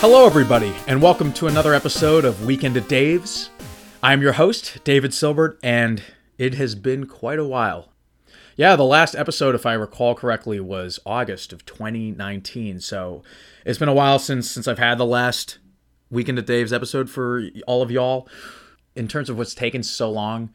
Hello, 0.00 0.24
everybody, 0.24 0.74
and 0.86 1.02
welcome 1.02 1.30
to 1.34 1.46
another 1.46 1.74
episode 1.74 2.24
of 2.24 2.46
Weekend 2.46 2.74
at 2.78 2.88
Dave's. 2.88 3.50
I'm 4.02 4.22
your 4.22 4.32
host, 4.32 4.82
David 4.82 5.10
Silbert, 5.10 5.58
and 5.62 6.02
it 6.38 6.54
has 6.54 6.74
been 6.74 7.04
quite 7.06 7.38
a 7.38 7.44
while. 7.44 7.92
Yeah, 8.56 8.76
the 8.76 8.82
last 8.82 9.14
episode, 9.14 9.54
if 9.54 9.66
I 9.66 9.74
recall 9.74 10.14
correctly, 10.14 10.58
was 10.58 11.00
August 11.04 11.52
of 11.52 11.66
2019. 11.66 12.80
So 12.80 13.22
it's 13.66 13.78
been 13.78 13.90
a 13.90 13.94
while 13.94 14.18
since 14.18 14.50
since 14.50 14.66
I've 14.66 14.78
had 14.78 14.96
the 14.96 15.04
last 15.04 15.58
Weekend 16.10 16.38
at 16.38 16.46
Dave's 16.46 16.72
episode 16.72 17.10
for 17.10 17.42
all 17.66 17.82
of 17.82 17.90
y'all. 17.90 18.26
In 18.96 19.06
terms 19.06 19.28
of 19.28 19.36
what's 19.36 19.54
taken 19.54 19.82
so 19.82 20.10
long, 20.10 20.48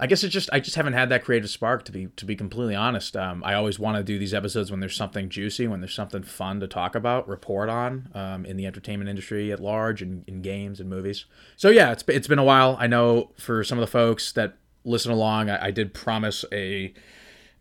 I 0.00 0.06
guess 0.06 0.22
it's 0.22 0.32
just 0.32 0.48
I 0.52 0.60
just 0.60 0.76
haven't 0.76 0.92
had 0.92 1.08
that 1.08 1.24
creative 1.24 1.50
spark 1.50 1.84
to 1.86 1.92
be 1.92 2.06
to 2.16 2.24
be 2.24 2.36
completely 2.36 2.76
honest. 2.76 3.16
Um, 3.16 3.42
I 3.42 3.54
always 3.54 3.78
want 3.78 3.96
to 3.96 4.04
do 4.04 4.18
these 4.18 4.32
episodes 4.32 4.70
when 4.70 4.78
there's 4.78 4.94
something 4.94 5.28
juicy, 5.28 5.66
when 5.66 5.80
there's 5.80 5.94
something 5.94 6.22
fun 6.22 6.60
to 6.60 6.68
talk 6.68 6.94
about, 6.94 7.28
report 7.28 7.68
on 7.68 8.08
um, 8.14 8.44
in 8.46 8.56
the 8.56 8.66
entertainment 8.66 9.10
industry 9.10 9.50
at 9.50 9.58
large, 9.58 10.00
and 10.00 10.24
in 10.28 10.40
games 10.40 10.78
and 10.78 10.88
movies. 10.88 11.24
So 11.56 11.68
yeah, 11.68 11.90
it's 11.90 12.04
it's 12.06 12.28
been 12.28 12.38
a 12.38 12.44
while. 12.44 12.76
I 12.78 12.86
know 12.86 13.32
for 13.36 13.64
some 13.64 13.76
of 13.78 13.80
the 13.82 13.90
folks 13.90 14.30
that 14.32 14.56
listen 14.84 15.10
along, 15.10 15.50
I, 15.50 15.66
I 15.66 15.70
did 15.72 15.94
promise 15.94 16.44
a 16.52 16.94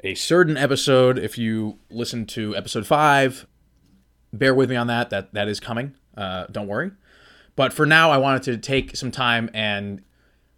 a 0.03 0.13
certain 0.13 0.57
episode. 0.57 1.17
If 1.17 1.39
you 1.39 1.79
listen 1.89 2.27
to 2.27 2.55
episode 2.55 2.85
five, 2.85 3.47
bear 4.31 4.53
with 4.53 4.69
me 4.69 4.75
on 4.75 4.85
that. 4.87 5.09
That 5.09 5.33
that 5.33 5.47
is 5.47 5.59
coming. 5.59 5.95
Uh, 6.15 6.45
don't 6.51 6.67
worry. 6.67 6.91
But 7.55 7.73
for 7.73 7.87
now, 7.87 8.11
I 8.11 8.17
wanted 8.17 8.43
to 8.43 8.57
take 8.57 8.95
some 8.95 9.09
time 9.09 9.49
and 9.55 10.03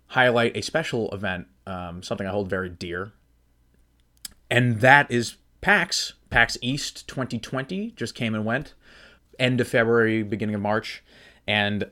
highlight 0.07 0.57
a 0.57 0.61
special 0.61 1.09
event 1.11 1.47
um, 1.65 2.03
something 2.03 2.27
I 2.27 2.31
hold 2.31 2.49
very 2.49 2.69
dear. 2.69 3.11
And 4.49 4.81
that 4.81 5.09
is 5.11 5.37
PAX. 5.61 6.13
PAX 6.29 6.57
East 6.61 7.07
2020 7.07 7.91
just 7.91 8.15
came 8.15 8.33
and 8.33 8.45
went. 8.45 8.73
End 9.37 9.61
of 9.61 9.67
February, 9.67 10.23
beginning 10.23 10.55
of 10.55 10.61
March. 10.61 11.03
And 11.47 11.85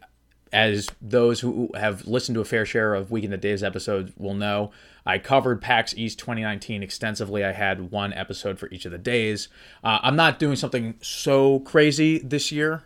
as 0.54 0.88
those 1.02 1.42
who 1.42 1.70
have 1.76 2.08
listened 2.08 2.36
to 2.36 2.42
a 2.42 2.46
fair 2.46 2.66
share 2.66 2.94
of 2.94 3.12
Weekend 3.12 3.34
at 3.34 3.42
Dave's 3.42 3.64
episodes 3.64 4.12
will 4.18 4.34
know, 4.34 4.72
I 5.06 5.18
covered 5.18 5.62
PAX 5.62 5.96
East 5.98 6.20
2019 6.20 6.84
extensively. 6.84 7.44
I 7.44 7.52
had 7.52 7.92
one 7.92 8.14
episode 8.14 8.60
for 8.60 8.70
each 8.70 8.86
of 8.86 8.92
the 8.92 8.98
days. 8.98 9.50
Uh, 9.84 10.00
I'm 10.02 10.16
not 10.16 10.40
doing 10.40 10.56
something 10.56 10.96
so 11.02 11.60
crazy 11.60 12.20
this 12.20 12.52
year 12.52 12.84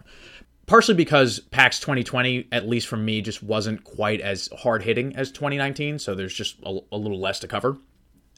partially 0.71 0.95
because 0.95 1.41
PAX 1.51 1.81
2020, 1.81 2.47
at 2.49 2.65
least 2.65 2.87
for 2.87 2.95
me, 2.95 3.21
just 3.21 3.43
wasn't 3.43 3.83
quite 3.83 4.21
as 4.21 4.47
hard 4.59 4.83
hitting 4.83 5.13
as 5.17 5.29
2019. 5.29 5.99
So 5.99 6.15
there's 6.15 6.33
just 6.33 6.55
a, 6.63 6.79
a, 6.93 6.97
little 6.97 7.19
less 7.19 7.39
to 7.39 7.47
cover. 7.49 7.75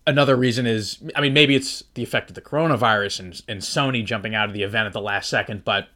Another 0.07 0.35
reason 0.35 0.65
is, 0.65 0.97
I 1.15 1.21
mean, 1.21 1.33
maybe 1.33 1.55
it's 1.55 1.83
the 1.93 2.01
effect 2.01 2.31
of 2.31 2.33
the 2.33 2.41
coronavirus 2.41 3.19
and, 3.19 3.41
and 3.47 3.61
Sony 3.61 4.03
jumping 4.03 4.33
out 4.33 4.47
of 4.47 4.55
the 4.55 4.63
event 4.63 4.87
at 4.87 4.93
the 4.93 4.99
last 4.99 5.29
second, 5.29 5.63
but 5.63 5.89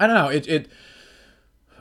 I 0.00 0.08
don't 0.08 0.16
know. 0.16 0.30
It, 0.30 0.48
it 0.48 0.68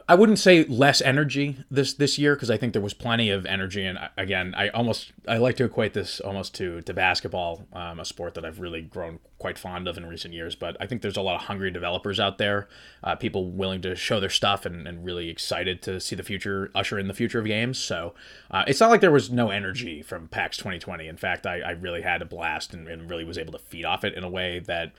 I 0.07 0.15
wouldn't 0.15 0.39
say 0.39 0.63
less 0.65 1.01
energy 1.01 1.57
this 1.69 1.93
this 1.93 2.17
year 2.17 2.35
because 2.35 2.49
I 2.49 2.57
think 2.57 2.73
there 2.73 2.81
was 2.81 2.93
plenty 2.93 3.29
of 3.29 3.45
energy. 3.45 3.85
And 3.85 3.97
again, 4.17 4.53
I 4.55 4.69
almost 4.69 5.11
I 5.27 5.37
like 5.37 5.57
to 5.57 5.65
equate 5.65 5.93
this 5.93 6.19
almost 6.19 6.55
to 6.55 6.81
to 6.81 6.93
basketball, 6.93 7.67
um, 7.73 7.99
a 7.99 8.05
sport 8.05 8.33
that 8.35 8.45
I've 8.45 8.59
really 8.59 8.81
grown 8.81 9.19
quite 9.37 9.57
fond 9.57 9.87
of 9.87 9.97
in 9.97 10.05
recent 10.05 10.33
years. 10.33 10.55
But 10.55 10.77
I 10.79 10.85
think 10.85 11.01
there's 11.01 11.17
a 11.17 11.21
lot 11.21 11.35
of 11.35 11.41
hungry 11.47 11.71
developers 11.71 12.19
out 12.19 12.37
there, 12.37 12.67
uh, 13.03 13.15
people 13.15 13.51
willing 13.51 13.81
to 13.81 13.95
show 13.95 14.19
their 14.19 14.29
stuff 14.29 14.65
and, 14.65 14.87
and 14.87 15.03
really 15.03 15.29
excited 15.29 15.81
to 15.83 15.99
see 15.99 16.15
the 16.15 16.23
future, 16.23 16.71
usher 16.75 16.99
in 16.99 17.07
the 17.07 17.13
future 17.13 17.39
of 17.39 17.45
games. 17.45 17.79
So 17.79 18.13
uh, 18.51 18.63
it's 18.67 18.79
not 18.79 18.89
like 18.89 19.01
there 19.01 19.11
was 19.11 19.31
no 19.31 19.49
energy 19.49 20.01
from 20.01 20.27
PAX 20.27 20.57
2020. 20.57 21.07
In 21.07 21.17
fact, 21.17 21.45
I, 21.45 21.61
I 21.61 21.71
really 21.71 22.01
had 22.01 22.21
a 22.21 22.25
blast 22.25 22.73
and, 22.73 22.87
and 22.87 23.09
really 23.09 23.25
was 23.25 23.37
able 23.37 23.53
to 23.53 23.59
feed 23.59 23.85
off 23.85 24.03
it 24.03 24.13
in 24.13 24.23
a 24.23 24.29
way 24.29 24.59
that 24.59 24.93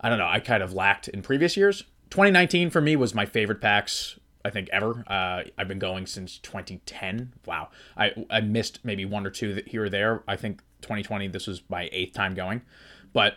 I 0.00 0.08
don't 0.08 0.18
know 0.18 0.28
I 0.28 0.40
kind 0.40 0.62
of 0.62 0.72
lacked 0.72 1.08
in 1.08 1.22
previous 1.22 1.56
years. 1.56 1.84
2019 2.10 2.70
for 2.70 2.80
me 2.80 2.96
was 2.96 3.14
my 3.14 3.26
favorite 3.26 3.60
PAX 3.60 4.18
I 4.44 4.50
think 4.50 4.68
ever. 4.72 5.04
Uh, 5.06 5.44
I've 5.56 5.68
been 5.68 5.78
going 5.78 6.06
since 6.06 6.38
2010. 6.38 7.32
Wow, 7.46 7.70
I 7.96 8.12
I 8.30 8.40
missed 8.40 8.80
maybe 8.84 9.04
one 9.04 9.26
or 9.26 9.30
two 9.30 9.62
here 9.66 9.84
or 9.84 9.88
there. 9.88 10.22
I 10.28 10.36
think 10.36 10.62
2020 10.82 11.28
this 11.28 11.46
was 11.46 11.62
my 11.68 11.88
eighth 11.92 12.12
time 12.12 12.34
going, 12.34 12.62
but 13.12 13.36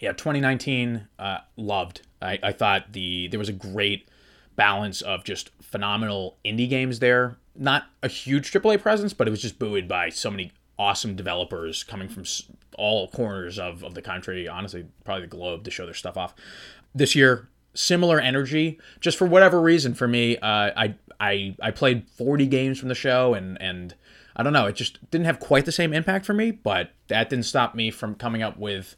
yeah, 0.00 0.12
2019 0.12 1.08
uh, 1.18 1.38
loved. 1.56 2.02
I, 2.20 2.38
I 2.42 2.52
thought 2.52 2.92
the 2.92 3.28
there 3.28 3.38
was 3.38 3.48
a 3.48 3.54
great 3.54 4.08
balance 4.56 5.02
of 5.02 5.24
just 5.24 5.50
phenomenal 5.60 6.38
indie 6.44 6.68
games 6.68 6.98
there. 6.98 7.36
Not 7.56 7.84
a 8.02 8.08
huge 8.08 8.50
AAA 8.50 8.80
presence, 8.82 9.12
but 9.12 9.28
it 9.28 9.30
was 9.30 9.42
just 9.42 9.58
buoyed 9.58 9.88
by 9.88 10.08
so 10.08 10.30
many 10.30 10.52
awesome 10.78 11.14
developers 11.14 11.84
coming 11.84 12.08
from 12.08 12.24
all 12.76 13.08
corners 13.08 13.58
of, 13.58 13.84
of 13.84 13.94
the 13.94 14.02
country, 14.02 14.48
honestly, 14.48 14.86
probably 15.04 15.22
the 15.22 15.28
globe 15.28 15.64
to 15.64 15.70
show 15.70 15.84
their 15.84 15.94
stuff 15.94 16.16
off. 16.16 16.34
This 16.94 17.14
year, 17.14 17.48
similar 17.74 18.20
energy. 18.20 18.78
Just 19.00 19.18
for 19.18 19.26
whatever 19.26 19.60
reason, 19.60 19.94
for 19.94 20.08
me, 20.08 20.36
uh, 20.38 20.70
I 20.76 20.94
I 21.20 21.56
I 21.60 21.70
played 21.70 22.08
40 22.08 22.46
games 22.46 22.78
from 22.78 22.88
the 22.88 22.94
show, 22.94 23.34
and 23.34 23.60
and 23.60 23.94
I 24.36 24.42
don't 24.42 24.52
know, 24.52 24.66
it 24.66 24.76
just 24.76 25.10
didn't 25.10 25.26
have 25.26 25.38
quite 25.38 25.64
the 25.64 25.72
same 25.72 25.92
impact 25.92 26.26
for 26.26 26.34
me. 26.34 26.50
But 26.50 26.90
that 27.08 27.28
didn't 27.28 27.46
stop 27.46 27.74
me 27.74 27.90
from 27.90 28.14
coming 28.14 28.42
up 28.42 28.56
with 28.56 28.96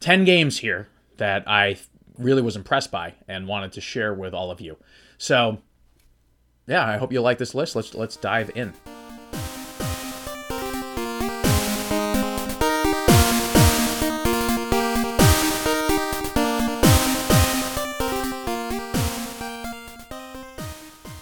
10 0.00 0.24
games 0.24 0.58
here 0.58 0.88
that 1.16 1.44
I 1.46 1.78
really 2.16 2.42
was 2.42 2.56
impressed 2.56 2.90
by 2.90 3.14
and 3.26 3.46
wanted 3.46 3.72
to 3.72 3.80
share 3.80 4.12
with 4.12 4.34
all 4.34 4.50
of 4.50 4.60
you. 4.60 4.76
So, 5.18 5.58
yeah, 6.66 6.86
I 6.86 6.96
hope 6.96 7.12
you 7.12 7.20
like 7.20 7.38
this 7.38 7.54
list. 7.54 7.76
Let's 7.76 7.94
let's 7.94 8.16
dive 8.16 8.50
in. 8.54 8.72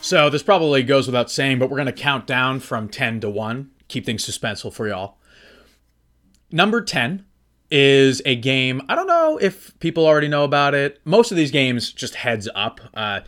So 0.06 0.30
this 0.30 0.44
probably 0.44 0.84
goes 0.84 1.08
without 1.08 1.32
saying, 1.32 1.58
but 1.58 1.68
we're 1.68 1.78
going 1.78 1.86
to 1.86 1.92
count 1.92 2.28
down 2.28 2.60
from 2.60 2.88
10 2.88 3.22
to 3.22 3.28
1, 3.28 3.72
keep 3.88 4.06
things 4.06 4.24
suspenseful 4.24 4.72
for 4.72 4.86
y'all. 4.86 5.18
Number 6.52 6.80
10 6.80 7.24
is 7.72 8.22
a 8.24 8.36
game. 8.36 8.82
I 8.88 8.94
don't 8.94 9.08
know 9.08 9.36
if 9.42 9.76
people 9.80 10.06
already 10.06 10.28
know 10.28 10.44
about 10.44 10.74
it. 10.74 11.00
Most 11.04 11.32
of 11.32 11.36
these 11.36 11.50
games, 11.50 11.92
just 11.92 12.14
heads 12.14 12.48
up. 12.54 12.80
Uh, 12.94 13.22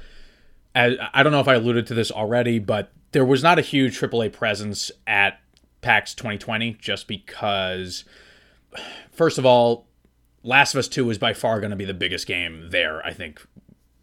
I 0.76 1.24
don't 1.24 1.32
know 1.32 1.40
if 1.40 1.48
I 1.48 1.54
alluded 1.54 1.88
to 1.88 1.94
this 1.94 2.12
already, 2.12 2.60
but 2.60 2.92
there 3.10 3.24
was 3.24 3.42
not 3.42 3.58
a 3.58 3.62
huge 3.62 3.98
AAA 3.98 4.32
presence 4.32 4.92
at 5.04 5.40
PAX 5.80 6.14
2020 6.14 6.74
just 6.74 7.08
because, 7.08 8.04
first 9.10 9.36
of 9.36 9.44
all, 9.44 9.88
Last 10.44 10.74
of 10.74 10.78
Us 10.78 10.86
2 10.86 11.10
is 11.10 11.18
by 11.18 11.32
far 11.32 11.58
going 11.58 11.70
to 11.70 11.76
be 11.76 11.84
the 11.84 11.92
biggest 11.92 12.28
game 12.28 12.68
there, 12.70 13.04
I 13.04 13.12
think, 13.12 13.44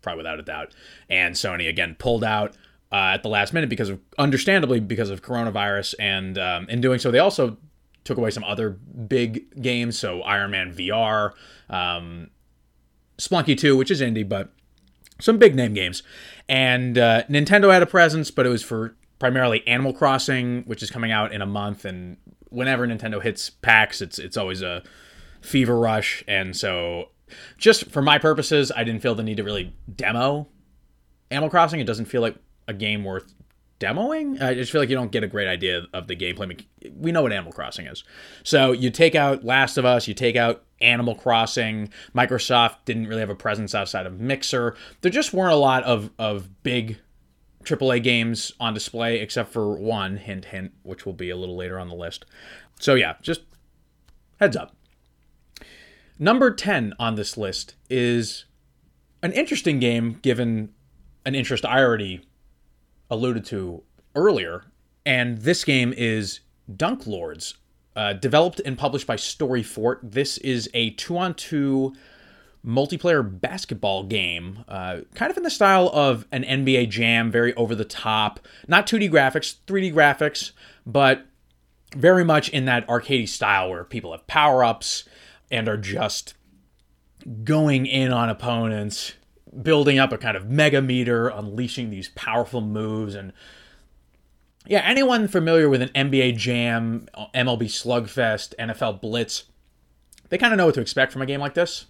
probably 0.06 0.20
without 0.20 0.40
a 0.40 0.44
doubt. 0.44 0.74
And 1.10 1.36
Sony, 1.36 1.68
again, 1.68 1.96
pulled 2.00 2.24
out 2.24 2.56
uh, 2.92 3.12
at 3.16 3.24
the 3.24 3.30
last 3.30 3.52
minute 3.52 3.70
because 3.70 3.90
of 3.90 4.00
understandably 4.18 4.80
because 4.80 5.10
of 5.10 5.22
coronavirus, 5.22 5.96
and 6.00 6.38
um, 6.38 6.70
in 6.70 6.80
doing 6.80 7.00
so, 7.00 7.12
they 7.12 7.20
also 7.20 7.58
took 8.06 8.18
away 8.18 8.30
some 8.30 8.44
other 8.44 8.70
big 8.70 9.62
games. 9.62 10.00
So 10.00 10.22
Iron 10.22 10.52
Man 10.52 10.74
VR, 10.74 11.32
um, 11.70 12.30
Spelunky 13.18 13.58
2, 13.58 13.76
which 13.76 13.92
is 13.92 14.00
indie, 14.00 14.28
but 14.28 14.54
some 15.20 15.38
big 15.38 15.56
name 15.56 15.74
games. 15.74 16.04
And 16.48 16.98
uh, 16.98 17.24
Nintendo 17.24 17.74
had 17.74 17.82
a 17.82 17.88
presence, 17.88 18.30
but 18.32 18.46
it 18.46 18.50
was 18.50 18.64
for 18.64 18.96
primarily 19.18 19.68
Animal 19.68 19.92
Crossing, 19.94 20.64
which 20.64 20.84
is 20.84 20.92
coming 20.92 21.12
out 21.12 21.34
in 21.34 21.42
a 21.42 21.46
month. 21.46 21.84
And 21.84 22.18
whenever 22.50 22.88
Nintendo 22.88 23.22
hits 23.22 23.50
PAX, 23.50 24.02
it's 24.02 24.20
it's 24.20 24.38
always 24.38 24.62
a 24.62 24.84
fever 25.42 25.78
rush. 25.78 26.24
And 26.28 26.56
so, 26.56 27.10
just 27.58 27.92
for 27.92 28.02
my 28.02 28.18
purposes, 28.18 28.72
I 28.76 28.84
didn't 28.84 29.02
feel 29.02 29.16
the 29.16 29.24
need 29.24 29.38
to 29.38 29.44
really 29.44 29.74
demo 29.94 30.48
Animal 31.32 31.50
Crossing. 31.50 31.80
It 31.80 31.86
doesn't 31.88 32.06
feel 32.06 32.22
like 32.22 32.36
a 32.68 32.74
game 32.74 33.04
worth 33.04 33.34
demoing. 33.80 34.42
I 34.42 34.54
just 34.54 34.72
feel 34.72 34.82
like 34.82 34.90
you 34.90 34.96
don't 34.96 35.12
get 35.12 35.24
a 35.24 35.28
great 35.28 35.48
idea 35.48 35.86
of 35.94 36.08
the 36.08 36.16
gameplay. 36.16 36.64
We 36.96 37.12
know 37.12 37.22
what 37.22 37.34
Animal 37.34 37.52
Crossing 37.52 37.88
is. 37.88 38.04
So 38.44 38.72
you 38.72 38.90
take 38.90 39.16
out 39.16 39.44
Last 39.44 39.78
of 39.78 39.86
Us, 39.86 40.08
you 40.08 40.14
take 40.14 40.36
out 40.36 40.64
Animal 40.82 41.16
Crossing. 41.16 41.90
Microsoft 42.16 42.78
didn't 42.86 43.08
really 43.08 43.20
have 43.20 43.30
a 43.30 43.36
presence 43.36 43.76
outside 43.76 44.06
of 44.06 44.20
Mixer. 44.20 44.76
There 45.02 45.12
just 45.12 45.34
weren't 45.34 45.54
a 45.54 45.58
lot 45.58 45.84
of, 45.84 46.12
of 46.18 46.64
big 46.64 47.00
AAA 47.64 48.04
games 48.04 48.52
on 48.60 48.74
display, 48.74 49.20
except 49.20 49.52
for 49.52 49.76
one, 49.76 50.18
hint, 50.18 50.46
hint, 50.46 50.72
which 50.84 51.06
will 51.06 51.14
be 51.14 51.30
a 51.30 51.36
little 51.36 51.58
later 51.58 51.80
on 51.80 51.90
the 51.90 51.96
list. 51.96 52.26
So 52.80 52.94
yeah, 52.94 53.16
just 53.22 53.42
heads 54.40 54.56
up. 54.56 54.75
Number 56.18 56.52
10 56.52 56.94
on 56.98 57.16
this 57.16 57.38
list 57.38 57.76
is 57.90 58.46
an 59.22 59.34
interesting 59.34 59.80
game 59.80 60.20
given 60.22 60.70
an 61.26 61.36
interest 61.36 61.66
I 61.66 61.84
already 61.84 62.22
alluded 63.10 63.46
to 63.46 63.84
earlier. 64.16 64.64
And 65.06 65.40
this 65.40 65.66
game 65.66 65.94
is 65.96 66.40
Dunk 66.74 67.06
Lords, 67.06 67.56
uh, 67.96 68.14
developed 68.14 68.62
and 68.66 68.78
published 68.78 69.08
by 69.08 69.18
Story 69.18 69.62
Fort. 69.62 70.00
This 70.04 70.38
is 70.38 70.70
a 70.74 70.92
two 70.92 71.18
on 71.18 71.34
two 71.34 71.94
multiplayer 72.66 73.22
basketball 73.42 74.04
game, 74.04 74.64
uh, 74.70 75.02
kind 75.14 75.30
of 75.30 75.38
in 75.38 75.44
the 75.44 75.50
style 75.50 75.90
of 75.94 76.26
an 76.32 76.44
NBA 76.44 76.90
Jam, 76.90 77.30
very 77.30 77.54
over 77.56 77.76
the 77.76 77.86
top, 77.86 78.40
not 78.68 78.88
2D 78.88 79.12
graphics, 79.12 79.58
3D 79.68 79.94
graphics, 79.94 80.52
but 80.86 81.26
very 81.96 82.26
much 82.26 82.50
in 82.50 82.66
that 82.66 82.88
arcadey 82.88 83.28
style 83.28 83.70
where 83.70 83.84
people 83.84 84.12
have 84.14 84.26
power 84.28 84.64
ups 84.64 85.04
and 85.52 85.68
are 85.68 85.78
just 85.78 86.34
going 87.44 87.86
in 87.86 88.12
on 88.12 88.30
opponents 88.30 89.14
building 89.62 89.98
up 90.00 90.12
a 90.12 90.18
kind 90.18 90.36
of 90.36 90.50
mega 90.50 90.82
meter, 90.82 91.28
unleashing 91.30 91.90
these 91.90 92.10
powerful 92.10 92.62
moves 92.62 93.16
and 93.16 93.32
yeah, 94.68 94.82
anyone 94.84 95.28
familiar 95.28 95.70
with 95.70 95.82
an 95.82 95.90
NBA 95.90 96.38
Jam, 96.38 97.08
MLB 97.36 97.66
Slugfest, 97.66 98.56
NFL 98.58 99.00
Blitz, 99.00 99.44
they 100.30 100.38
kind 100.38 100.54
of 100.54 100.58
know 100.58 100.66
what 100.66 100.76
to 100.76 100.82
expect 100.82 101.14
from 101.14 101.22
a 101.22 101.26
game 101.26 101.40
like 101.40 101.54
this. 101.54 101.86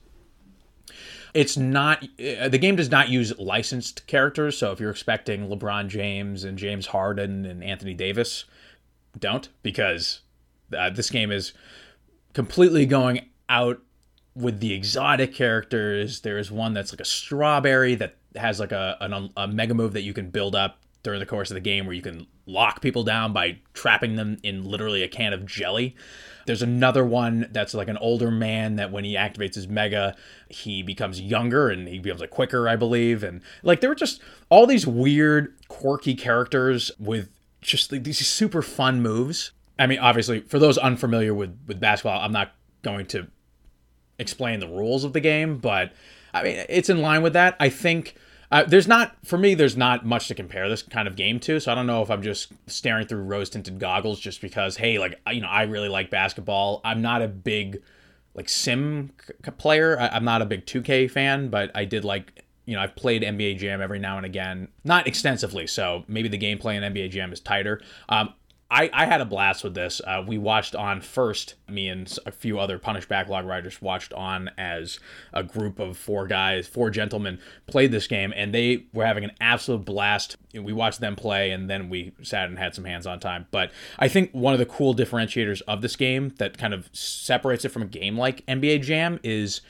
It's 1.34 1.58
not 1.58 2.04
uh, 2.04 2.48
the 2.48 2.58
game 2.58 2.75
does 2.75 2.90
not 2.90 3.10
use 3.10 3.38
licensed 3.38 4.08
characters, 4.08 4.58
so 4.58 4.72
if 4.72 4.80
you're 4.80 4.92
expecting 4.92 5.50
LeBron 5.50 5.88
James 5.88 6.44
and 6.44 6.58
James 6.58 6.88
Harden 6.88 7.46
and 7.46 7.63
Anthony 7.63 7.94
Davis, 7.94 8.46
don't 9.18 9.50
because 9.62 10.22
uh, 10.78 10.90
this 10.90 11.10
game 11.10 11.31
is 11.31 11.54
completely 12.34 12.86
going 12.86 13.25
out 13.50 13.81
with 14.36 14.59
the 14.59 14.74
exotic 14.74 15.33
characters. 15.33 16.21
There's 16.21 16.51
one 16.51 16.74
that's 16.74 16.92
like 16.92 17.01
a 17.01 17.06
strawberry 17.06 17.95
that 17.95 18.18
has 18.36 18.59
like 18.59 18.71
a, 18.71 18.97
a, 19.00 19.12
um, 19.12 19.30
a 19.38 19.47
mega 19.47 19.74
move 19.74 19.94
that 19.94 20.01
you 20.01 20.13
can 20.13 20.30
build 20.30 20.56
up 20.56 20.80
during 21.03 21.19
the 21.19 21.25
course 21.25 21.51
of 21.51 21.56
the 21.56 21.62
game 21.62 21.86
where 21.86 21.94
you 21.94 22.01
can 22.01 22.25
lock 22.47 22.81
people 22.81 23.03
down 23.03 23.31
by 23.31 23.59
trapping 23.74 24.15
them 24.15 24.38
in 24.44 24.63
literally 24.63 25.03
a 25.03 25.07
can 25.07 25.33
of 25.33 25.45
jelly. 25.45 25.95
There's 26.47 26.62
another 26.62 27.06
one 27.06 27.47
that's 27.51 27.74
like 27.74 27.88
an 27.88 27.97
older 27.97 28.31
man 28.31 28.75
that 28.75 28.92
when 28.92 29.03
he 29.03 29.15
activates 29.15 29.56
his 29.56 29.68
mega, 29.68 30.15
he 30.50 30.83
becomes 30.83 31.21
younger 31.21 31.69
and 31.69 31.88
he 31.88 32.00
becomes 32.00 32.21
a 32.21 32.27
quicker, 32.27 32.68
I 32.68 32.75
believe. 32.75 33.24
And 33.24 33.41
like 33.63 33.81
there 33.81 33.89
were 33.89 33.95
just 33.95 34.21
all 34.50 34.65
these 34.65 34.86
weird, 34.86 35.56
quirky 35.68 36.15
characters 36.15 36.91
with 37.00 37.30
just 37.62 37.91
like, 37.91 38.03
these 38.03 38.25
super 38.27 38.62
fun 38.62 39.01
moves. 39.01 39.51
I 39.77 39.88
mean, 39.88 40.00
obviously, 40.00 40.41
for 40.41 40.59
those 40.59 40.77
unfamiliar 40.77 41.33
with 41.33 41.57
with 41.68 41.80
basketball, 41.80 42.19
I'm 42.19 42.31
not 42.31 42.53
going 42.81 43.06
to 43.07 43.27
explain 44.19 44.59
the 44.59 44.67
rules 44.67 45.03
of 45.03 45.13
the 45.13 45.19
game, 45.19 45.57
but 45.57 45.91
I 46.33 46.44
mean, 46.44 46.65
it's 46.69 46.89
in 46.89 47.01
line 47.01 47.21
with 47.21 47.33
that. 47.33 47.56
I 47.59 47.69
think 47.69 48.15
uh, 48.51 48.63
there's 48.63 48.88
not 48.88 49.15
for 49.23 49.38
me. 49.38 49.53
There's 49.53 49.77
not 49.77 50.06
much 50.06 50.27
to 50.27 50.35
compare 50.35 50.69
this 50.69 50.81
kind 50.81 51.07
of 51.07 51.15
game 51.15 51.39
to. 51.41 51.59
So 51.59 51.71
I 51.71 51.75
don't 51.75 51.88
know 51.88 52.01
if 52.01 52.12
I'm 52.12 52.21
just 52.21 52.51
staring 52.67 53.07
through 53.07 53.23
rose 53.23 53.50
tinted 53.50 53.79
goggles 53.79 54.19
just 54.19 54.41
because 54.41 54.77
hey, 54.77 55.00
like 55.00 55.19
you 55.31 55.41
know, 55.41 55.47
I 55.47 55.63
really 55.63 55.89
like 55.89 56.09
basketball. 56.09 56.81
I'm 56.83 57.01
not 57.01 57.21
a 57.21 57.27
big 57.27 57.81
like 58.33 58.50
sim 58.50 59.12
c- 59.25 59.51
player. 59.51 60.00
I, 60.00 60.09
I'm 60.09 60.25
not 60.25 60.41
a 60.41 60.45
big 60.45 60.65
2K 60.65 61.09
fan, 61.09 61.50
but 61.50 61.71
I 61.73 61.85
did 61.85 62.03
like 62.06 62.44
you 62.65 62.75
know, 62.75 62.81
I've 62.81 62.95
played 62.95 63.21
NBA 63.21 63.57
Jam 63.59 63.79
every 63.81 64.00
now 64.00 64.17
and 64.17 64.25
again, 64.25 64.69
not 64.83 65.07
extensively, 65.07 65.67
so 65.67 66.03
maybe 66.07 66.27
the 66.27 66.38
gameplay 66.38 66.75
in 66.75 66.94
NBA 66.94 67.12
Jam 67.12 67.31
is 67.31 67.39
tighter. 67.39 67.79
Um, 68.09 68.33
I, 68.69 68.89
I 68.91 69.06
had 69.06 69.21
a 69.21 69.25
blast 69.25 69.63
with 69.63 69.75
this. 69.75 70.01
Uh, 70.06 70.23
we 70.25 70.39
watched 70.39 70.73
on 70.73 71.00
first, 71.00 71.53
me 71.69 71.88
and 71.88 72.12
a 72.25 72.31
few 72.31 72.59
other 72.59 72.79
Punished 72.79 73.07
Backlog 73.07 73.45
writers 73.45 73.79
watched 73.79 74.12
on 74.13 74.50
as 74.57 75.00
a 75.33 75.44
group 75.44 75.77
of 75.77 75.97
four 75.97 76.25
guys, 76.25 76.67
four 76.67 76.89
gentlemen 76.89 77.38
played 77.67 77.91
this 77.91 78.07
game, 78.07 78.33
and 78.35 78.53
they 78.56 78.85
were 78.91 79.06
having 79.06 79.23
an 79.23 79.31
absolute 79.39 79.85
blast. 79.85 80.38
We 80.53 80.73
watched 80.73 81.00
them 81.00 81.15
play, 81.15 81.51
and 81.51 81.69
then 81.69 81.89
we 81.89 82.13
sat 82.23 82.50
and 82.50 82.57
had 82.57 82.73
some 82.73 82.85
hands 82.85 83.06
on 83.06 83.19
time. 83.19 83.45
But 83.51 83.71
I 84.00 84.07
think 84.07 84.31
one 84.31 84.53
of 84.53 84.59
the 84.59 84.65
cool 84.65 84.95
differentiators 84.95 85.62
of 85.67 85.81
this 85.81 85.95
game 85.95 86.33
that 86.38 86.57
kind 86.57 86.73
of 86.73 86.89
separates 86.91 87.65
it 87.65 87.69
from 87.69 87.83
a 87.83 87.88
game 87.88 88.17
like 88.17 88.44
NBA 88.47 88.81
Jam 88.81 89.19
is 89.23 89.62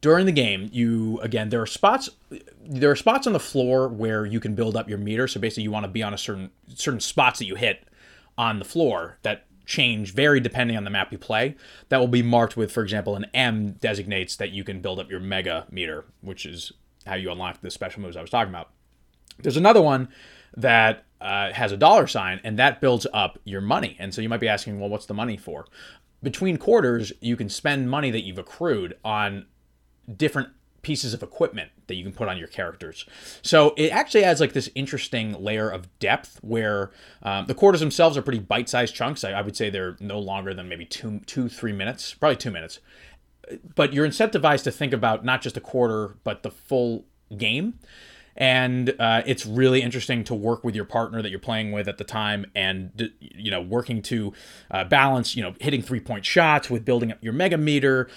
during 0.00 0.24
the 0.24 0.32
game 0.32 0.68
you 0.72 1.20
again 1.20 1.50
there 1.50 1.60
are 1.60 1.66
spots 1.66 2.08
there 2.64 2.90
are 2.90 2.96
spots 2.96 3.26
on 3.26 3.34
the 3.34 3.40
floor 3.40 3.88
where 3.88 4.24
you 4.24 4.40
can 4.40 4.54
build 4.54 4.74
up 4.74 4.88
your 4.88 4.96
meter 4.96 5.28
so 5.28 5.38
basically 5.38 5.62
you 5.62 5.70
want 5.70 5.84
to 5.84 5.90
be 5.90 6.02
on 6.02 6.14
a 6.14 6.18
certain 6.18 6.50
certain 6.74 7.00
spots 7.00 7.38
that 7.38 7.44
you 7.44 7.54
hit 7.54 7.84
on 8.40 8.58
the 8.58 8.64
floor 8.64 9.18
that 9.20 9.44
change 9.66 10.14
vary 10.14 10.40
depending 10.40 10.76
on 10.76 10.84
the 10.84 10.90
map 10.90 11.12
you 11.12 11.18
play 11.18 11.54
that 11.90 11.98
will 11.98 12.08
be 12.08 12.22
marked 12.22 12.56
with 12.56 12.72
for 12.72 12.82
example 12.82 13.14
an 13.14 13.26
m 13.34 13.72
designates 13.72 14.34
that 14.34 14.50
you 14.50 14.64
can 14.64 14.80
build 14.80 14.98
up 14.98 15.10
your 15.10 15.20
mega 15.20 15.66
meter 15.70 16.06
which 16.22 16.46
is 16.46 16.72
how 17.06 17.14
you 17.14 17.30
unlock 17.30 17.60
the 17.60 17.70
special 17.70 18.00
moves 18.02 18.16
i 18.16 18.20
was 18.20 18.30
talking 18.30 18.52
about. 18.52 18.70
There's 19.42 19.56
another 19.56 19.82
one 19.82 20.08
that 20.56 21.04
uh, 21.20 21.52
has 21.52 21.72
a 21.72 21.76
dollar 21.76 22.06
sign 22.06 22.40
and 22.44 22.58
that 22.58 22.80
builds 22.80 23.06
up 23.12 23.38
your 23.44 23.60
money. 23.60 23.96
And 23.98 24.14
so 24.14 24.20
you 24.22 24.28
might 24.28 24.40
be 24.40 24.48
asking 24.48 24.80
well 24.80 24.88
what's 24.88 25.06
the 25.06 25.14
money 25.14 25.36
for? 25.36 25.66
Between 26.22 26.56
quarters 26.56 27.12
you 27.20 27.36
can 27.36 27.48
spend 27.48 27.90
money 27.90 28.10
that 28.10 28.22
you've 28.22 28.38
accrued 28.38 28.96
on 29.04 29.46
different 30.16 30.48
pieces 30.82 31.14
of 31.14 31.22
equipment 31.22 31.70
that 31.86 31.94
you 31.94 32.02
can 32.02 32.12
put 32.12 32.28
on 32.28 32.38
your 32.38 32.48
characters. 32.48 33.04
So 33.42 33.74
it 33.76 33.90
actually 33.90 34.24
adds 34.24 34.40
like 34.40 34.52
this 34.52 34.70
interesting 34.74 35.32
layer 35.42 35.68
of 35.68 35.86
depth 35.98 36.38
where 36.42 36.90
um, 37.22 37.46
the 37.46 37.54
quarters 37.54 37.80
themselves 37.80 38.16
are 38.16 38.22
pretty 38.22 38.38
bite-sized 38.38 38.94
chunks. 38.94 39.24
I, 39.24 39.32
I, 39.32 39.42
would 39.42 39.56
say 39.56 39.70
they're 39.70 39.96
no 40.00 40.18
longer 40.18 40.54
than 40.54 40.68
maybe 40.68 40.84
two, 40.84 41.20
two, 41.26 41.48
three 41.48 41.72
minutes, 41.72 42.14
probably 42.14 42.36
two 42.36 42.50
minutes. 42.50 42.80
But 43.74 43.92
you're 43.92 44.06
incentivized 44.06 44.62
to 44.64 44.70
think 44.70 44.92
about 44.92 45.24
not 45.24 45.42
just 45.42 45.56
a 45.56 45.60
quarter, 45.60 46.16
but 46.24 46.42
the 46.42 46.50
full 46.50 47.04
game. 47.36 47.78
And 48.36 48.94
uh, 48.98 49.22
it's 49.26 49.44
really 49.44 49.82
interesting 49.82 50.24
to 50.24 50.34
work 50.34 50.64
with 50.64 50.74
your 50.74 50.84
partner 50.84 51.20
that 51.20 51.30
you're 51.30 51.38
playing 51.38 51.72
with 51.72 51.88
at 51.88 51.98
the 51.98 52.04
time, 52.04 52.46
and 52.54 53.10
you 53.20 53.50
know, 53.50 53.60
working 53.60 54.02
to 54.02 54.32
uh, 54.70 54.84
balance, 54.84 55.36
you 55.36 55.42
know, 55.42 55.54
hitting 55.60 55.82
three 55.82 56.00
point 56.00 56.24
shots 56.24 56.70
with 56.70 56.84
building 56.84 57.10
up 57.12 57.18
your 57.22 57.32
mega 57.32 57.58
meter, 57.58 58.08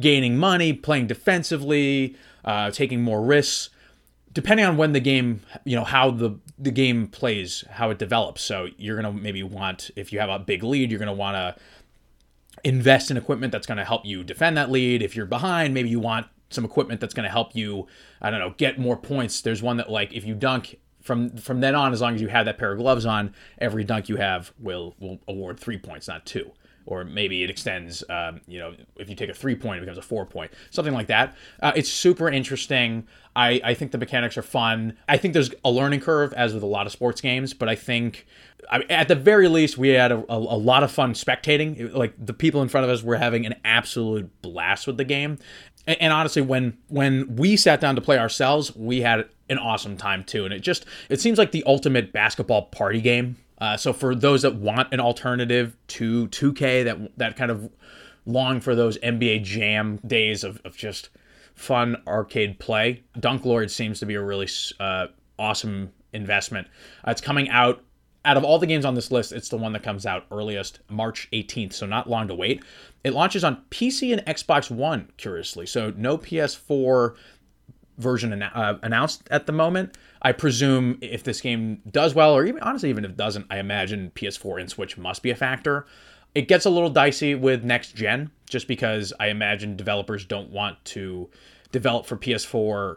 gaining 0.00 0.36
money, 0.36 0.72
playing 0.72 1.06
defensively, 1.06 2.16
uh, 2.44 2.70
taking 2.70 3.02
more 3.02 3.22
risks, 3.22 3.70
depending 4.32 4.66
on 4.66 4.76
when 4.76 4.92
the 4.92 5.00
game, 5.00 5.40
you 5.64 5.76
know, 5.76 5.84
how 5.84 6.10
the 6.10 6.38
the 6.58 6.70
game 6.70 7.08
plays, 7.08 7.64
how 7.70 7.90
it 7.90 7.98
develops. 7.98 8.42
So 8.42 8.68
you're 8.76 8.96
gonna 8.96 9.12
maybe 9.12 9.42
want, 9.42 9.90
if 9.96 10.12
you 10.12 10.20
have 10.20 10.30
a 10.30 10.38
big 10.38 10.62
lead, 10.62 10.90
you're 10.90 10.98
gonna 10.98 11.12
want 11.12 11.36
to 11.36 11.62
invest 12.62 13.10
in 13.10 13.16
equipment 13.16 13.52
that's 13.52 13.66
going 13.66 13.78
to 13.78 13.84
help 13.84 14.04
you 14.04 14.24
defend 14.24 14.56
that 14.56 14.70
lead. 14.70 15.02
If 15.02 15.14
you're 15.14 15.26
behind, 15.26 15.74
maybe 15.74 15.88
you 15.88 16.00
want 16.00 16.26
some 16.50 16.64
equipment 16.64 17.00
that's 17.00 17.12
going 17.12 17.24
to 17.24 17.30
help 17.30 17.54
you, 17.54 17.86
I 18.22 18.30
don't 18.30 18.40
know, 18.40 18.54
get 18.56 18.78
more 18.78 18.96
points. 18.96 19.40
There's 19.40 19.62
one 19.62 19.76
that 19.76 19.90
like 19.90 20.12
if 20.12 20.24
you 20.24 20.34
dunk 20.34 20.78
from 21.02 21.36
from 21.36 21.60
then 21.60 21.74
on, 21.74 21.92
as 21.92 22.00
long 22.00 22.14
as 22.14 22.22
you 22.22 22.28
have 22.28 22.46
that 22.46 22.56
pair 22.56 22.72
of 22.72 22.78
gloves 22.78 23.04
on, 23.04 23.34
every 23.58 23.84
dunk 23.84 24.08
you 24.08 24.16
have 24.16 24.52
will 24.58 24.94
will 24.98 25.18
award 25.28 25.60
three 25.60 25.78
points, 25.78 26.08
not 26.08 26.24
two 26.24 26.52
or 26.86 27.04
maybe 27.04 27.42
it 27.42 27.50
extends. 27.50 28.04
Um, 28.08 28.40
you 28.46 28.58
know, 28.58 28.74
if 28.96 29.08
you 29.08 29.14
take 29.14 29.30
a 29.30 29.34
three 29.34 29.54
point, 29.54 29.78
it 29.78 29.80
becomes 29.80 29.98
a 29.98 30.02
four 30.02 30.26
point, 30.26 30.50
something 30.70 30.94
like 30.94 31.06
that. 31.08 31.36
Uh, 31.62 31.72
it's 31.74 31.88
super 31.88 32.28
interesting. 32.28 33.06
I, 33.36 33.60
I 33.64 33.74
think 33.74 33.90
the 33.90 33.98
mechanics 33.98 34.38
are 34.38 34.42
fun. 34.42 34.96
I 35.08 35.16
think 35.16 35.34
there's 35.34 35.50
a 35.64 35.70
learning 35.70 36.00
curve, 36.00 36.32
as 36.34 36.54
with 36.54 36.62
a 36.62 36.66
lot 36.66 36.86
of 36.86 36.92
sports 36.92 37.20
games, 37.20 37.52
but 37.52 37.68
I 37.68 37.74
think 37.74 38.26
I 38.70 38.82
at 38.88 39.08
the 39.08 39.14
very 39.14 39.48
least, 39.48 39.76
we 39.78 39.88
had 39.88 40.12
a, 40.12 40.18
a, 40.28 40.36
a, 40.36 40.58
lot 40.58 40.82
of 40.82 40.90
fun 40.90 41.14
spectating. 41.14 41.92
Like 41.92 42.14
the 42.18 42.32
people 42.32 42.62
in 42.62 42.68
front 42.68 42.84
of 42.84 42.90
us 42.90 43.02
were 43.02 43.16
having 43.16 43.46
an 43.46 43.54
absolute 43.64 44.30
blast 44.42 44.86
with 44.86 44.96
the 44.96 45.04
game. 45.04 45.38
And, 45.86 46.00
and 46.00 46.12
honestly, 46.12 46.42
when 46.42 46.78
when 46.88 47.36
we 47.36 47.56
sat 47.56 47.80
down 47.80 47.96
to 47.96 48.00
play 48.00 48.18
ourselves, 48.18 48.74
we 48.76 49.00
had 49.00 49.28
an 49.50 49.58
awesome 49.58 49.96
time 49.96 50.24
too. 50.24 50.44
And 50.44 50.54
it 50.54 50.60
just 50.60 50.86
it 51.08 51.20
seems 51.20 51.38
like 51.38 51.52
the 51.52 51.64
ultimate 51.66 52.12
basketball 52.12 52.62
party 52.66 53.00
game 53.00 53.36
uh, 53.58 53.76
so 53.76 53.92
for 53.92 54.14
those 54.14 54.42
that 54.42 54.56
want 54.56 54.92
an 54.92 55.00
alternative 55.00 55.76
to 55.88 56.28
2K, 56.28 56.84
that 56.84 57.18
that 57.18 57.36
kind 57.36 57.50
of 57.50 57.70
long 58.26 58.60
for 58.60 58.74
those 58.74 58.98
NBA 58.98 59.42
Jam 59.44 60.00
days 60.06 60.44
of, 60.44 60.60
of 60.64 60.76
just 60.76 61.10
fun 61.54 61.96
arcade 62.06 62.58
play, 62.58 63.04
Dunk 63.18 63.44
Lord 63.44 63.70
seems 63.70 64.00
to 64.00 64.06
be 64.06 64.14
a 64.14 64.22
really 64.22 64.48
uh, 64.80 65.06
awesome 65.38 65.92
investment. 66.12 66.68
Uh, 67.06 67.12
it's 67.12 67.20
coming 67.20 67.48
out. 67.48 67.82
Out 68.26 68.38
of 68.38 68.44
all 68.44 68.58
the 68.58 68.66
games 68.66 68.86
on 68.86 68.94
this 68.94 69.10
list, 69.10 69.32
it's 69.32 69.50
the 69.50 69.58
one 69.58 69.74
that 69.74 69.82
comes 69.82 70.06
out 70.06 70.24
earliest, 70.32 70.80
March 70.88 71.28
18th, 71.34 71.74
so 71.74 71.84
not 71.84 72.08
long 72.08 72.26
to 72.28 72.34
wait. 72.34 72.64
It 73.04 73.12
launches 73.12 73.44
on 73.44 73.62
PC 73.70 74.14
and 74.14 74.24
Xbox 74.24 74.70
One, 74.70 75.12
curiously, 75.18 75.66
so 75.66 75.92
no 75.94 76.16
PS4 76.16 77.16
version 77.98 78.42
uh, 78.42 78.78
announced 78.82 79.26
at 79.30 79.46
the 79.46 79.52
moment. 79.52 79.96
I 80.22 80.32
presume 80.32 80.98
if 81.00 81.22
this 81.22 81.40
game 81.40 81.82
does 81.90 82.14
well, 82.14 82.34
or 82.34 82.44
even 82.44 82.62
honestly, 82.62 82.90
even 82.90 83.04
if 83.04 83.12
it 83.12 83.16
doesn't, 83.16 83.46
I 83.50 83.58
imagine 83.58 84.12
PS4 84.14 84.60
and 84.60 84.70
Switch 84.70 84.96
must 84.96 85.22
be 85.22 85.30
a 85.30 85.36
factor. 85.36 85.86
It 86.34 86.48
gets 86.48 86.64
a 86.64 86.70
little 86.70 86.90
dicey 86.90 87.34
with 87.34 87.62
next 87.62 87.94
gen, 87.94 88.30
just 88.48 88.66
because 88.66 89.12
I 89.20 89.28
imagine 89.28 89.76
developers 89.76 90.24
don't 90.24 90.50
want 90.50 90.84
to 90.86 91.30
develop 91.70 92.06
for 92.06 92.16
PS4 92.16 92.96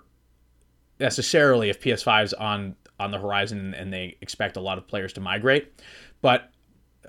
necessarily 1.00 1.70
if 1.70 1.82
PS5's 1.82 2.34
on 2.34 2.76
on 3.00 3.12
the 3.12 3.20
horizon 3.20 3.76
and 3.76 3.94
they 3.94 4.18
expect 4.22 4.58
a 4.58 4.60
lot 4.60 4.80
of 4.80 4.88
players 4.88 5.14
to 5.14 5.22
migrate. 5.22 5.72
But 6.22 6.50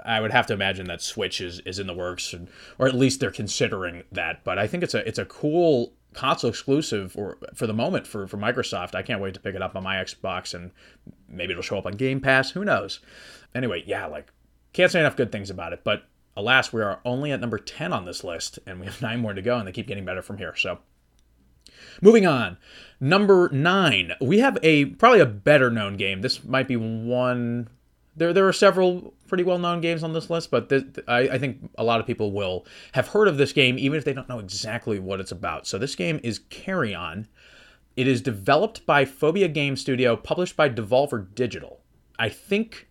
I 0.05 0.21
would 0.21 0.33
have 0.33 0.47
to 0.47 0.53
imagine 0.53 0.87
that 0.89 1.01
Switch 1.01 1.41
is, 1.41 1.61
is 1.61 1.79
in 1.79 1.87
the 1.87 1.95
works, 1.95 2.35
or 2.79 2.87
at 2.87 2.95
least 2.95 3.21
they're 3.21 3.31
considering 3.31 4.05
that. 4.13 4.45
But 4.45 4.59
I 4.59 4.67
think 4.67 4.83
it's 4.83 4.95
a 4.95 5.07
it's 5.07 5.19
a 5.19 5.25
cool 5.25 5.93
console 6.15 6.51
exclusive 6.51 7.17
or 7.17 7.39
for 7.55 7.67
the 7.67 7.75
moment 7.75 8.07
for, 8.07 8.27
for 8.27 8.37
Microsoft. 8.37 8.95
I 8.95 9.03
can't 9.03 9.21
wait 9.21 9.35
to 9.35 9.41
pick 9.41 9.55
it 9.55 9.63
up 9.63 9.77
on 9.77 9.83
my 9.83 9.97
Xbox 9.97 10.55
and 10.55 10.71
maybe 11.29 11.53
it'll 11.53 11.63
show 11.63 11.79
up 11.79 11.87
on 11.87 11.93
Game 11.93 12.21
Pass. 12.21 12.51
Who 12.51 12.65
knows? 12.65 13.01
Anyway, 13.55 13.85
yeah, 13.87 14.07
like 14.07 14.33
can't 14.73 14.91
say 14.91 15.01
enough 15.01 15.17
good 15.17 15.33
things 15.33 15.51
about 15.51 15.73
it. 15.73 15.83
But 15.85 16.05
alas, 16.37 16.73
we 16.73 16.83
are 16.83 17.01
only 17.05 17.33
at 17.33 17.41
number 17.41 17.59
10 17.59 17.93
on 17.93 18.05
this 18.05 18.25
list 18.25 18.59
and 18.67 18.81
we 18.81 18.87
have 18.87 19.03
nine 19.03 19.21
more 19.21 19.35
to 19.35 19.43
go 19.43 19.59
and 19.59 19.67
they 19.67 19.73
keep 19.73 19.87
getting 19.87 20.05
better 20.05 20.23
from 20.23 20.39
here. 20.39 20.55
So 20.57 20.79
moving 22.01 22.27
on. 22.27 22.59
Number 23.01 23.49
nine, 23.53 24.13
we 24.21 24.41
have 24.41 24.59
a 24.63 24.87
probably 24.87 25.21
a 25.21 25.27
better 25.27 25.71
known 25.71 25.97
game. 25.97 26.23
This 26.23 26.45
might 26.45 26.69
be 26.69 26.77
one 26.77 27.69
there 28.19 28.33
there 28.33 28.49
are 28.49 28.53
several 28.53 29.15
pretty 29.27 29.45
well 29.45 29.59
known 29.59 29.81
games 29.81 30.03
on 30.03 30.13
this 30.13 30.29
list, 30.29 30.51
but 30.51 30.71
I, 31.07 31.19
I, 31.21 31.39
think 31.39 31.71
a 31.79 31.85
lot 31.85 32.01
of 32.01 32.07
people 32.07 32.33
will 32.33 32.67
have 32.93 33.09
heard 33.09 33.29
of 33.29 33.37
this 33.37 33.53
game 33.53 33.79
even 33.79 33.97
if 33.99 34.05
they 34.05 34.13
don't 34.13 34.29
know 34.29 34.39
exactly 34.39 34.99
what 34.99 35.21
it's 35.21 35.33
about. 35.33 35.67
So 35.67 35.79
this 35.79 35.95
game 35.95 36.21
is 36.23 36.41
Carrion. 36.51 37.29
It 37.97 38.07
is 38.07 38.21
developed 38.21 38.87
by 38.87 39.05
Phobia 39.05 39.49
Game 39.49 39.77
Studio, 39.77 40.17
published 40.17 40.57
by 40.57 40.69
Devolver 40.69 41.27
Digital. 41.35 41.81
I 42.19 42.29
think 42.29 42.89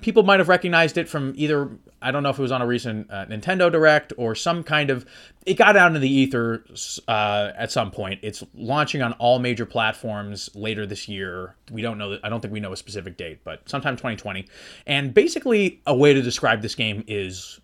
people 0.00 0.22
might 0.22 0.40
have 0.40 0.48
recognized 0.48 0.98
it 0.98 1.08
from 1.08 1.32
either 1.36 1.70
I 2.02 2.10
don't 2.10 2.22
know 2.22 2.30
if 2.30 2.38
it 2.38 2.42
was 2.42 2.52
on 2.52 2.62
a 2.62 2.66
recent 2.66 3.10
uh, 3.10 3.26
Nintendo 3.26 3.70
Direct 3.70 4.12
or 4.16 4.34
some 4.34 4.62
kind 4.62 4.90
of. 4.90 5.04
It 5.46 5.54
got 5.54 5.76
out 5.76 5.88
into 5.88 6.00
the 6.00 6.10
ether 6.10 6.64
uh, 7.08 7.52
at 7.56 7.70
some 7.70 7.90
point. 7.90 8.20
It's 8.22 8.42
launching 8.54 9.02
on 9.02 9.12
all 9.14 9.38
major 9.38 9.66
platforms 9.66 10.50
later 10.54 10.86
this 10.86 11.08
year. 11.08 11.56
We 11.70 11.82
don't 11.82 11.98
know. 11.98 12.18
I 12.22 12.28
don't 12.28 12.40
think 12.40 12.52
we 12.52 12.60
know 12.60 12.72
a 12.72 12.76
specific 12.76 13.16
date, 13.16 13.40
but 13.44 13.68
sometime 13.68 13.96
2020. 13.96 14.46
And 14.86 15.12
basically, 15.12 15.82
a 15.86 15.94
way 15.94 16.14
to 16.14 16.22
describe 16.22 16.62
this 16.62 16.74
game 16.74 17.04
is 17.06 17.60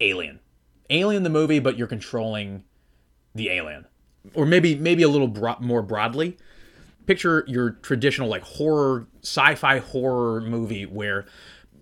Alien. 0.00 0.40
Alien 0.90 1.22
the 1.22 1.30
movie, 1.30 1.60
but 1.60 1.78
you're 1.78 1.86
controlling 1.86 2.64
the 3.34 3.48
alien, 3.50 3.86
or 4.34 4.46
maybe 4.46 4.76
maybe 4.76 5.02
a 5.02 5.08
little 5.08 5.28
bro- 5.28 5.56
more 5.60 5.82
broadly. 5.82 6.36
Picture 7.06 7.44
your 7.46 7.70
traditional 7.70 8.28
like 8.28 8.42
horror, 8.42 9.06
sci-fi 9.22 9.78
horror 9.78 10.40
movie 10.40 10.86
where 10.86 11.26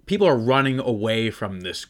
people 0.06 0.26
are 0.26 0.36
running 0.36 0.78
away 0.80 1.30
from 1.30 1.60
this 1.60 1.86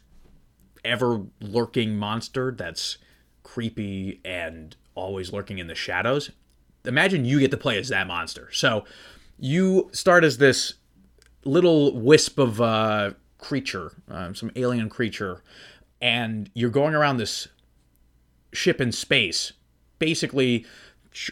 ever 0.85 1.23
lurking 1.41 1.97
monster 1.97 2.53
that's 2.57 2.99
creepy 3.43 4.21
and 4.25 4.77
always 4.95 5.33
lurking 5.33 5.59
in 5.59 5.67
the 5.67 5.75
shadows. 5.75 6.31
Imagine 6.85 7.25
you 7.25 7.39
get 7.41 7.51
to 7.51 7.57
play 7.57 7.79
as 7.79 7.89
that 7.89 8.07
monster. 8.07 8.49
So 8.53 8.85
you 9.39 9.89
start 9.93 10.25
as 10.25 10.39
this 10.39 10.75
little 11.45 11.99
wisp 11.99 12.39
of 12.39 12.61
uh, 12.61 13.13
creature, 13.39 13.93
um, 14.09 14.35
some 14.35 14.51
alien 14.57 14.89
creature, 14.89 15.43
and 16.01 16.51
you're 16.55 16.71
going 16.71 16.95
around 16.95 17.17
this 17.17 17.49
ship 18.53 18.81
in 18.81 18.93
space. 18.93 19.53
Basically, 19.99 20.67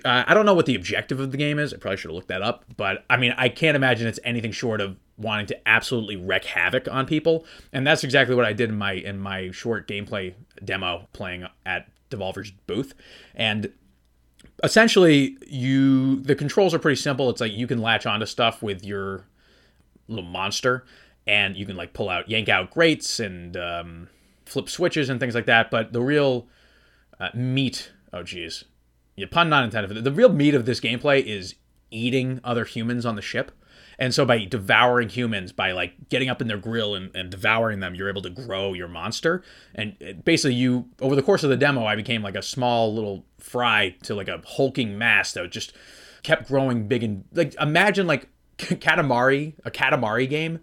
uh, 0.05 0.25
I 0.27 0.35
don't 0.35 0.47
know 0.47 0.55
what 0.55 0.67
the 0.67 0.75
objective 0.75 1.21
of 1.21 1.33
the 1.33 1.37
game 1.37 1.59
is. 1.59 1.75
I 1.75 1.79
probably 1.79 1.97
should 1.97 2.11
have 2.11 2.17
looked 2.17 2.29
that 2.29 2.43
up, 2.43 2.65
but 2.77 3.05
I 3.11 3.17
mean, 3.17 3.35
I 3.37 3.49
can't 3.49 3.77
imagine 3.77 4.07
it's 4.07 4.21
anything 4.25 4.53
short 4.53 4.81
of 4.81 4.97
wanting 5.21 5.47
to 5.47 5.69
absolutely 5.69 6.17
wreak 6.17 6.45
havoc 6.45 6.89
on 6.91 7.07
people, 7.07 7.45
and 7.73 7.87
that's 7.87 8.03
exactly 8.03 8.35
what 8.35 8.45
I 8.45 8.53
did 8.53 8.71
in 8.71 8.79
my 8.79 8.93
in 8.93 9.19
my 9.19 9.51
short 9.51 9.87
gameplay 9.87 10.35
demo 10.65 11.09
playing 11.13 11.47
at 11.67 11.89
Devolver's 12.11 12.51
booth, 12.51 12.95
and 13.35 13.73
essentially 14.65 15.37
you 15.47 16.21
the 16.23 16.35
controls 16.35 16.75
are 16.75 16.79
pretty 16.79 17.01
simple. 17.01 17.31
It's 17.31 17.41
like 17.41 17.53
you 17.53 17.67
can 17.67 17.79
latch 17.79 18.07
onto 18.07 18.27
stuff 18.27 18.63
with 18.63 18.85
your 18.85 19.27
little 20.09 20.29
monster, 20.29 20.85
and 21.27 21.57
you 21.57 21.67
can 21.67 21.77
like 21.77 21.93
pull 21.93 22.09
out, 22.09 22.29
yank 22.29 22.49
out 22.49 22.71
grates, 22.71 23.21
and 23.21 23.57
um, 23.57 24.09
flip 24.47 24.69
switches 24.69 25.09
and 25.09 25.21
things 25.21 25.35
like 25.35 25.47
that. 25.47 25.71
But 25.71 25.93
the 25.93 26.03
real 26.03 26.49
uh, 27.19 27.31
meat, 27.35 27.93
oh 28.13 28.23
geez, 28.23 28.65
yeah, 29.17 29.27
pun 29.31 29.49
not 29.49 29.65
intended. 29.65 30.03
The 30.03 30.13
real 30.13 30.33
meat 30.33 30.55
of 30.55 30.67
this 30.67 30.81
gameplay 30.81 31.23
is 31.23 31.55
eating 31.91 32.41
other 32.43 32.65
humans 32.65 33.05
on 33.05 33.17
the 33.17 33.23
ship. 33.23 33.53
And 34.01 34.15
so 34.15 34.25
by 34.25 34.47
devouring 34.47 35.11
humans, 35.11 35.53
by 35.53 35.73
like 35.73 36.09
getting 36.09 36.31
up 36.31 36.41
in 36.41 36.49
their 36.49 36.57
grill 36.57 36.95
and, 36.95 37.15
and 37.15 37.31
devouring 37.31 37.81
them, 37.81 37.95
you're 37.95 38.09
able 38.09 38.23
to 38.23 38.31
grow 38.31 38.73
your 38.73 38.89
monster. 38.89 39.43
And 39.75 40.23
basically, 40.25 40.55
you 40.55 40.89
over 41.03 41.15
the 41.15 41.23
course 41.23 41.45
of 41.45 41.51
the 41.51 41.57
demo, 41.57 41.85
I 41.85 41.97
became 41.97 42.23
like 42.23 42.35
a 42.35 42.43
small 42.43 42.95
little 42.95 43.27
fry 43.39 43.95
to 44.05 44.15
like 44.15 44.29
a 44.29 44.41
hulking 44.45 44.97
mass 44.97 45.33
that 45.35 45.51
just 45.51 45.75
kept 46.23 46.49
growing 46.49 46.89
big 46.89 47.03
and 47.03 47.25
like 47.35 47.55
imagine 47.61 48.07
like 48.07 48.29
Katamari, 48.57 49.53
a 49.67 49.71
Katamari 49.71 50.29
game 50.29 50.61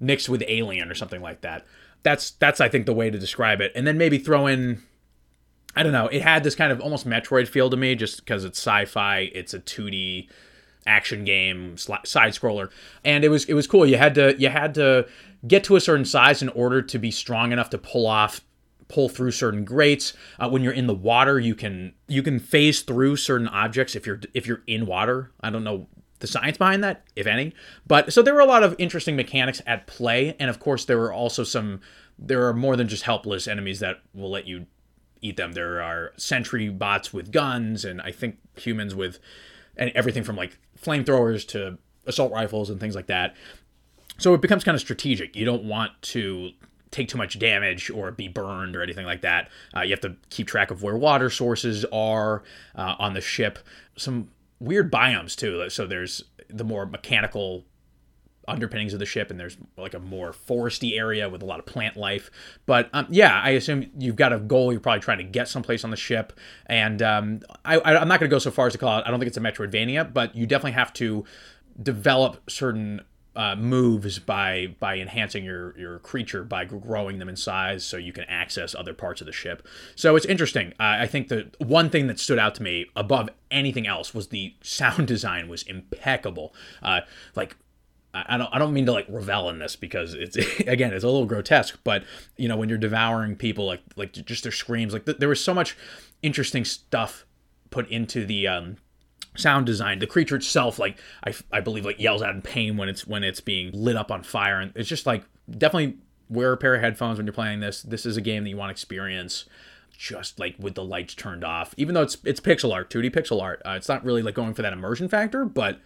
mixed 0.00 0.28
with 0.28 0.42
Alien 0.48 0.90
or 0.90 0.94
something 0.96 1.22
like 1.22 1.42
that. 1.42 1.64
That's 2.02 2.32
that's 2.32 2.60
I 2.60 2.68
think 2.68 2.86
the 2.86 2.92
way 2.92 3.08
to 3.08 3.18
describe 3.18 3.60
it. 3.60 3.70
And 3.76 3.86
then 3.86 3.98
maybe 3.98 4.18
throw 4.18 4.48
in 4.48 4.82
I 5.76 5.84
don't 5.84 5.92
know. 5.92 6.08
It 6.08 6.22
had 6.22 6.42
this 6.42 6.56
kind 6.56 6.72
of 6.72 6.80
almost 6.80 7.06
Metroid 7.06 7.46
feel 7.46 7.70
to 7.70 7.76
me, 7.76 7.94
just 7.94 8.24
because 8.24 8.44
it's 8.44 8.58
sci-fi. 8.58 9.30
It's 9.32 9.54
a 9.54 9.60
2D 9.60 10.28
action 10.90 11.24
game 11.24 11.76
side 11.76 12.32
scroller, 12.32 12.70
and 13.04 13.24
it 13.24 13.28
was 13.28 13.44
it 13.46 13.54
was 13.54 13.66
cool. 13.66 13.86
You 13.86 13.96
had 13.96 14.14
to 14.16 14.34
you 14.38 14.48
had 14.48 14.74
to 14.74 15.06
get 15.46 15.64
to 15.64 15.76
a 15.76 15.80
certain 15.80 16.04
size 16.04 16.42
in 16.42 16.48
order 16.50 16.82
to 16.82 16.98
be 16.98 17.10
strong 17.10 17.52
enough 17.52 17.70
to 17.70 17.78
pull 17.78 18.06
off 18.06 18.42
pull 18.88 19.08
through 19.08 19.30
certain 19.30 19.64
grates. 19.64 20.12
Uh, 20.38 20.48
when 20.48 20.62
you're 20.62 20.72
in 20.72 20.86
the 20.86 20.94
water, 20.94 21.38
you 21.38 21.54
can 21.54 21.94
you 22.08 22.22
can 22.22 22.38
phase 22.38 22.82
through 22.82 23.16
certain 23.16 23.48
objects 23.48 23.94
if 23.94 24.06
you're 24.06 24.20
if 24.34 24.46
you're 24.46 24.62
in 24.66 24.84
water. 24.84 25.30
I 25.40 25.48
don't 25.50 25.64
know 25.64 25.86
the 26.18 26.26
science 26.26 26.58
behind 26.58 26.84
that, 26.84 27.04
if 27.16 27.26
any. 27.26 27.54
But 27.86 28.12
so 28.12 28.20
there 28.20 28.34
were 28.34 28.40
a 28.40 28.46
lot 28.46 28.62
of 28.62 28.74
interesting 28.78 29.16
mechanics 29.16 29.62
at 29.66 29.86
play, 29.86 30.36
and 30.38 30.50
of 30.50 30.60
course 30.60 30.84
there 30.84 30.98
were 30.98 31.12
also 31.12 31.44
some. 31.44 31.80
There 32.18 32.46
are 32.46 32.52
more 32.52 32.76
than 32.76 32.88
just 32.88 33.04
helpless 33.04 33.48
enemies 33.48 33.80
that 33.80 34.02
will 34.12 34.30
let 34.30 34.46
you 34.46 34.66
eat 35.22 35.36
them. 35.38 35.52
There 35.52 35.80
are 35.80 36.12
sentry 36.16 36.68
bots 36.68 37.14
with 37.14 37.32
guns, 37.32 37.84
and 37.84 38.02
I 38.02 38.12
think 38.12 38.36
humans 38.56 38.94
with 38.94 39.18
and 39.76 39.90
everything 39.94 40.24
from 40.24 40.36
like 40.36 40.58
flamethrowers 40.82 41.46
to 41.48 41.78
assault 42.06 42.32
rifles 42.32 42.70
and 42.70 42.80
things 42.80 42.94
like 42.94 43.06
that. 43.06 43.34
So 44.18 44.34
it 44.34 44.40
becomes 44.40 44.64
kind 44.64 44.74
of 44.74 44.80
strategic. 44.80 45.36
You 45.36 45.44
don't 45.44 45.64
want 45.64 45.92
to 46.02 46.50
take 46.90 47.08
too 47.08 47.18
much 47.18 47.38
damage 47.38 47.90
or 47.90 48.10
be 48.10 48.28
burned 48.28 48.74
or 48.76 48.82
anything 48.82 49.06
like 49.06 49.22
that. 49.22 49.48
Uh, 49.74 49.80
you 49.82 49.90
have 49.90 50.00
to 50.00 50.16
keep 50.28 50.46
track 50.46 50.70
of 50.70 50.82
where 50.82 50.96
water 50.96 51.30
sources 51.30 51.84
are 51.92 52.42
uh, 52.74 52.96
on 52.98 53.14
the 53.14 53.20
ship. 53.20 53.58
Some 53.96 54.30
weird 54.58 54.90
biomes 54.90 55.36
too. 55.36 55.70
So 55.70 55.86
there's 55.86 56.24
the 56.48 56.64
more 56.64 56.86
mechanical 56.86 57.64
underpinnings 58.50 58.92
of 58.92 58.98
the 58.98 59.06
ship, 59.06 59.30
and 59.30 59.38
there's 59.38 59.56
like 59.76 59.94
a 59.94 60.00
more 60.00 60.32
foresty 60.32 60.98
area 60.98 61.28
with 61.28 61.42
a 61.42 61.46
lot 61.46 61.58
of 61.58 61.66
plant 61.66 61.96
life. 61.96 62.30
But 62.66 62.90
um, 62.92 63.06
yeah, 63.10 63.40
I 63.42 63.50
assume 63.50 63.90
you've 63.98 64.16
got 64.16 64.32
a 64.32 64.38
goal. 64.38 64.72
You're 64.72 64.80
probably 64.80 65.00
trying 65.00 65.18
to 65.18 65.24
get 65.24 65.48
someplace 65.48 65.84
on 65.84 65.90
the 65.90 65.96
ship, 65.96 66.32
and 66.66 67.00
um, 67.02 67.40
I, 67.64 67.80
I'm 67.80 68.08
not 68.08 68.20
going 68.20 68.28
to 68.30 68.34
go 68.34 68.38
so 68.38 68.50
far 68.50 68.66
as 68.66 68.72
to 68.72 68.78
call 68.78 68.98
it. 68.98 69.04
I 69.06 69.10
don't 69.10 69.20
think 69.20 69.28
it's 69.28 69.36
a 69.36 69.40
Metroidvania, 69.40 70.12
but 70.12 70.34
you 70.34 70.46
definitely 70.46 70.72
have 70.72 70.92
to 70.94 71.24
develop 71.82 72.50
certain 72.50 73.02
uh, 73.36 73.54
moves 73.54 74.18
by 74.18 74.74
by 74.80 74.98
enhancing 74.98 75.44
your 75.44 75.78
your 75.78 75.98
creature 76.00 76.42
by 76.42 76.64
growing 76.64 77.18
them 77.18 77.28
in 77.28 77.36
size 77.36 77.84
so 77.84 77.96
you 77.96 78.12
can 78.12 78.24
access 78.24 78.74
other 78.74 78.92
parts 78.92 79.20
of 79.20 79.26
the 79.26 79.32
ship. 79.32 79.66
So 79.94 80.16
it's 80.16 80.26
interesting. 80.26 80.72
Uh, 80.80 80.98
I 81.00 81.06
think 81.06 81.28
the 81.28 81.50
one 81.58 81.90
thing 81.90 82.06
that 82.08 82.18
stood 82.18 82.38
out 82.38 82.54
to 82.56 82.62
me 82.62 82.86
above 82.96 83.30
anything 83.50 83.86
else 83.86 84.12
was 84.12 84.28
the 84.28 84.54
sound 84.62 85.06
design 85.06 85.48
was 85.48 85.62
impeccable. 85.62 86.54
Uh, 86.82 87.02
like 87.36 87.56
I 88.12 88.38
don't 88.38 88.48
I 88.52 88.58
don't 88.58 88.72
mean 88.72 88.86
to 88.86 88.92
like 88.92 89.06
revel 89.08 89.48
in 89.50 89.58
this 89.58 89.76
because 89.76 90.14
it's 90.14 90.36
again 90.66 90.92
it's 90.92 91.04
a 91.04 91.08
little 91.08 91.26
grotesque, 91.26 91.78
but 91.84 92.04
you 92.36 92.48
know 92.48 92.56
when 92.56 92.68
you're 92.68 92.78
devouring 92.78 93.36
people 93.36 93.66
like 93.66 93.82
like 93.96 94.12
just 94.12 94.42
their 94.42 94.52
screams 94.52 94.92
like 94.92 95.04
th- 95.04 95.18
there 95.18 95.28
was 95.28 95.42
so 95.42 95.54
much 95.54 95.76
interesting 96.22 96.64
stuff 96.64 97.24
put 97.70 97.88
into 97.88 98.26
the 98.26 98.48
um, 98.48 98.76
sound 99.36 99.66
design. 99.66 100.00
The 100.00 100.06
creature 100.06 100.36
itself 100.36 100.78
like 100.78 100.98
I, 101.24 101.34
I 101.52 101.60
believe 101.60 101.84
like 101.84 102.00
yells 102.00 102.22
out 102.22 102.34
in 102.34 102.42
pain 102.42 102.76
when 102.76 102.88
it's 102.88 103.06
when 103.06 103.22
it's 103.22 103.40
being 103.40 103.70
lit 103.72 103.96
up 103.96 104.10
on 104.10 104.22
fire 104.22 104.60
and 104.60 104.72
it's 104.74 104.88
just 104.88 105.06
like 105.06 105.24
definitely 105.48 105.98
wear 106.28 106.52
a 106.52 106.56
pair 106.56 106.74
of 106.74 106.80
headphones 106.80 107.18
when 107.18 107.26
you're 107.26 107.32
playing 107.32 107.60
this. 107.60 107.82
This 107.82 108.06
is 108.06 108.16
a 108.16 108.20
game 108.20 108.44
that 108.44 108.50
you 108.50 108.56
want 108.56 108.70
to 108.70 108.72
experience 108.72 109.46
just 109.96 110.40
like 110.40 110.56
with 110.58 110.74
the 110.74 110.84
lights 110.84 111.14
turned 111.14 111.44
off. 111.44 111.74
Even 111.76 111.94
though 111.94 112.02
it's 112.02 112.16
it's 112.24 112.40
pixel 112.40 112.72
art, 112.72 112.90
2D 112.90 113.10
pixel 113.12 113.40
art, 113.40 113.62
uh, 113.64 113.72
it's 113.72 113.88
not 113.88 114.04
really 114.04 114.22
like 114.22 114.34
going 114.34 114.54
for 114.54 114.62
that 114.62 114.72
immersion 114.72 115.08
factor, 115.08 115.44
but 115.44 115.78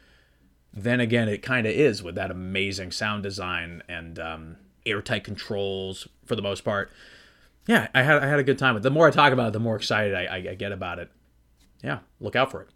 then 0.74 1.00
again, 1.00 1.28
it 1.28 1.38
kind 1.38 1.66
of 1.66 1.72
is 1.72 2.02
with 2.02 2.16
that 2.16 2.30
amazing 2.30 2.90
sound 2.90 3.22
design 3.22 3.82
and 3.88 4.18
um, 4.18 4.56
airtight 4.84 5.24
controls 5.24 6.08
for 6.26 6.34
the 6.34 6.42
most 6.42 6.64
part. 6.64 6.90
Yeah, 7.66 7.88
I 7.94 8.02
had 8.02 8.22
I 8.22 8.26
had 8.26 8.40
a 8.40 8.44
good 8.44 8.58
time. 8.58 8.74
But 8.74 8.82
the 8.82 8.90
more 8.90 9.06
I 9.06 9.10
talk 9.10 9.32
about 9.32 9.48
it, 9.48 9.52
the 9.52 9.60
more 9.60 9.76
excited 9.76 10.14
I, 10.14 10.24
I, 10.24 10.36
I 10.50 10.54
get 10.54 10.72
about 10.72 10.98
it. 10.98 11.10
Yeah, 11.82 12.00
look 12.20 12.36
out 12.36 12.50
for 12.50 12.62
it. 12.62 12.68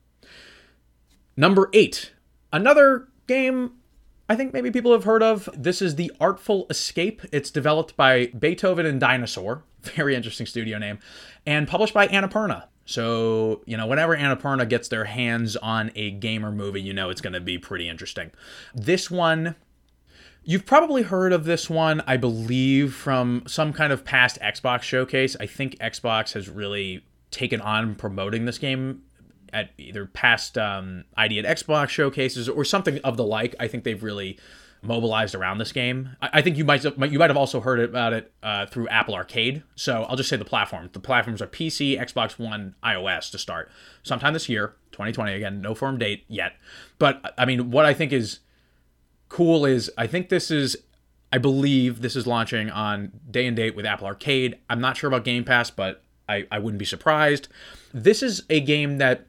Number 1.37 1.69
eight, 1.73 2.13
another 2.53 3.09
game 3.27 3.73
I 4.29 4.37
think 4.37 4.53
maybe 4.53 4.71
people 4.71 4.93
have 4.93 5.05
heard 5.05 5.23
of. 5.23 5.49
This 5.55 5.81
is 5.81 5.97
The 5.97 6.13
Artful 6.21 6.67
Escape. 6.69 7.23
It's 7.33 7.51
developed 7.51 7.97
by 7.97 8.27
Beethoven 8.27 8.85
and 8.85 9.01
Dinosaur, 9.01 9.65
very 9.83 10.15
interesting 10.15 10.47
studio 10.47 10.79
name, 10.79 10.99
and 11.47 11.67
published 11.67 11.95
by 11.95 12.09
Annapurna. 12.09 12.65
So, 12.89 13.61
you 13.67 13.77
know, 13.77 13.87
whenever 13.87 14.17
Annapurna 14.17 14.67
gets 14.67 14.89
their 14.89 15.05
hands 15.05 15.57
on 15.57 15.91
a 15.95 16.11
gamer 16.11 16.51
movie, 16.51 16.81
you 16.81 16.95
know 16.95 17.11
it's 17.11 17.21
going 17.21 17.35
to 17.35 17.41
be 17.41 17.59
pretty 17.59 17.87
interesting. 17.87 18.31
This 18.75 19.11
one, 19.11 19.57
you've 20.43 20.65
probably 20.65 21.03
heard 21.03 21.35
of 21.35 21.45
this 21.45 21.69
one, 21.69 22.03
I 22.07 22.17
believe, 22.17 22.95
from 22.95 23.43
some 23.47 23.75
kind 23.75 23.93
of 23.93 24.07
past 24.07 24.39
Xbox 24.41 24.81
showcase. 24.85 25.37
I 25.39 25.45
think 25.45 25.77
Xbox 25.81 26.33
has 26.33 26.49
really 26.49 27.05
taken 27.31 27.61
on 27.61 27.95
promoting 27.95 28.47
this 28.47 28.57
game 28.57 29.03
at 29.53 29.69
either 29.77 30.07
past 30.07 30.57
um, 30.57 31.05
ID 31.15 31.41
at 31.41 31.59
Xbox 31.59 31.91
showcases 31.91 32.49
or 32.49 32.65
something 32.65 33.01
of 33.05 33.19
the 33.19 33.25
like. 33.25 33.55
I 33.61 33.69
think 33.69 33.85
they've 33.85 34.03
really 34.03 34.39
mobilized 34.83 35.35
around 35.35 35.59
this 35.59 35.73
game. 35.73 36.11
I, 36.21 36.31
I 36.35 36.43
think 36.43 36.57
you 36.57 36.65
might 36.65 36.85
you 36.85 37.19
might 37.19 37.31
have 37.31 37.37
also 37.37 37.61
heard 37.61 37.81
about 37.81 38.13
it 38.13 38.33
uh, 38.43 38.67
through 38.67 38.89
Apple 38.89 39.15
Arcade. 39.15 39.63
So 39.75 40.05
I'll 40.05 40.17
just 40.17 40.29
say 40.29 40.37
the 40.37 40.45
platform. 40.45 40.91
The 40.93 41.01
platforms 41.01 41.43
are 41.43 41.47
PC, 41.47 42.01
Xbox 42.01 42.39
One, 42.39 42.75
iOS 42.83 43.31
to 43.33 43.39
start. 43.39 43.71
Sometime 44.03 44.33
this 44.33 44.49
year, 44.49 44.75
2020. 44.93 45.33
Again, 45.33 45.61
no 45.61 45.75
firm 45.75 45.99
date 45.99 46.25
yet. 46.29 46.55
But 46.99 47.35
I 47.37 47.45
mean, 47.45 47.71
what 47.71 47.85
I 47.85 47.95
think 47.95 48.13
is 48.13 48.41
cool 49.29 49.65
is 49.65 49.91
I 49.97 50.07
think 50.07 50.29
this 50.29 50.51
is. 50.51 50.77
I 51.31 51.37
believe 51.37 52.01
this 52.01 52.17
is 52.17 52.27
launching 52.27 52.71
on 52.71 53.13
day 53.31 53.47
and 53.47 53.55
date 53.55 53.77
with 53.77 53.85
Apple 53.85 54.07
Arcade. 54.07 54.57
I'm 54.71 54.81
not 54.81 54.97
sure 54.97 55.09
about 55.09 55.25
Game 55.25 55.45
Pass, 55.45 55.71
but 55.71 56.03
I, 56.27 56.47
I 56.51 56.59
wouldn't 56.59 56.79
be 56.79 56.85
surprised. 56.85 57.49
This 57.93 58.23
is 58.23 58.45
a 58.49 58.61
game 58.61 58.99
that 58.99 59.28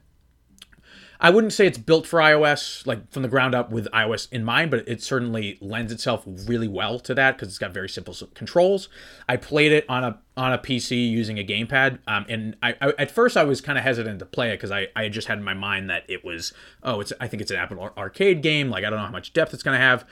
I 1.22 1.28
wouldn't 1.28 1.52
say 1.52 1.66
it's 1.66 1.76
built 1.76 2.06
for 2.06 2.18
iOS 2.18 2.86
like 2.86 3.10
from 3.10 3.22
the 3.22 3.28
ground 3.28 3.54
up 3.54 3.70
with 3.70 3.86
iOS 3.92 4.26
in 4.32 4.42
mind, 4.42 4.70
but 4.70 4.88
it 4.88 5.02
certainly 5.02 5.58
lends 5.60 5.92
itself 5.92 6.24
really 6.26 6.66
well 6.66 6.98
to 7.00 7.14
that 7.14 7.36
because 7.36 7.48
it's 7.48 7.58
got 7.58 7.72
very 7.72 7.90
simple 7.90 8.16
controls. 8.34 8.88
I 9.28 9.36
played 9.36 9.70
it 9.72 9.84
on 9.88 10.02
a 10.02 10.18
on 10.36 10.54
a 10.54 10.58
PC 10.58 11.10
using 11.10 11.38
a 11.38 11.44
gamepad, 11.44 11.98
um, 12.06 12.24
and 12.28 12.56
I, 12.62 12.74
I, 12.80 12.94
at 12.98 13.10
first 13.10 13.36
I 13.36 13.44
was 13.44 13.60
kind 13.60 13.76
of 13.76 13.84
hesitant 13.84 14.18
to 14.20 14.24
play 14.24 14.48
it 14.50 14.54
because 14.54 14.70
I, 14.70 14.88
I 14.96 15.10
just 15.10 15.28
had 15.28 15.36
in 15.36 15.44
my 15.44 15.52
mind 15.52 15.90
that 15.90 16.04
it 16.08 16.24
was 16.24 16.54
oh 16.82 17.00
it's 17.00 17.12
I 17.20 17.28
think 17.28 17.42
it's 17.42 17.50
an 17.50 17.58
Apple 17.58 17.92
arcade 17.98 18.40
game 18.40 18.70
like 18.70 18.84
I 18.84 18.90
don't 18.90 18.98
know 18.98 19.04
how 19.04 19.12
much 19.12 19.34
depth 19.34 19.52
it's 19.52 19.62
gonna 19.62 19.78
have. 19.78 20.06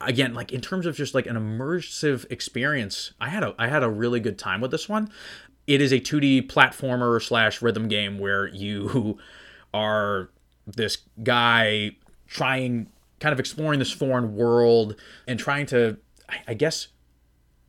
Again, 0.00 0.34
like 0.34 0.52
in 0.52 0.60
terms 0.60 0.84
of 0.84 0.96
just 0.96 1.14
like 1.14 1.26
an 1.26 1.36
immersive 1.36 2.30
experience, 2.30 3.12
I 3.20 3.28
had 3.28 3.44
a 3.44 3.54
I 3.56 3.68
had 3.68 3.84
a 3.84 3.88
really 3.88 4.18
good 4.18 4.38
time 4.38 4.60
with 4.60 4.72
this 4.72 4.88
one. 4.88 5.10
It 5.68 5.80
is 5.80 5.92
a 5.92 6.00
2D 6.00 6.48
platformer 6.50 7.22
slash 7.22 7.62
rhythm 7.62 7.86
game 7.88 8.18
where 8.18 8.48
you 8.48 9.18
are 9.74 10.30
this 10.66 10.98
guy 11.22 11.90
trying, 12.26 12.88
kind 13.20 13.32
of 13.32 13.40
exploring 13.40 13.78
this 13.78 13.90
foreign 13.90 14.34
world 14.34 14.96
and 15.28 15.38
trying 15.38 15.66
to, 15.66 15.98
I 16.48 16.54
guess, 16.54 16.88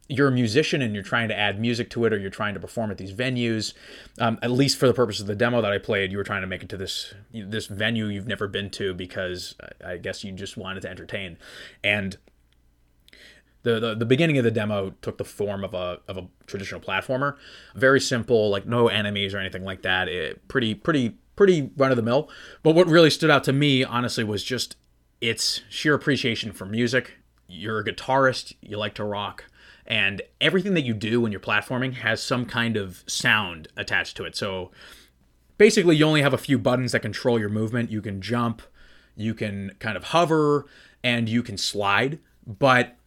you're 0.08 0.28
a 0.28 0.32
musician 0.32 0.82
and 0.82 0.94
you're 0.94 1.04
trying 1.04 1.30
to 1.30 1.38
add 1.38 1.60
music 1.60 1.90
to 1.90 2.06
it 2.06 2.14
or 2.14 2.18
you're 2.18 2.30
trying 2.30 2.54
to 2.54 2.60
perform 2.60 2.92
at 2.92 2.98
these 2.98 3.12
venues. 3.12 3.74
Um, 4.20 4.38
at 4.42 4.52
least 4.52 4.78
for 4.78 4.88
the 4.88 4.94
purpose 4.94 5.20
of 5.20 5.26
the 5.26 5.36
demo 5.36 5.62
that 5.64 5.72
i 5.72 5.80
played 5.80 6.12
you 6.12 6.18
were 6.20 6.24
trying 6.24 6.42
to 6.42 6.48
make 6.48 6.62
it 6.62 6.70
to 6.70 6.78
this 6.78 7.16
this 7.34 7.66
venue 7.66 8.06
you've 8.06 8.28
never 8.28 8.48
been 8.48 8.70
to 8.72 8.94
because 8.94 9.56
i 9.84 9.98
guess 9.98 10.24
you 10.24 10.32
just 10.32 10.58
wanted 10.58 10.82
to 10.82 10.90
entertain. 10.90 11.38
And 11.84 12.18
the, 13.66 13.80
the, 13.80 13.96
the 13.96 14.06
beginning 14.06 14.38
of 14.38 14.44
the 14.44 14.52
demo 14.52 14.94
took 15.02 15.18
the 15.18 15.26
form 15.26 15.64
of 15.64 15.74
a, 15.74 16.00
of 16.08 16.18
a 16.18 16.28
traditional 16.46 16.80
platformer. 16.80 17.36
Very 17.74 18.00
simple 18.00 18.50
like 18.52 18.68
no 18.68 18.90
enemies 18.90 19.34
or 19.34 19.40
anything 19.40 19.64
like 19.64 19.82
that. 19.82 20.08
It, 20.08 20.48
pretty 20.48 20.76
pretty 20.76 21.18
pretty 21.36 21.72
run 21.78 21.92
of 21.92 21.98
the 21.98 22.04
mill. 22.04 22.30
But 22.64 22.76
what 22.76 22.88
really 22.88 23.10
stood 23.10 23.30
out 23.30 23.44
to 23.46 23.54
me, 23.54 23.84
honestly, 23.84 24.24
was 24.24 24.44
just 24.44 24.76
its 25.22 25.62
sheer 25.70 25.94
appreciation 25.94 26.52
for 26.52 26.66
music. 26.66 27.18
You're 27.48 27.80
a 27.80 27.86
guitarist, 27.86 28.54
you 28.62 28.78
like 28.78 28.96
to 28.96 29.04
rock, 29.04 29.46
and 29.86 30.22
everything 30.42 30.74
that 30.74 30.86
you 30.86 30.94
do 30.94 31.22
when 31.22 31.32
you're 31.32 31.42
platforming 31.42 31.94
has 31.96 32.22
some 32.22 32.46
kind 32.46 32.76
of 32.78 33.04
sound 33.08 33.68
attached 33.78 34.18
to 34.18 34.26
it. 34.26 34.36
So 34.36 34.72
basically, 35.58 35.96
you 35.96 36.06
only 36.06 36.22
have 36.22 36.34
a 36.34 36.40
few 36.40 36.58
buttons 36.58 36.92
that 36.92 37.02
control 37.02 37.40
your 37.40 37.50
movement. 37.50 37.92
You 37.92 38.02
can 38.02 38.22
jump, 38.22 38.62
you 39.16 39.34
can 39.34 39.72
kind 39.80 39.96
of 39.96 40.06
hover, 40.06 40.66
and 41.04 41.30
you 41.30 41.44
can 41.44 41.58
slide. 41.58 42.20
But 42.48 42.98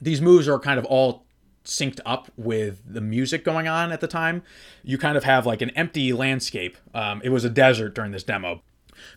these 0.00 0.20
moves 0.20 0.48
are 0.48 0.58
kind 0.58 0.78
of 0.78 0.84
all 0.86 1.26
synced 1.64 2.00
up 2.06 2.30
with 2.36 2.80
the 2.86 3.00
music 3.00 3.44
going 3.44 3.68
on 3.68 3.92
at 3.92 4.00
the 4.00 4.08
time. 4.08 4.42
You 4.82 4.98
kind 4.98 5.16
of 5.16 5.24
have 5.24 5.46
like 5.46 5.62
an 5.62 5.70
empty 5.70 6.12
landscape. 6.12 6.76
Um, 6.94 7.20
it 7.22 7.30
was 7.30 7.44
a 7.44 7.50
desert 7.50 7.94
during 7.94 8.12
this 8.12 8.22
demo. 8.22 8.62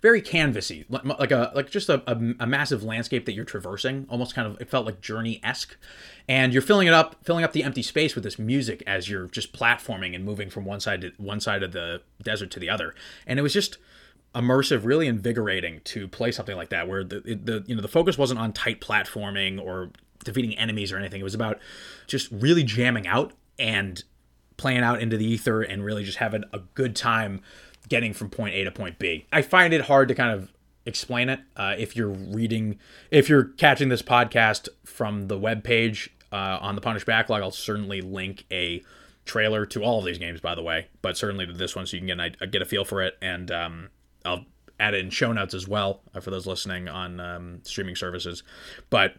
Very 0.01 0.21
canvassy, 0.21 0.85
like 0.89 1.31
a 1.31 1.51
like 1.53 1.69
just 1.69 1.89
a, 1.89 2.01
a, 2.09 2.17
a 2.39 2.47
massive 2.47 2.83
landscape 2.83 3.25
that 3.25 3.33
you're 3.33 3.43
traversing. 3.43 4.05
Almost 4.09 4.33
kind 4.33 4.47
of 4.47 4.59
it 4.62 4.69
felt 4.69 4.85
like 4.85 5.01
journey 5.01 5.41
esque, 5.43 5.75
and 6.29 6.53
you're 6.53 6.62
filling 6.62 6.88
it 6.88 6.93
up, 6.93 7.17
filling 7.23 7.43
up 7.43 7.51
the 7.51 7.63
empty 7.63 7.81
space 7.81 8.15
with 8.15 8.23
this 8.23 8.39
music 8.39 8.81
as 8.88 9.09
you're 9.09 9.27
just 9.27 9.51
platforming 9.51 10.15
and 10.15 10.23
moving 10.23 10.50
from 10.50 10.63
one 10.63 10.79
side 10.79 11.01
to 11.01 11.12
one 11.17 11.41
side 11.41 11.63
of 11.63 11.73
the 11.73 12.01
desert 12.21 12.50
to 12.51 12.59
the 12.62 12.69
other. 12.69 12.95
And 13.27 13.38
it 13.39 13.41
was 13.41 13.51
just 13.51 13.77
immersive, 14.33 14.85
really 14.85 15.07
invigorating 15.07 15.81
to 15.83 16.07
play 16.07 16.31
something 16.31 16.55
like 16.55 16.69
that, 16.69 16.88
where 16.88 17.03
the, 17.03 17.19
the 17.19 17.63
you 17.67 17.75
know 17.75 17.81
the 17.81 17.89
focus 17.89 18.17
wasn't 18.17 18.39
on 18.39 18.53
tight 18.53 18.79
platforming 18.79 19.62
or 19.62 19.91
defeating 20.24 20.58
enemies 20.58 20.91
or 20.91 20.97
anything. 20.97 21.21
It 21.21 21.24
was 21.24 21.36
about 21.36 21.60
just 22.08 22.32
really 22.32 22.63
jamming 22.63 23.08
out 23.08 23.34
and 23.60 24.04
playing 24.58 24.82
out 24.82 25.02
into 25.02 25.17
the 25.17 25.26
ether 25.26 25.62
and 25.62 25.84
really 25.84 26.04
just 26.04 26.17
having 26.17 26.43
a 26.54 26.60
good 26.74 26.95
time 26.95 27.41
getting 27.89 28.13
from 28.13 28.30
point 28.30 28.56
A 28.56 28.63
to 28.63 28.71
point 28.71 29.00
B. 29.00 29.26
I 29.32 29.41
find 29.41 29.74
it 29.74 29.82
hard 29.82 30.08
to 30.08 30.15
kind 30.15 30.32
of 30.32 30.52
explain 30.86 31.30
it. 31.30 31.39
Uh, 31.56 31.76
if 31.78 31.95
you're 31.95 32.10
reading, 32.10 32.80
if 33.12 33.30
you're 33.30 33.45
catching 33.45 33.89
this 33.89 34.02
podcast 34.02 34.69
from 34.86 35.28
the 35.28 35.38
web 35.38 35.63
page 35.63 36.10
uh, 36.32 36.58
on 36.62 36.76
the 36.76 36.82
Punished 36.82 37.06
Backlog, 37.06 37.41
I'll 37.41 37.52
certainly 37.52 38.02
link 38.02 38.45
a 38.52 38.84
trailer 39.26 39.65
to 39.65 39.84
all 39.84 40.00
of 40.00 40.06
these 40.06 40.17
games, 40.17 40.41
by 40.41 40.56
the 40.56 40.63
way, 40.63 40.88
but 41.02 41.17
certainly 41.17 41.45
to 41.45 41.54
this 41.54 41.76
one, 41.76 41.86
so 41.86 41.95
you 41.97 42.06
can 42.06 42.17
get 42.17 42.38
a, 42.41 42.47
get 42.47 42.62
a 42.62 42.65
feel 42.65 42.86
for 42.86 43.02
it. 43.02 43.17
And 43.21 43.52
um, 43.52 43.89
I'll 44.26 44.45
add 44.80 44.93
it 44.93 45.00
in 45.00 45.10
show 45.10 45.32
notes 45.32 45.54
as 45.54 45.67
well 45.67 46.02
uh, 46.13 46.19
for 46.19 46.32
those 46.32 46.45
listening 46.45 46.88
on 46.89 47.19
um, 47.19 47.60
streaming 47.63 47.95
services. 47.95 48.43
But 48.89 49.15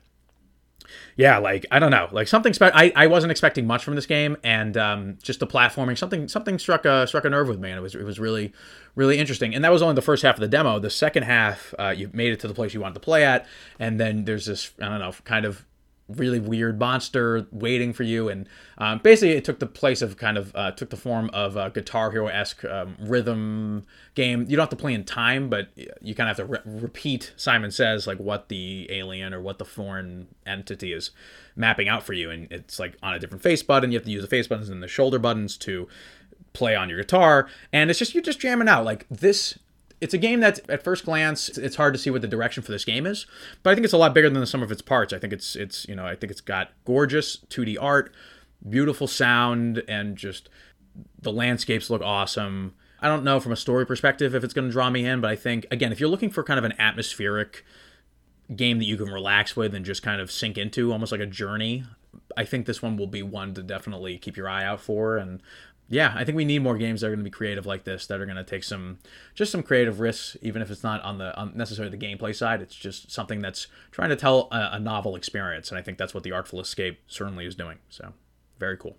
yeah, 1.17 1.39
like 1.39 1.67
I 1.71 1.79
don't 1.79 1.91
know, 1.91 2.09
like 2.13 2.29
something 2.29 2.53
special. 2.53 2.77
I, 2.77 2.93
I 2.95 3.07
wasn't 3.07 3.31
expecting 3.31 3.67
much 3.67 3.85
from 3.85 3.95
this 3.95 4.07
game, 4.07 4.37
and 4.43 4.77
um, 4.77 5.19
just 5.23 5.41
the 5.41 5.47
platforming, 5.47 5.97
something 5.97 6.29
something 6.29 6.59
struck 6.59 6.85
a 6.85 7.07
struck 7.07 7.25
a 7.25 7.31
nerve 7.31 7.49
with 7.49 7.59
me, 7.59 7.71
and 7.71 7.79
it 7.79 7.83
was 7.83 7.95
it 7.95 8.05
was 8.05 8.19
really 8.19 8.53
really 8.95 9.19
interesting. 9.19 9.55
And 9.55 9.65
that 9.65 9.73
was 9.73 9.83
only 9.83 9.95
the 9.95 10.03
first 10.03 10.23
half 10.23 10.37
of 10.37 10.41
the 10.41 10.49
demo. 10.49 10.79
The 10.79 10.91
second 10.91 11.25
half, 11.25 11.75
uh, 11.79 11.95
you 11.97 12.11
made 12.13 12.33
it 12.33 12.41
to 12.41 12.49
the 12.49 12.55
place 12.55 12.75
you 12.75 12.81
wanted 12.81 12.95
to 12.95 13.01
play 13.01 13.25
at, 13.25 13.47
and 13.79 13.99
then 13.99 14.25
there's 14.25 14.47
this 14.47 14.73
I 14.81 14.89
don't 14.89 15.01
know, 15.01 15.13
kind 15.25 15.45
of 15.45 15.65
really 16.09 16.39
weird 16.39 16.79
monster 16.79 17.47
waiting 17.51 17.93
for 17.93 18.03
you. 18.03 18.29
And 18.29 18.49
um, 18.79 19.01
basically 19.03 19.37
it 19.37 19.45
took 19.45 19.59
the 19.59 19.67
place 19.67 20.03
of 20.03 20.17
kind 20.17 20.37
of 20.37 20.55
uh, 20.55 20.71
took 20.73 20.91
the 20.91 20.97
form 20.97 21.31
of 21.33 21.57
a 21.57 21.71
guitar 21.71 22.11
hero 22.11 22.27
esque 22.27 22.65
um, 22.65 22.97
rhythm 23.01 23.85
game. 24.15 24.43
You 24.43 24.57
don't 24.57 24.65
have 24.65 24.71
to 24.71 24.77
play 24.77 24.93
in 24.93 25.05
time 25.05 25.49
but 25.49 25.69
you 26.01 26.15
kind 26.15 26.31
of 26.31 26.37
have 26.37 26.47
to 26.47 26.53
re- 26.53 26.81
repeat 26.83 27.33
simon 27.37 27.71
says 27.71 28.07
like 28.07 28.19
what 28.19 28.49
the 28.49 28.87
alien 28.91 29.33
or 29.33 29.41
what 29.41 29.59
the 29.59 29.65
foreign 29.65 30.29
entity 30.47 30.93
is 30.93 31.11
mapping 31.57 31.89
out 31.89 32.03
for 32.03 32.13
you. 32.13 32.31
And 32.31 32.51
it's 32.51 32.79
like 32.79 32.97
on 33.03 33.15
a 33.15 33.19
different 33.19 33.43
face 33.43 33.63
button. 33.63 33.93
You 33.93 33.99
have 33.99 34.05
to 34.05 34.11
use 34.11 34.23
the 34.23 34.29
face 34.29 34.47
buttons 34.47 34.69
and 34.69 34.83
the 34.83 34.89
shoulder 34.89 35.19
buttons 35.19 35.57
to 35.59 35.89
play 36.53 36.75
on 36.75 36.89
your 36.89 36.99
guitar. 36.99 37.49
And 37.73 37.91
it's 37.91 37.99
just 37.99 38.15
you're 38.15 38.23
just 38.23 38.41
jamming 38.41 38.69
out. 38.69 38.85
Like 38.85 39.07
this 39.11 39.59
it's 40.01 40.15
a 40.15 40.19
game 40.19 40.41
that 40.41 40.69
at 40.69 40.83
first 40.83 41.05
glance 41.05 41.49
it's 41.57 41.77
hard 41.77 41.95
to 41.95 41.99
see 41.99 42.11
what 42.11 42.23
the 42.23 42.29
direction 42.29 42.63
for 42.63 42.73
this 42.73 42.85
game 42.85 43.07
is 43.07 43.27
but 43.63 43.71
i 43.71 43.75
think 43.75 43.85
it's 43.85 43.95
a 43.95 43.99
lot 43.99 44.15
bigger 44.15 44.29
than 44.29 44.41
the 44.41 44.47
sum 44.47 44.63
of 44.63 44.71
its 44.71 44.83
parts. 44.83 45.13
I 45.13 45.19
think 45.19 45.33
it's 45.33 45.57
it's 45.57 45.87
you 45.89 45.95
know 45.95 46.07
i 46.07 46.15
think 46.15 46.31
it's 46.31 46.41
got 46.41 46.73
gorgeous 46.85 47.39
2d 47.51 47.77
art 47.81 48.15
beautiful 48.69 49.07
sound 49.07 49.83
and 49.89 50.17
just 50.17 50.49
the 51.21 51.33
landscapes 51.33 51.91
look 51.91 52.03
awesome. 52.03 52.75
I 53.01 53.09
don't 53.09 53.25
know 53.25 53.41
from 53.41 53.53
a 53.53 53.57
story 53.57 53.85
perspective 53.85 54.35
if 54.35 54.45
it's 54.45 54.55
going 54.55 54.69
to 54.69 54.73
draw 54.73 54.91
me 54.91 55.05
in 55.07 55.21
but 55.21 55.31
i 55.31 55.37
think 55.37 55.67
again 55.71 55.93
if 55.93 56.01
you're 56.01 56.09
looking 56.09 56.31
for 56.31 56.43
kind 56.43 56.59
of 56.59 56.65
an 56.65 56.75
atmospheric 56.79 57.65
game 58.55 58.79
that 58.79 58.85
you 58.85 58.97
can 58.97 59.09
relax 59.09 59.57
with 59.57 59.75
and 59.75 59.85
just 59.85 60.03
kind 60.03 60.21
of 60.21 60.31
sink 60.31 60.59
into 60.59 60.93
almost 60.93 61.13
like 61.13 61.21
a 61.21 61.27
journey 61.27 61.85
i 62.37 62.45
think 62.45 62.67
this 62.67 62.81
one 62.83 62.97
will 62.97 63.07
be 63.07 63.23
one 63.23 63.55
to 63.55 63.63
definitely 63.63 64.17
keep 64.19 64.37
your 64.37 64.49
eye 64.49 64.65
out 64.65 64.81
for 64.81 65.17
and 65.17 65.43
yeah, 65.89 66.15
I 66.17 66.25
think 66.25 66.37
we 66.37 66.45
need 66.45 66.63
more 66.63 66.79
games 66.79 67.01
that 67.01 67.09
are 67.09 67.11
going 67.11 67.19
to 67.19 67.25
be 67.25 67.31
creative 67.31 67.67
like 67.67 67.85
this, 67.85 68.07
that 68.07 68.21
are 68.21 68.25
going 68.25 68.37
to 68.37 68.45
take 68.45 68.65
some, 68.65 68.99
just 69.35 69.53
some 69.53 69.63
creative 69.63 70.01
risks, 70.01 70.37
even 70.41 70.63
if 70.63 70.71
it's 70.71 70.83
not 70.83 71.03
on 71.03 71.19
the 71.19 71.37
on 71.37 71.53
necessarily 71.55 71.95
the 71.95 72.07
gameplay 72.07 72.35
side. 72.35 72.63
It's 72.63 72.75
just 72.75 73.11
something 73.11 73.41
that's 73.41 73.67
trying 73.91 74.09
to 74.09 74.17
tell 74.17 74.49
a, 74.51 74.71
a 74.73 74.81
novel 74.81 75.15
experience, 75.15 75.71
and 75.71 75.79
I 75.79 75.83
think 75.83 75.99
that's 75.99 76.15
what 76.15 76.23
the 76.23 76.33
Artful 76.33 76.61
Escape 76.61 77.01
certainly 77.07 77.45
is 77.45 77.55
doing. 77.55 77.79
So, 77.91 78.15
very 78.59 78.79
cool. 78.79 78.97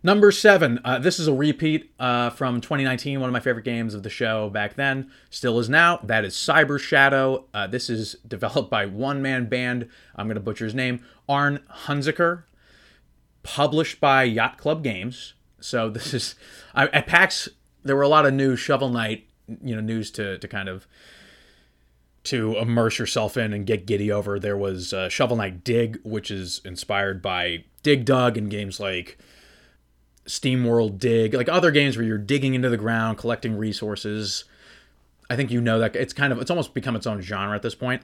Number 0.00 0.30
seven. 0.30 0.78
Uh, 0.84 1.00
this 1.00 1.18
is 1.18 1.26
a 1.26 1.34
repeat 1.34 1.92
uh, 1.98 2.30
from 2.30 2.60
2019, 2.60 3.18
one 3.18 3.28
of 3.28 3.32
my 3.32 3.40
favorite 3.40 3.64
games 3.64 3.94
of 3.94 4.04
the 4.04 4.10
show 4.10 4.48
back 4.48 4.76
then, 4.76 5.10
still 5.28 5.58
is 5.58 5.68
now. 5.68 5.98
That 6.04 6.24
is 6.24 6.34
Cyber 6.34 6.78
Shadow. 6.78 7.46
Uh, 7.52 7.66
this 7.66 7.90
is 7.90 8.14
developed 8.26 8.70
by 8.70 8.86
one 8.86 9.20
man 9.20 9.48
band. 9.48 9.88
I'm 10.14 10.28
going 10.28 10.36
to 10.36 10.40
butcher 10.40 10.66
his 10.66 10.74
name, 10.74 11.04
Aarne 11.28 11.58
Hunziker 11.86 12.44
published 13.54 13.98
by 13.98 14.24
Yacht 14.24 14.58
Club 14.58 14.84
Games. 14.84 15.32
So 15.58 15.88
this 15.88 16.12
is 16.12 16.34
I, 16.74 16.88
at 16.88 17.06
PAX. 17.06 17.48
There 17.82 17.96
were 17.96 18.02
a 18.02 18.08
lot 18.08 18.26
of 18.26 18.34
new 18.34 18.56
Shovel 18.56 18.90
Knight, 18.90 19.26
you 19.64 19.74
know, 19.74 19.80
news 19.80 20.10
to 20.12 20.38
to 20.38 20.48
kind 20.48 20.68
of 20.68 20.86
to 22.24 22.58
immerse 22.58 22.98
yourself 22.98 23.38
in 23.38 23.54
and 23.54 23.64
get 23.64 23.86
giddy 23.86 24.12
over. 24.12 24.38
There 24.38 24.56
was 24.56 24.92
uh, 24.92 25.08
Shovel 25.08 25.36
Knight 25.36 25.64
Dig, 25.64 25.98
which 26.02 26.30
is 26.30 26.60
inspired 26.64 27.22
by 27.22 27.64
Dig 27.82 28.04
Dug 28.04 28.36
and 28.36 28.50
games 28.50 28.78
like 28.78 29.18
Steam 30.26 30.64
World 30.64 30.98
Dig, 30.98 31.32
like 31.32 31.48
other 31.48 31.70
games 31.70 31.96
where 31.96 32.04
you're 32.04 32.18
digging 32.18 32.52
into 32.54 32.68
the 32.68 32.76
ground, 32.76 33.16
collecting 33.16 33.56
resources. 33.56 34.44
I 35.30 35.36
think 35.36 35.50
you 35.50 35.62
know 35.62 35.78
that 35.78 35.96
it's 35.96 36.12
kind 36.12 36.32
of 36.32 36.38
it's 36.40 36.50
almost 36.50 36.74
become 36.74 36.96
its 36.96 37.06
own 37.06 37.22
genre 37.22 37.56
at 37.56 37.62
this 37.62 37.74
point. 37.74 38.02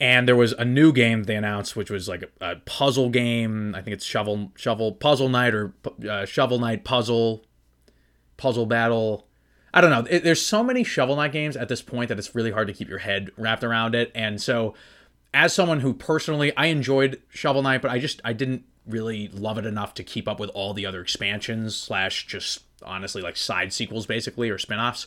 And 0.00 0.26
there 0.26 0.36
was 0.36 0.52
a 0.52 0.64
new 0.64 0.92
game 0.92 1.24
they 1.24 1.36
announced, 1.36 1.76
which 1.76 1.90
was 1.90 2.08
like 2.08 2.24
a, 2.40 2.52
a 2.52 2.56
puzzle 2.56 3.08
game. 3.08 3.74
I 3.74 3.82
think 3.82 3.94
it's 3.94 4.04
Shovel 4.04 4.52
Shovel 4.56 4.92
Puzzle 4.92 5.28
Knight 5.28 5.54
or 5.54 5.74
uh, 6.08 6.24
Shovel 6.24 6.58
Knight 6.58 6.84
Puzzle 6.84 7.44
Puzzle 8.36 8.66
Battle. 8.66 9.26
I 9.74 9.80
don't 9.80 9.90
know. 9.90 10.04
It, 10.10 10.24
there's 10.24 10.44
so 10.44 10.62
many 10.62 10.84
Shovel 10.84 11.16
Knight 11.16 11.32
games 11.32 11.56
at 11.56 11.68
this 11.68 11.82
point 11.82 12.08
that 12.08 12.18
it's 12.18 12.34
really 12.34 12.50
hard 12.50 12.66
to 12.66 12.74
keep 12.74 12.88
your 12.88 12.98
head 12.98 13.30
wrapped 13.36 13.64
around 13.64 13.94
it. 13.94 14.10
And 14.14 14.40
so, 14.40 14.74
as 15.32 15.54
someone 15.54 15.80
who 15.80 15.94
personally 15.94 16.54
I 16.56 16.66
enjoyed 16.66 17.22
Shovel 17.28 17.62
Knight, 17.62 17.80
but 17.80 17.90
I 17.90 17.98
just 17.98 18.20
I 18.24 18.32
didn't 18.32 18.64
really 18.86 19.28
love 19.28 19.58
it 19.58 19.66
enough 19.66 19.94
to 19.94 20.02
keep 20.02 20.26
up 20.26 20.40
with 20.40 20.50
all 20.50 20.74
the 20.74 20.84
other 20.84 21.00
expansions 21.00 21.76
slash 21.76 22.26
just 22.26 22.64
honestly 22.84 23.22
like 23.22 23.36
side 23.36 23.72
sequels 23.72 24.06
basically 24.06 24.50
or 24.50 24.58
spin-offs. 24.58 25.06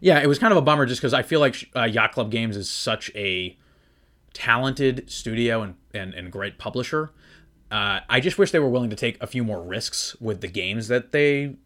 Yeah, 0.00 0.18
it 0.18 0.26
was 0.26 0.40
kind 0.40 0.50
of 0.50 0.58
a 0.58 0.62
bummer 0.62 0.84
just 0.84 1.00
because 1.00 1.14
I 1.14 1.22
feel 1.22 1.38
like 1.38 1.70
uh, 1.76 1.84
Yacht 1.84 2.12
Club 2.12 2.32
Games 2.32 2.56
is 2.56 2.68
such 2.68 3.12
a 3.14 3.56
talented 4.32 5.10
studio 5.10 5.62
and, 5.62 5.74
and, 5.94 6.14
and 6.14 6.32
great 6.32 6.58
publisher. 6.58 7.10
Uh, 7.70 8.00
I 8.08 8.20
just 8.20 8.38
wish 8.38 8.50
they 8.50 8.58
were 8.58 8.68
willing 8.68 8.90
to 8.90 8.96
take 8.96 9.22
a 9.22 9.26
few 9.26 9.44
more 9.44 9.62
risks 9.62 10.14
with 10.20 10.40
the 10.40 10.48
games 10.48 10.88
that 10.88 11.12
they 11.12 11.56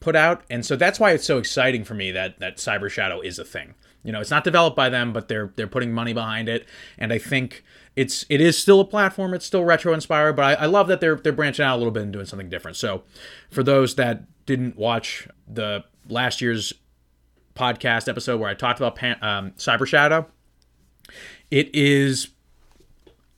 put 0.00 0.16
out, 0.16 0.42
and 0.50 0.66
so 0.66 0.74
that's 0.74 0.98
why 0.98 1.12
it's 1.12 1.24
so 1.24 1.38
exciting 1.38 1.84
for 1.84 1.94
me 1.94 2.10
that 2.10 2.40
that 2.40 2.56
Cyber 2.56 2.90
Shadow 2.90 3.20
is 3.20 3.38
a 3.38 3.44
thing. 3.44 3.74
You 4.02 4.12
know, 4.12 4.20
it's 4.20 4.30
not 4.30 4.44
developed 4.44 4.76
by 4.76 4.88
them, 4.88 5.12
but 5.12 5.28
they're 5.28 5.52
they're 5.56 5.68
putting 5.68 5.92
money 5.92 6.12
behind 6.12 6.48
it, 6.48 6.66
and 6.98 7.12
I 7.12 7.18
think 7.18 7.62
it's 7.94 8.26
it 8.28 8.40
is 8.40 8.58
still 8.58 8.80
a 8.80 8.84
platform. 8.84 9.34
It's 9.34 9.46
still 9.46 9.64
retro 9.64 9.92
inspired, 9.92 10.34
but 10.34 10.44
I, 10.44 10.64
I 10.64 10.66
love 10.66 10.88
that 10.88 11.00
they're 11.00 11.16
they're 11.16 11.32
branching 11.32 11.64
out 11.64 11.76
a 11.76 11.78
little 11.78 11.92
bit 11.92 12.02
and 12.02 12.12
doing 12.12 12.26
something 12.26 12.48
different. 12.48 12.76
So, 12.76 13.04
for 13.50 13.62
those 13.62 13.94
that 13.96 14.24
didn't 14.46 14.76
watch 14.76 15.28
the 15.48 15.84
last 16.08 16.40
year's 16.40 16.72
podcast 17.54 18.08
episode 18.08 18.40
where 18.40 18.50
I 18.50 18.54
talked 18.54 18.78
about 18.78 18.96
Pan, 18.96 19.16
um, 19.22 19.52
Cyber 19.52 19.86
Shadow, 19.86 20.26
it 21.50 21.74
is 21.74 22.28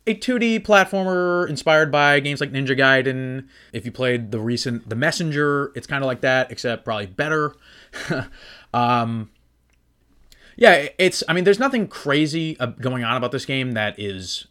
a 0.06 0.14
2D 0.14 0.60
platformer 0.60 1.48
inspired 1.48 1.92
by 1.92 2.18
games 2.20 2.40
like 2.40 2.50
Ninja 2.50 2.76
Gaiden. 2.78 3.46
If 3.72 3.84
you 3.84 3.92
played 3.92 4.30
the 4.30 4.40
recent 4.40 4.88
The 4.88 4.96
Messenger, 4.96 5.72
it's 5.74 5.86
kind 5.86 6.02
of 6.02 6.06
like 6.06 6.22
that, 6.22 6.50
except 6.50 6.84
probably 6.84 7.06
better. 7.06 7.54
um, 8.74 9.30
yeah, 10.56 10.88
it's. 10.98 11.22
I 11.28 11.34
mean, 11.34 11.44
there's 11.44 11.58
nothing 11.58 11.86
crazy 11.86 12.56
going 12.80 13.04
on 13.04 13.16
about 13.16 13.32
this 13.32 13.44
game 13.44 13.72
that 13.72 13.98
is 13.98 14.46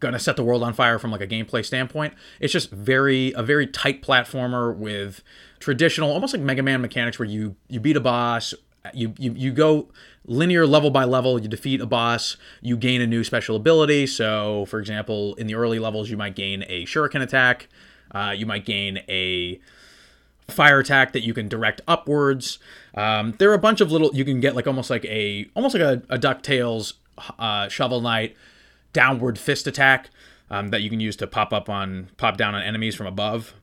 gonna 0.00 0.18
set 0.18 0.36
the 0.36 0.42
world 0.42 0.62
on 0.62 0.72
fire 0.72 0.98
from 0.98 1.10
like 1.10 1.20
a 1.20 1.26
gameplay 1.26 1.64
standpoint. 1.64 2.14
It's 2.40 2.52
just 2.52 2.70
very 2.70 3.32
a 3.32 3.42
very 3.42 3.66
tight 3.66 4.02
platformer 4.02 4.74
with 4.76 5.22
traditional, 5.60 6.10
almost 6.10 6.34
like 6.34 6.42
Mega 6.42 6.62
Man 6.62 6.80
mechanics, 6.80 7.18
where 7.18 7.28
you 7.28 7.56
you 7.68 7.78
beat 7.78 7.96
a 7.96 8.00
boss, 8.00 8.54
you 8.94 9.14
you 9.18 9.32
you 9.32 9.52
go 9.52 9.88
linear 10.24 10.66
level 10.66 10.90
by 10.90 11.04
level. 11.04 11.40
You 11.40 11.48
defeat 11.48 11.80
a 11.80 11.86
boss, 11.86 12.36
you 12.60 12.76
gain 12.76 13.00
a 13.00 13.06
new 13.06 13.24
special 13.24 13.56
ability. 13.56 14.06
So, 14.06 14.66
for 14.66 14.78
example, 14.78 15.34
in 15.34 15.46
the 15.46 15.54
early 15.54 15.78
levels, 15.78 16.10
you 16.10 16.16
might 16.16 16.34
gain 16.34 16.64
a 16.68 16.84
shuriken 16.84 17.22
attack. 17.22 17.68
Uh, 18.10 18.34
you 18.36 18.46
might 18.46 18.64
gain 18.64 18.98
a 19.08 19.60
fire 20.48 20.78
attack 20.78 21.12
that 21.12 21.22
you 21.22 21.34
can 21.34 21.48
direct 21.48 21.80
upwards. 21.86 22.58
Um, 22.94 23.34
there 23.38 23.50
are 23.50 23.54
a 23.54 23.58
bunch 23.58 23.80
of 23.80 23.92
little 23.92 24.10
you 24.14 24.24
can 24.24 24.40
get 24.40 24.54
like 24.54 24.66
almost 24.66 24.90
like 24.90 25.04
a 25.04 25.48
almost 25.54 25.74
like 25.74 25.82
a, 25.82 26.02
a 26.08 26.18
Ducktales 26.18 26.94
uh, 27.38 27.68
Shovel 27.68 28.00
Knight 28.00 28.36
downward 28.92 29.38
fist 29.38 29.66
attack 29.66 30.10
um, 30.50 30.68
that 30.68 30.82
you 30.82 30.90
can 30.90 31.00
use 31.00 31.16
to 31.16 31.26
pop 31.26 31.52
up 31.52 31.68
on 31.68 32.10
pop 32.16 32.36
down 32.36 32.54
on 32.54 32.62
enemies 32.62 32.94
from 32.94 33.06
above. 33.06 33.54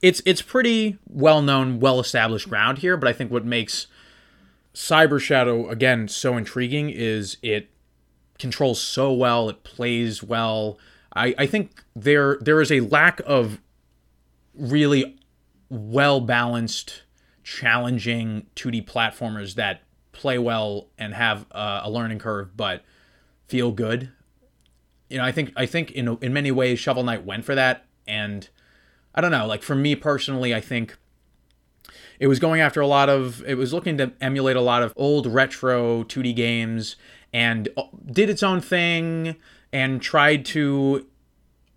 It's 0.00 0.22
it's 0.24 0.42
pretty 0.42 0.98
well 1.08 1.42
known, 1.42 1.80
well 1.80 2.00
established 2.00 2.48
ground 2.48 2.78
here, 2.78 2.96
but 2.96 3.08
I 3.08 3.12
think 3.12 3.30
what 3.30 3.44
makes 3.44 3.86
Cyber 4.74 5.20
Shadow 5.20 5.68
again 5.68 6.08
so 6.08 6.36
intriguing 6.36 6.90
is 6.90 7.36
it 7.42 7.70
controls 8.38 8.80
so 8.80 9.12
well, 9.12 9.48
it 9.48 9.62
plays 9.64 10.22
well. 10.22 10.78
I, 11.14 11.34
I 11.38 11.46
think 11.46 11.84
there 11.94 12.38
there 12.40 12.60
is 12.60 12.72
a 12.72 12.80
lack 12.80 13.20
of 13.24 13.60
really 14.54 15.16
well 15.68 16.20
balanced, 16.20 17.02
challenging 17.42 18.46
2D 18.56 18.84
platformers 18.86 19.54
that 19.54 19.82
play 20.12 20.38
well 20.38 20.88
and 20.98 21.14
have 21.14 21.46
uh, 21.52 21.82
a 21.84 21.90
learning 21.90 22.18
curve, 22.18 22.56
but 22.56 22.82
feel 23.46 23.70
good. 23.70 24.10
You 25.08 25.18
know, 25.18 25.24
I 25.24 25.32
think 25.32 25.52
I 25.56 25.66
think 25.66 25.92
in 25.92 26.18
in 26.20 26.32
many 26.32 26.50
ways 26.50 26.80
Shovel 26.80 27.04
Knight 27.04 27.24
went 27.24 27.44
for 27.44 27.54
that, 27.54 27.84
and 28.08 28.48
I 29.14 29.20
don't 29.20 29.30
know. 29.30 29.46
Like 29.46 29.62
for 29.62 29.76
me 29.76 29.94
personally, 29.94 30.52
I 30.52 30.60
think 30.60 30.96
it 32.18 32.26
was 32.26 32.38
going 32.38 32.60
after 32.60 32.80
a 32.80 32.86
lot 32.86 33.08
of 33.08 33.42
it 33.46 33.56
was 33.56 33.72
looking 33.72 33.98
to 33.98 34.12
emulate 34.20 34.56
a 34.56 34.60
lot 34.60 34.82
of 34.82 34.92
old 34.96 35.26
retro 35.26 36.04
2D 36.04 36.34
games 36.34 36.96
and 37.32 37.68
uh, 37.76 37.82
did 38.06 38.30
its 38.30 38.42
own 38.42 38.60
thing 38.60 39.36
and 39.72 40.00
tried 40.00 40.44
to 40.44 41.06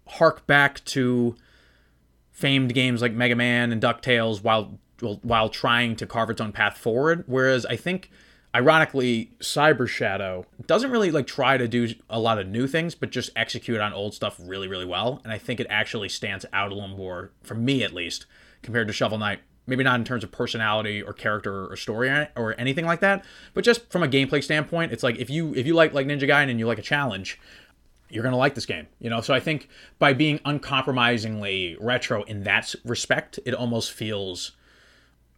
hark 0.08 0.46
back 0.48 0.84
to 0.86 1.36
famed 2.32 2.74
games 2.74 3.02
like 3.02 3.14
Mega 3.14 3.36
Man 3.36 3.72
and 3.72 3.82
DuckTales 3.82 4.44
while 4.44 4.80
while 5.22 5.50
trying 5.50 5.96
to 5.96 6.08
carve 6.08 6.30
its 6.30 6.42
own 6.42 6.52
path 6.52 6.78
forward. 6.78 7.24
Whereas 7.28 7.66
I 7.66 7.76
think 7.76 8.10
ironically 8.56 9.32
cyber 9.40 9.88
shadow 9.88 10.46
doesn't 10.66 10.92
really 10.92 11.12
like 11.12 11.28
try 11.28 11.58
to 11.58 11.68
do 11.68 11.90
a 12.10 12.20
lot 12.20 12.40
of 12.40 12.48
new 12.48 12.66
things 12.66 12.96
but 12.96 13.12
just 13.12 13.30
execute 13.36 13.80
on 13.80 13.94
old 13.94 14.14
stuff 14.14 14.40
really 14.42 14.68
really 14.70 14.86
well 14.86 15.20
and 15.24 15.34
i 15.34 15.38
think 15.38 15.60
it 15.60 15.68
actually 15.70 16.08
stands 16.08 16.46
out 16.54 16.72
a 16.72 16.74
little 16.74 16.88
more 16.88 17.32
for 17.44 17.56
me 17.56 17.84
at 17.84 17.94
least 17.94 18.26
compared 18.64 18.88
to 18.88 18.94
shovel 18.94 19.18
knight 19.18 19.42
maybe 19.68 19.84
not 19.84 20.00
in 20.00 20.06
terms 20.06 20.24
of 20.24 20.32
personality 20.32 21.02
or 21.02 21.14
character 21.14 21.68
or 21.68 21.76
story 21.76 22.10
or 22.36 22.56
anything 22.58 22.86
like 22.86 23.02
that 23.02 23.24
but 23.54 23.64
just 23.64 23.90
from 23.92 24.02
a 24.02 24.08
gameplay 24.08 24.44
standpoint 24.44 24.92
it's 24.92 25.04
like 25.04 25.18
if 25.18 25.30
you 25.30 25.54
if 25.54 25.68
you 25.68 25.76
like 25.76 25.94
like 25.94 26.08
ninja 26.08 26.28
gaiden 26.28 26.50
and 26.50 26.60
you 26.60 26.66
like 26.66 26.80
a 26.80 26.84
challenge 26.84 27.40
you're 28.10 28.24
going 28.24 28.32
to 28.32 28.38
like 28.38 28.56
this 28.56 28.66
game 28.66 28.88
you 29.00 29.10
know? 29.10 29.22
So 29.22 29.34
i 29.34 29.40
think 29.40 29.70
by 30.00 30.14
being 30.14 30.40
uncompromisingly 30.46 31.78
retro 31.80 32.24
in 32.24 32.44
that 32.44 32.74
respect 32.86 33.40
it 33.46 33.54
almost 33.54 33.92
feels 33.92 34.54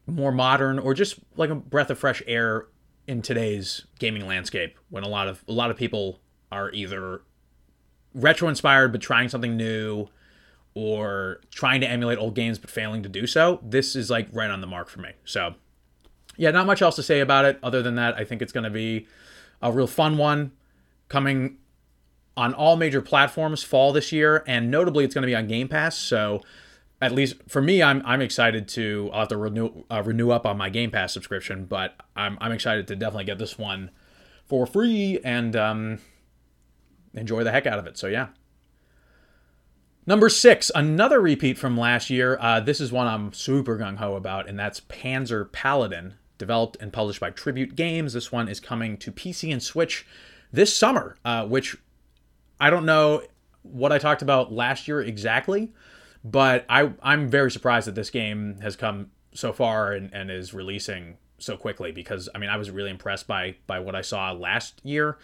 more 0.05 0.31
modern 0.31 0.79
or 0.79 0.93
just 0.93 1.15
like 1.35 1.49
a 1.49 1.55
breath 1.55 1.89
of 1.89 1.99
fresh 1.99 2.21
air 2.27 2.67
in 3.07 3.21
today's 3.21 3.85
gaming 3.97 4.27
landscape 4.27 4.77
when 4.89 5.03
a 5.03 5.07
lot 5.07 5.27
of 5.27 5.43
a 5.47 5.51
lot 5.51 5.71
of 5.71 5.77
people 5.77 6.19
are 6.51 6.71
either 6.71 7.21
retro 8.13 8.47
inspired 8.47 8.91
but 8.91 9.01
trying 9.01 9.29
something 9.29 9.55
new 9.57 10.07
or 10.73 11.41
trying 11.51 11.81
to 11.81 11.87
emulate 11.87 12.17
old 12.17 12.35
games 12.35 12.59
but 12.59 12.69
failing 12.69 13.03
to 13.03 13.09
do 13.09 13.25
so 13.27 13.59
this 13.63 13.95
is 13.95 14.09
like 14.09 14.27
right 14.31 14.49
on 14.49 14.61
the 14.61 14.67
mark 14.67 14.87
for 14.89 15.01
me 15.01 15.11
so 15.25 15.53
yeah 16.37 16.51
not 16.51 16.65
much 16.65 16.81
else 16.81 16.95
to 16.95 17.03
say 17.03 17.19
about 17.19 17.45
it 17.45 17.59
other 17.63 17.81
than 17.81 17.95
that 17.95 18.15
i 18.15 18.23
think 18.23 18.41
it's 18.41 18.51
going 18.51 18.63
to 18.63 18.69
be 18.69 19.07
a 19.61 19.71
real 19.71 19.87
fun 19.87 20.17
one 20.17 20.51
coming 21.09 21.57
on 22.39 22.53
all 22.53 22.77
major 22.77 23.01
platforms 23.01 23.63
fall 23.63 23.91
this 23.91 24.13
year, 24.13 24.45
and 24.47 24.71
notably, 24.71 25.03
it's 25.03 25.13
going 25.13 25.23
to 25.23 25.27
be 25.27 25.35
on 25.35 25.45
Game 25.45 25.67
Pass. 25.67 25.97
So, 25.97 26.41
at 27.01 27.11
least 27.11 27.35
for 27.49 27.61
me, 27.61 27.83
I'm 27.83 28.01
I'm 28.05 28.21
excited 28.21 28.69
to 28.69 29.09
I'll 29.11 29.19
have 29.19 29.27
to 29.29 29.37
renew 29.37 29.83
uh, 29.91 30.01
renew 30.05 30.31
up 30.31 30.45
on 30.45 30.57
my 30.57 30.69
Game 30.69 30.89
Pass 30.89 31.11
subscription, 31.11 31.65
but 31.65 31.95
I'm 32.15 32.37
I'm 32.39 32.53
excited 32.53 32.87
to 32.87 32.95
definitely 32.95 33.25
get 33.25 33.39
this 33.39 33.57
one 33.57 33.91
for 34.45 34.65
free 34.65 35.19
and 35.23 35.53
um, 35.57 35.99
enjoy 37.13 37.43
the 37.43 37.51
heck 37.51 37.67
out 37.67 37.77
of 37.77 37.87
it. 37.87 37.97
So 37.97 38.07
yeah. 38.07 38.27
Number 40.09 40.27
six, 40.27 40.71
another 40.73 41.21
repeat 41.21 41.59
from 41.59 41.77
last 41.77 42.09
year. 42.09 42.35
Uh, 42.41 42.59
this 42.59 42.81
is 42.81 42.91
one 42.91 43.05
I'm 43.05 43.31
super 43.31 43.77
gung 43.77 43.97
ho 43.97 44.15
about, 44.15 44.49
and 44.49 44.57
that's 44.57 44.79
Panzer 44.79 45.51
Paladin, 45.51 46.15
developed 46.39 46.77
and 46.81 46.91
published 46.91 47.19
by 47.19 47.29
Tribute 47.29 47.75
Games. 47.75 48.13
This 48.13 48.31
one 48.31 48.49
is 48.49 48.59
coming 48.59 48.97
to 48.97 49.11
PC 49.11 49.53
and 49.53 49.61
Switch 49.61 50.07
this 50.51 50.75
summer, 50.75 51.15
uh, 51.23 51.45
which 51.45 51.77
I 52.59 52.71
don't 52.71 52.87
know 52.87 53.21
what 53.61 53.91
I 53.91 53.99
talked 53.99 54.23
about 54.23 54.51
last 54.51 54.87
year 54.87 54.99
exactly, 54.99 55.73
but 56.23 56.65
I 56.67 56.91
I'm 57.03 57.29
very 57.29 57.51
surprised 57.51 57.85
that 57.85 57.93
this 57.93 58.09
game 58.09 58.57
has 58.63 58.75
come 58.75 59.11
so 59.35 59.53
far 59.53 59.93
and, 59.93 60.11
and 60.11 60.31
is 60.31 60.55
releasing 60.55 61.17
so 61.37 61.55
quickly 61.55 61.91
because 61.91 62.27
I 62.33 62.39
mean 62.39 62.49
I 62.49 62.57
was 62.57 62.71
really 62.71 62.89
impressed 62.89 63.27
by 63.27 63.57
by 63.67 63.79
what 63.79 63.93
I 63.93 64.01
saw 64.01 64.31
last 64.31 64.81
year. 64.83 65.19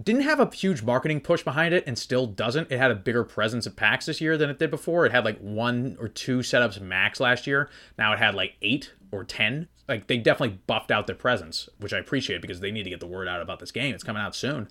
Didn't 0.00 0.22
have 0.22 0.38
a 0.38 0.48
huge 0.54 0.82
marketing 0.82 1.20
push 1.20 1.42
behind 1.42 1.74
it 1.74 1.84
and 1.86 1.98
still 1.98 2.26
doesn't. 2.26 2.70
It 2.70 2.78
had 2.78 2.92
a 2.92 2.94
bigger 2.94 3.24
presence 3.24 3.66
at 3.66 3.74
PAX 3.74 4.06
this 4.06 4.20
year 4.20 4.38
than 4.38 4.48
it 4.48 4.58
did 4.58 4.70
before. 4.70 5.04
It 5.06 5.12
had 5.12 5.24
like 5.24 5.38
one 5.38 5.96
or 6.00 6.06
two 6.06 6.38
setups 6.38 6.80
max 6.80 7.18
last 7.18 7.48
year. 7.48 7.68
Now 7.98 8.12
it 8.12 8.20
had 8.20 8.34
like 8.36 8.54
eight 8.62 8.92
or 9.10 9.24
ten. 9.24 9.66
Like 9.88 10.06
they 10.06 10.18
definitely 10.18 10.60
buffed 10.68 10.92
out 10.92 11.08
their 11.08 11.16
presence, 11.16 11.68
which 11.78 11.92
I 11.92 11.98
appreciate 11.98 12.42
because 12.42 12.60
they 12.60 12.70
need 12.70 12.84
to 12.84 12.90
get 12.90 13.00
the 13.00 13.06
word 13.06 13.26
out 13.26 13.40
about 13.40 13.58
this 13.58 13.72
game. 13.72 13.92
It's 13.94 14.04
coming 14.04 14.22
out 14.22 14.36
soon. 14.36 14.68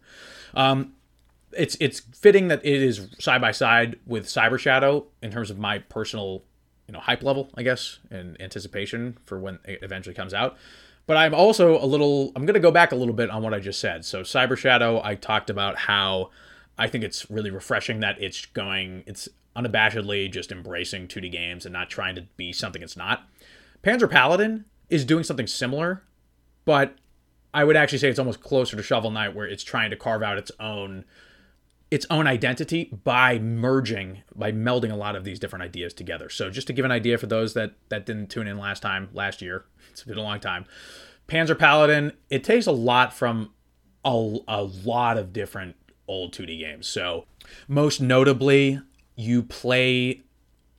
Um, 0.53 0.93
it's 1.51 1.75
it's 1.79 1.99
fitting 1.99 2.47
that 2.47 2.65
it 2.65 2.81
is 2.81 3.09
side 3.19 3.41
by 3.41 3.51
side 3.51 3.99
with 4.05 4.27
Cyber 4.27 4.59
Shadow 4.59 5.07
in 5.21 5.31
terms 5.31 5.49
of 5.49 5.57
my 5.57 5.79
personal, 5.79 6.43
you 6.87 6.93
know, 6.93 6.99
hype 6.99 7.23
level, 7.23 7.49
I 7.55 7.63
guess, 7.63 7.99
and 8.09 8.39
anticipation 8.41 9.17
for 9.25 9.39
when 9.39 9.59
it 9.65 9.79
eventually 9.81 10.15
comes 10.15 10.33
out. 10.33 10.57
But 11.07 11.17
I'm 11.17 11.33
also 11.33 11.81
a 11.81 11.85
little 11.85 12.31
I'm 12.35 12.45
going 12.45 12.53
to 12.53 12.59
go 12.59 12.71
back 12.71 12.91
a 12.91 12.95
little 12.95 13.13
bit 13.13 13.29
on 13.29 13.41
what 13.41 13.53
I 13.53 13.59
just 13.59 13.79
said. 13.79 14.05
So 14.05 14.21
Cyber 14.21 14.57
Shadow, 14.57 15.01
I 15.03 15.15
talked 15.15 15.49
about 15.49 15.77
how 15.77 16.29
I 16.77 16.87
think 16.87 17.03
it's 17.03 17.29
really 17.31 17.49
refreshing 17.49 18.01
that 18.01 18.21
it's 18.21 18.45
going 18.45 19.03
it's 19.07 19.27
unabashedly 19.55 20.31
just 20.31 20.51
embracing 20.51 21.07
2D 21.07 21.31
games 21.31 21.65
and 21.65 21.73
not 21.73 21.89
trying 21.89 22.13
to 22.15 22.27
be 22.35 22.53
something 22.53 22.83
it's 22.83 22.97
not. 22.97 23.27
Panzer 23.81 24.09
Paladin 24.09 24.65
is 24.89 25.05
doing 25.05 25.23
something 25.23 25.47
similar, 25.47 26.03
but 26.65 26.95
I 27.53 27.63
would 27.63 27.75
actually 27.75 27.97
say 27.97 28.09
it's 28.09 28.19
almost 28.19 28.41
closer 28.41 28.75
to 28.75 28.83
Shovel 28.83 29.09
Knight 29.09 29.33
where 29.33 29.47
it's 29.47 29.63
trying 29.63 29.89
to 29.89 29.95
carve 29.95 30.21
out 30.21 30.37
its 30.37 30.51
own 30.59 31.05
its 31.89 32.06
own 32.10 32.28
identity 32.28 32.91
by 33.04 33.39
merging 33.39 34.21
by 34.36 34.52
melding 34.52 34.91
a 34.91 34.95
lot 34.95 35.15
of 35.15 35.23
these 35.23 35.39
different 35.39 35.63
ideas 35.63 35.93
together. 35.93 36.30
So 36.30 36.50
just 36.50 36.67
to 36.67 36.73
give 36.73 36.86
an 36.86 36.91
idea 36.91 37.17
for 37.17 37.28
those 37.28 37.54
that 37.54 37.73
that 37.89 38.06
didn't 38.06 38.30
tune 38.30 38.47
in 38.47 38.58
last 38.58 38.82
time 38.82 39.10
last 39.13 39.41
year 39.41 39.65
it's 39.91 40.04
been 40.04 40.17
a 40.17 40.23
long 40.23 40.39
time. 40.39 40.65
Panzer 41.28 41.58
paladin 41.58 42.13
it 42.30 42.43
takes 42.43 42.67
a 42.67 42.71
lot 42.71 43.13
from 43.13 43.52
a, 44.04 44.38
a 44.47 44.63
lot 44.63 45.17
of 45.17 45.34
different 45.34 45.76
old 46.08 46.34
2d 46.34 46.60
games. 46.60 46.88
So 46.88 47.26
most 47.67 48.02
notably 48.02 48.82
you 49.15 49.43
play 49.43 50.23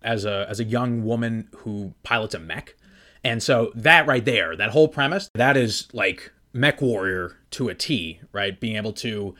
as 0.02 0.24
a 0.24 0.46
as 0.48 0.60
a 0.60 0.64
young 0.64 1.04
woman 1.04 1.48
who 1.58 1.94
pilots 2.02 2.34
a 2.34 2.38
mech. 2.38 2.74
And 3.24 3.42
so 3.42 3.72
that 3.74 4.06
right 4.06 4.24
there 4.24 4.56
that 4.56 4.70
whole 4.70 4.88
premise 4.88 5.30
that 5.34 5.56
is 5.56 5.88
like 5.94 6.32
mech 6.52 6.82
warrior 6.82 7.38
to 7.52 7.70
a 7.70 7.74
t 7.74 8.20
right? 8.32 8.60
Being 8.60 8.76
able 8.76 8.92
to 8.94 9.34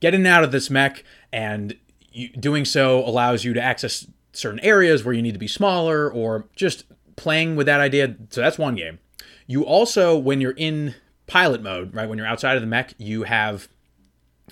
get 0.00 0.14
in 0.14 0.20
and 0.20 0.26
out 0.26 0.44
of 0.44 0.52
this 0.52 0.70
mech, 0.70 1.04
and 1.32 1.76
you, 2.12 2.28
doing 2.30 2.64
so 2.64 3.04
allows 3.06 3.44
you 3.44 3.52
to 3.54 3.62
access 3.62 4.06
certain 4.32 4.60
areas 4.60 5.04
where 5.04 5.14
you 5.14 5.22
need 5.22 5.32
to 5.32 5.38
be 5.38 5.48
smaller 5.48 6.10
or 6.10 6.46
just 6.56 6.84
playing 7.16 7.56
with 7.56 7.66
that 7.66 7.80
idea. 7.80 8.16
So 8.30 8.40
that's 8.40 8.58
one 8.58 8.74
game. 8.74 8.98
You 9.46 9.64
also, 9.64 10.16
when 10.16 10.40
you're 10.40 10.52
in 10.52 10.94
pilot 11.26 11.62
mode, 11.62 11.94
right, 11.94 12.08
when 12.08 12.18
you're 12.18 12.26
outside 12.26 12.56
of 12.56 12.62
the 12.62 12.66
mech, 12.66 12.94
you 12.98 13.24
have 13.24 13.68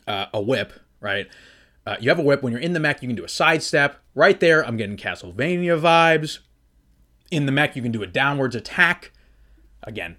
uh, 0.07 0.27
a 0.33 0.41
whip, 0.41 0.73
right? 1.01 1.27
Uh, 1.87 1.97
you 2.01 2.09
have 2.09 2.19
a 2.19 2.23
whip. 2.23 2.43
When 2.43 2.53
you're 2.53 2.61
in 2.61 2.75
the 2.75 2.81
mech, 2.81 3.03
you 3.03 3.09
can 3.09 3.17
do 3.17 3.25
a 3.25 3.29
sidestep. 3.29 4.01
Right 4.15 4.39
there, 4.39 4.65
I'm 4.65 4.77
getting 4.77 4.97
Castlevania 4.97 5.81
vibes. 5.81 6.39
In 7.31 7.47
the 7.47 7.53
mech, 7.53 7.75
you 7.75 7.83
can 7.83 7.93
do 7.93 8.03
a 8.03 8.07
downwards 8.07 8.55
attack. 8.55 9.11
Again, 9.83 10.17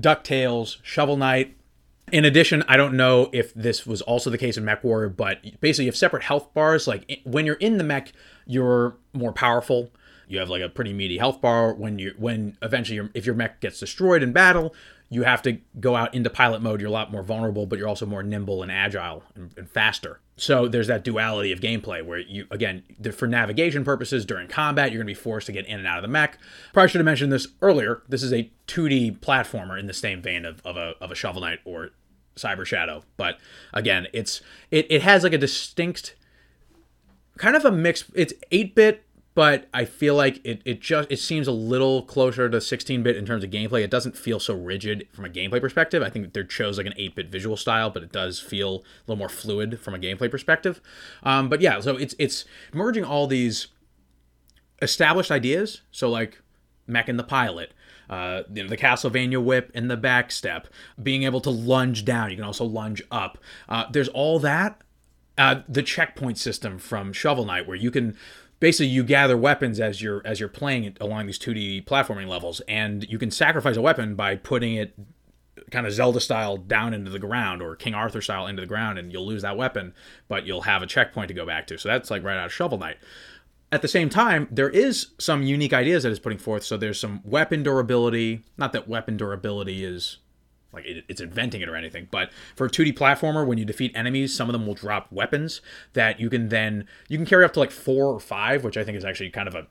DuckTales, 0.00 0.78
Shovel 0.82 1.16
Knight. 1.16 1.55
In 2.12 2.24
addition, 2.24 2.62
I 2.68 2.76
don't 2.76 2.94
know 2.94 3.30
if 3.32 3.52
this 3.54 3.84
was 3.84 4.00
also 4.00 4.30
the 4.30 4.38
case 4.38 4.56
in 4.56 4.64
Mech 4.64 4.84
Warrior, 4.84 5.08
but 5.08 5.42
basically 5.60 5.86
you 5.86 5.90
have 5.90 5.96
separate 5.96 6.22
health 6.22 6.54
bars. 6.54 6.86
Like 6.86 7.20
when 7.24 7.46
you're 7.46 7.56
in 7.56 7.78
the 7.78 7.84
mech, 7.84 8.12
you're 8.46 8.96
more 9.12 9.32
powerful. 9.32 9.90
You 10.28 10.38
have 10.38 10.48
like 10.48 10.62
a 10.62 10.68
pretty 10.68 10.92
meaty 10.92 11.18
health 11.18 11.40
bar. 11.40 11.72
When 11.74 11.98
you 11.98 12.14
when 12.16 12.56
eventually 12.62 13.08
if 13.14 13.26
your 13.26 13.34
mech 13.34 13.60
gets 13.60 13.80
destroyed 13.80 14.22
in 14.22 14.32
battle, 14.32 14.74
you 15.08 15.22
have 15.22 15.42
to 15.42 15.58
go 15.78 15.94
out 15.94 16.14
into 16.14 16.28
pilot 16.28 16.60
mode. 16.60 16.80
You're 16.80 16.88
a 16.88 16.92
lot 16.92 17.12
more 17.12 17.22
vulnerable, 17.22 17.66
but 17.66 17.78
you're 17.78 17.88
also 17.88 18.06
more 18.06 18.22
nimble 18.22 18.62
and 18.62 18.72
agile 18.72 19.22
and, 19.34 19.52
and 19.56 19.70
faster. 19.70 20.20
So 20.36 20.68
there's 20.68 20.88
that 20.88 21.04
duality 21.04 21.52
of 21.52 21.60
gameplay 21.60 22.04
where 22.04 22.18
you, 22.18 22.46
again, 22.50 22.82
for 23.12 23.28
navigation 23.28 23.84
purposes 23.84 24.24
during 24.26 24.48
combat, 24.48 24.90
you're 24.90 24.98
going 24.98 25.06
to 25.06 25.18
be 25.18 25.22
forced 25.22 25.46
to 25.46 25.52
get 25.52 25.66
in 25.66 25.78
and 25.78 25.86
out 25.86 25.98
of 25.98 26.02
the 26.02 26.08
mech. 26.08 26.38
Probably 26.72 26.88
should 26.88 26.98
have 26.98 27.06
mentioned 27.06 27.32
this 27.32 27.48
earlier. 27.62 28.02
This 28.08 28.22
is 28.22 28.32
a 28.32 28.50
2D 28.66 29.20
platformer 29.20 29.78
in 29.78 29.86
the 29.86 29.94
same 29.94 30.20
vein 30.20 30.44
of, 30.44 30.60
of 30.64 30.76
a 30.76 30.94
of 31.00 31.10
a 31.10 31.14
Shovel 31.14 31.40
Knight 31.40 31.60
or 31.64 31.90
Cyber 32.36 32.66
Shadow. 32.66 33.04
But 33.16 33.38
again, 33.72 34.08
it's 34.12 34.42
it, 34.70 34.86
it 34.90 35.02
has 35.02 35.22
like 35.22 35.32
a 35.32 35.38
distinct 35.38 36.16
kind 37.38 37.56
of 37.56 37.64
a 37.64 37.70
mix. 37.70 38.04
It's 38.14 38.34
8 38.50 38.74
bit 38.74 39.05
but 39.36 39.68
I 39.74 39.84
feel 39.84 40.14
like 40.14 40.40
it, 40.44 40.62
it 40.64 40.80
just 40.80 41.12
it 41.12 41.18
seems 41.18 41.46
a 41.46 41.52
little 41.52 42.02
closer 42.02 42.48
to 42.48 42.56
16-bit 42.56 43.16
in 43.16 43.26
terms 43.26 43.44
of 43.44 43.50
gameplay. 43.50 43.82
It 43.82 43.90
doesn't 43.90 44.16
feel 44.16 44.40
so 44.40 44.54
rigid 44.54 45.06
from 45.12 45.26
a 45.26 45.28
gameplay 45.28 45.60
perspective. 45.60 46.02
I 46.02 46.08
think 46.08 46.32
they 46.32 46.42
chose 46.42 46.78
like 46.78 46.86
an 46.86 46.94
8-bit 46.98 47.28
visual 47.28 47.58
style, 47.58 47.90
but 47.90 48.02
it 48.02 48.10
does 48.10 48.40
feel 48.40 48.76
a 48.76 48.82
little 49.06 49.18
more 49.18 49.28
fluid 49.28 49.78
from 49.78 49.94
a 49.94 49.98
gameplay 49.98 50.30
perspective. 50.30 50.80
Um, 51.22 51.50
but 51.50 51.60
yeah, 51.60 51.78
so 51.80 51.96
it's 51.98 52.14
it's 52.18 52.46
merging 52.72 53.04
all 53.04 53.26
these 53.26 53.66
established 54.80 55.30
ideas. 55.30 55.82
So 55.90 56.08
like 56.08 56.40
mech 56.86 57.10
in 57.10 57.18
the 57.18 57.22
pilot, 57.22 57.74
uh, 58.08 58.44
you 58.50 58.62
know, 58.62 58.70
the 58.70 58.78
Castlevania 58.78 59.44
whip 59.44 59.70
and 59.74 59.90
the 59.90 59.98
backstep, 59.98 60.64
being 61.02 61.24
able 61.24 61.42
to 61.42 61.50
lunge 61.50 62.06
down. 62.06 62.30
You 62.30 62.36
can 62.36 62.44
also 62.46 62.64
lunge 62.64 63.02
up. 63.10 63.36
Uh, 63.68 63.84
there's 63.90 64.08
all 64.08 64.38
that. 64.38 64.80
Uh, 65.38 65.60
the 65.68 65.82
checkpoint 65.82 66.38
system 66.38 66.78
from 66.78 67.12
Shovel 67.12 67.44
Knight, 67.44 67.68
where 67.68 67.76
you 67.76 67.90
can 67.90 68.16
basically 68.60 68.86
you 68.86 69.04
gather 69.04 69.36
weapons 69.36 69.80
as 69.80 70.00
you're 70.02 70.22
as 70.24 70.40
you're 70.40 70.48
playing 70.48 70.84
it 70.84 70.96
along 71.00 71.26
these 71.26 71.38
2D 71.38 71.84
platforming 71.84 72.28
levels, 72.28 72.60
and 72.68 73.08
you 73.08 73.18
can 73.18 73.30
sacrifice 73.30 73.76
a 73.76 73.82
weapon 73.82 74.14
by 74.14 74.36
putting 74.36 74.74
it 74.74 74.94
kind 75.70 75.86
of 75.86 75.92
Zelda 75.92 76.20
style 76.20 76.56
down 76.56 76.94
into 76.94 77.10
the 77.10 77.18
ground 77.18 77.60
or 77.60 77.74
King 77.74 77.94
Arthur 77.94 78.20
style 78.20 78.46
into 78.46 78.60
the 78.60 78.66
ground, 78.66 78.98
and 78.98 79.12
you'll 79.12 79.26
lose 79.26 79.42
that 79.42 79.56
weapon, 79.56 79.94
but 80.28 80.46
you'll 80.46 80.62
have 80.62 80.82
a 80.82 80.86
checkpoint 80.86 81.28
to 81.28 81.34
go 81.34 81.46
back 81.46 81.66
to. 81.66 81.78
So 81.78 81.88
that's 81.88 82.10
like 82.10 82.22
right 82.22 82.36
out 82.36 82.46
of 82.46 82.52
Shovel 82.52 82.78
Knight. 82.78 82.98
At 83.72 83.82
the 83.82 83.88
same 83.88 84.08
time, 84.08 84.46
there 84.50 84.70
is 84.70 85.08
some 85.18 85.42
unique 85.42 85.72
ideas 85.72 86.04
that 86.04 86.10
it's 86.10 86.20
putting 86.20 86.38
forth. 86.38 86.62
So 86.62 86.76
there's 86.76 87.00
some 87.00 87.20
weapon 87.24 87.64
durability. 87.64 88.44
Not 88.56 88.72
that 88.72 88.86
weapon 88.86 89.16
durability 89.16 89.84
is 89.84 90.18
like 90.76 90.86
it, 90.86 91.04
it's 91.08 91.20
inventing 91.20 91.60
it 91.60 91.68
or 91.68 91.76
anything. 91.76 92.08
But 92.10 92.30
for 92.54 92.66
a 92.66 92.70
2D 92.70 92.96
platformer, 92.96 93.46
when 93.46 93.58
you 93.58 93.64
defeat 93.64 93.92
enemies, 93.94 94.34
some 94.36 94.48
of 94.48 94.52
them 94.52 94.66
will 94.66 94.74
drop 94.74 95.10
weapons 95.10 95.60
that 95.94 96.20
you 96.20 96.30
can 96.30 96.48
then 96.48 96.86
you 97.08 97.18
can 97.18 97.26
carry 97.26 97.44
up 97.44 97.52
to 97.54 97.60
like 97.60 97.70
four 97.70 98.06
or 98.06 98.20
five, 98.20 98.64
which 98.64 98.76
I 98.76 98.84
think 98.84 98.96
is 98.96 99.04
actually 99.04 99.30
kind 99.30 99.48
of 99.48 99.54
a 99.54 99.66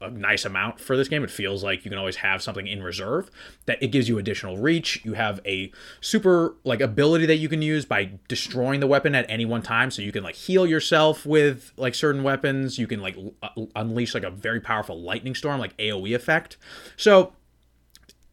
a 0.00 0.10
nice 0.10 0.44
amount 0.44 0.80
for 0.80 0.96
this 0.96 1.08
game. 1.08 1.24
It 1.24 1.30
feels 1.30 1.62
like 1.62 1.84
you 1.84 1.90
can 1.90 1.98
always 1.98 2.16
have 2.16 2.42
something 2.42 2.66
in 2.66 2.82
reserve. 2.82 3.30
That 3.66 3.82
it 3.82 3.88
gives 3.88 4.08
you 4.08 4.18
additional 4.18 4.56
reach. 4.56 5.04
You 5.04 5.14
have 5.14 5.40
a 5.44 5.72
super 6.00 6.56
like 6.64 6.80
ability 6.80 7.26
that 7.26 7.36
you 7.36 7.48
can 7.48 7.62
use 7.62 7.84
by 7.84 8.12
destroying 8.28 8.80
the 8.80 8.86
weapon 8.86 9.14
at 9.14 9.26
any 9.28 9.44
one 9.44 9.62
time. 9.62 9.90
So 9.90 10.02
you 10.02 10.12
can 10.12 10.24
like 10.24 10.34
heal 10.34 10.66
yourself 10.66 11.26
with 11.26 11.72
like 11.76 11.94
certain 11.94 12.22
weapons. 12.22 12.78
You 12.78 12.86
can 12.86 13.00
like 13.00 13.16
uh, 13.42 13.48
unleash 13.76 14.14
like 14.14 14.24
a 14.24 14.30
very 14.30 14.60
powerful 14.60 15.00
lightning 15.00 15.34
storm, 15.34 15.60
like 15.60 15.76
AOE 15.76 16.14
effect. 16.14 16.56
So 16.96 17.32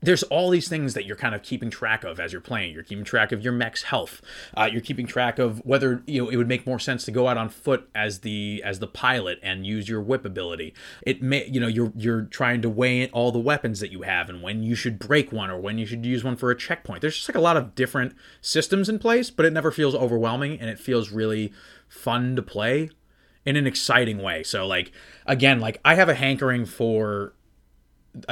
there's 0.01 0.23
all 0.23 0.49
these 0.49 0.67
things 0.67 0.95
that 0.95 1.05
you're 1.05 1.15
kind 1.15 1.35
of 1.35 1.43
keeping 1.43 1.69
track 1.69 2.03
of 2.03 2.19
as 2.19 2.31
you're 2.31 2.41
playing. 2.41 2.73
You're 2.73 2.83
keeping 2.83 3.03
track 3.03 3.31
of 3.31 3.43
your 3.43 3.53
mech's 3.53 3.83
health. 3.83 4.21
Uh, 4.57 4.67
you're 4.71 4.81
keeping 4.81 5.05
track 5.05 5.37
of 5.37 5.59
whether 5.63 6.01
you 6.07 6.23
know 6.23 6.29
it 6.29 6.37
would 6.37 6.47
make 6.47 6.65
more 6.65 6.79
sense 6.79 7.05
to 7.05 7.11
go 7.11 7.27
out 7.27 7.37
on 7.37 7.49
foot 7.49 7.87
as 7.93 8.19
the 8.19 8.61
as 8.65 8.79
the 8.79 8.87
pilot 8.87 9.39
and 9.43 9.65
use 9.65 9.87
your 9.87 10.01
whip 10.01 10.25
ability. 10.25 10.73
It 11.03 11.21
may 11.21 11.45
you 11.45 11.59
know 11.59 11.67
you're 11.67 11.93
you're 11.95 12.23
trying 12.23 12.61
to 12.63 12.69
weigh 12.69 13.09
all 13.09 13.31
the 13.31 13.39
weapons 13.39 13.79
that 13.79 13.91
you 13.91 14.01
have 14.01 14.29
and 14.29 14.41
when 14.41 14.63
you 14.63 14.75
should 14.75 14.97
break 14.97 15.31
one 15.31 15.51
or 15.51 15.59
when 15.59 15.77
you 15.77 15.85
should 15.85 16.05
use 16.05 16.23
one 16.23 16.35
for 16.35 16.49
a 16.49 16.57
checkpoint. 16.57 17.01
There's 17.01 17.15
just 17.15 17.29
like 17.29 17.35
a 17.35 17.41
lot 17.41 17.57
of 17.57 17.75
different 17.75 18.15
systems 18.41 18.89
in 18.89 18.97
place, 18.97 19.29
but 19.29 19.45
it 19.45 19.53
never 19.53 19.71
feels 19.71 19.93
overwhelming 19.93 20.59
and 20.59 20.69
it 20.69 20.79
feels 20.79 21.11
really 21.11 21.53
fun 21.87 22.35
to 22.35 22.41
play 22.41 22.89
in 23.45 23.55
an 23.55 23.67
exciting 23.67 24.19
way. 24.19 24.41
So 24.41 24.65
like 24.65 24.91
again, 25.27 25.59
like 25.59 25.79
I 25.85 25.93
have 25.93 26.09
a 26.09 26.15
hankering 26.15 26.65
for 26.65 27.33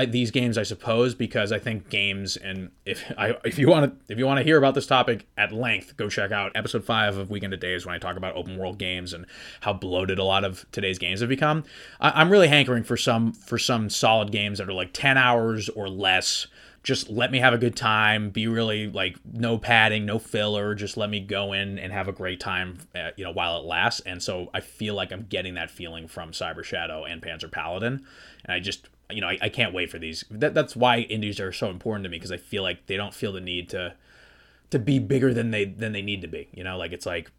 these 0.07 0.31
games, 0.31 0.57
I 0.57 0.63
suppose, 0.63 1.15
because 1.15 1.51
I 1.51 1.59
think 1.59 1.89
games 1.89 2.35
and 2.35 2.69
if 2.85 3.11
I 3.17 3.35
if 3.45 3.57
you 3.57 3.69
want 3.69 3.85
to 3.85 4.11
if 4.11 4.19
you 4.19 4.25
want 4.25 4.37
to 4.37 4.43
hear 4.43 4.57
about 4.57 4.75
this 4.75 4.85
topic 4.85 5.25
at 5.37 5.53
length, 5.53 5.95
go 5.95 6.09
check 6.09 6.31
out 6.31 6.51
episode 6.53 6.83
five 6.83 7.17
of 7.17 7.29
Weekend 7.29 7.53
of 7.53 7.61
Dave's 7.61 7.85
when 7.85 7.95
I 7.95 7.97
talk 7.97 8.17
about 8.17 8.35
open 8.35 8.57
world 8.57 8.77
games 8.77 9.13
and 9.13 9.25
how 9.61 9.71
bloated 9.73 10.19
a 10.19 10.23
lot 10.23 10.43
of 10.43 10.65
today's 10.71 10.99
games 10.99 11.21
have 11.21 11.29
become. 11.29 11.63
I, 12.01 12.21
am 12.21 12.29
really 12.29 12.49
hankering 12.49 12.83
for 12.83 12.97
some 12.97 13.31
for 13.31 13.57
some 13.57 13.89
solid 13.89 14.31
games 14.31 14.57
that 14.57 14.67
are 14.67 14.73
like 14.73 14.91
ten 14.91 15.17
hours 15.17 15.69
or 15.69 15.87
less. 15.87 16.47
Just 16.81 17.09
let 17.09 17.31
me 17.31 17.39
have 17.39 17.53
a 17.53 17.57
good 17.57 17.75
time. 17.75 18.29
Be 18.29 18.47
really 18.47 18.89
like 18.89 19.17
no 19.31 19.57
padding, 19.57 20.05
no 20.05 20.17
filler. 20.17 20.75
Just 20.75 20.97
let 20.97 21.09
me 21.09 21.19
go 21.19 21.53
in 21.53 21.77
and 21.77 21.91
have 21.91 22.07
a 22.07 22.13
great 22.13 22.39
time, 22.39 22.79
uh, 22.95 23.11
you 23.17 23.23
know, 23.23 23.31
while 23.31 23.59
it 23.59 23.65
lasts. 23.65 24.01
And 24.05 24.23
so 24.23 24.49
I 24.53 24.61
feel 24.61 24.95
like 24.95 25.11
I'm 25.11 25.25
getting 25.29 25.55
that 25.55 25.69
feeling 25.69 26.07
from 26.07 26.31
Cyber 26.31 26.63
Shadow 26.63 27.03
and 27.03 27.21
Panzer 27.21 27.51
Paladin, 27.51 28.05
and 28.45 28.53
I 28.53 28.59
just 28.59 28.89
you 29.11 29.21
know, 29.21 29.27
I, 29.27 29.37
I 29.41 29.49
can't 29.49 29.73
wait 29.73 29.89
for 29.89 29.99
these. 29.99 30.23
That, 30.29 30.53
that's 30.53 30.75
why 30.75 30.99
indies 30.99 31.39
are 31.39 31.51
so 31.51 31.69
important 31.69 32.03
to 32.03 32.09
me 32.09 32.17
because 32.17 32.31
I 32.31 32.37
feel 32.37 32.63
like 32.63 32.85
they 32.85 32.97
don't 32.97 33.13
feel 33.13 33.31
the 33.31 33.41
need 33.41 33.69
to 33.69 33.95
to 34.69 34.79
be 34.79 34.99
bigger 34.99 35.33
than 35.33 35.51
they 35.51 35.65
than 35.65 35.91
they 35.91 36.01
need 36.01 36.21
to 36.21 36.27
be. 36.27 36.47
You 36.53 36.63
know, 36.63 36.77
like 36.77 36.91
it's 36.91 37.05
like 37.05 37.31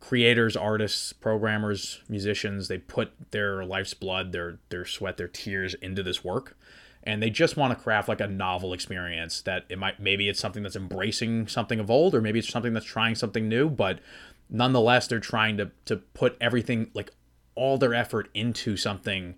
creators, 0.00 0.56
artists, 0.56 1.12
programmers, 1.12 2.00
musicians, 2.08 2.68
they 2.68 2.78
put 2.78 3.12
their 3.30 3.64
life's 3.64 3.94
blood, 3.94 4.32
their 4.32 4.58
their 4.70 4.84
sweat, 4.84 5.16
their 5.16 5.28
tears 5.28 5.74
into 5.74 6.02
this 6.02 6.24
work. 6.24 6.56
And 7.04 7.20
they 7.20 7.30
just 7.30 7.56
want 7.56 7.76
to 7.76 7.82
craft 7.82 8.08
like 8.08 8.20
a 8.20 8.28
novel 8.28 8.72
experience 8.72 9.42
that 9.42 9.64
it 9.68 9.78
might 9.78 10.00
maybe 10.00 10.28
it's 10.28 10.40
something 10.40 10.62
that's 10.62 10.76
embracing 10.76 11.48
something 11.48 11.80
of 11.80 11.90
old, 11.90 12.14
or 12.14 12.20
maybe 12.20 12.38
it's 12.38 12.48
something 12.48 12.72
that's 12.72 12.86
trying 12.86 13.16
something 13.16 13.48
new, 13.48 13.68
but 13.68 14.00
nonetheless 14.48 15.06
they're 15.08 15.20
trying 15.20 15.56
to 15.56 15.70
to 15.84 15.96
put 15.96 16.36
everything 16.40 16.90
like 16.94 17.10
all 17.54 17.76
their 17.76 17.94
effort 17.94 18.28
into 18.34 18.76
something 18.76 19.34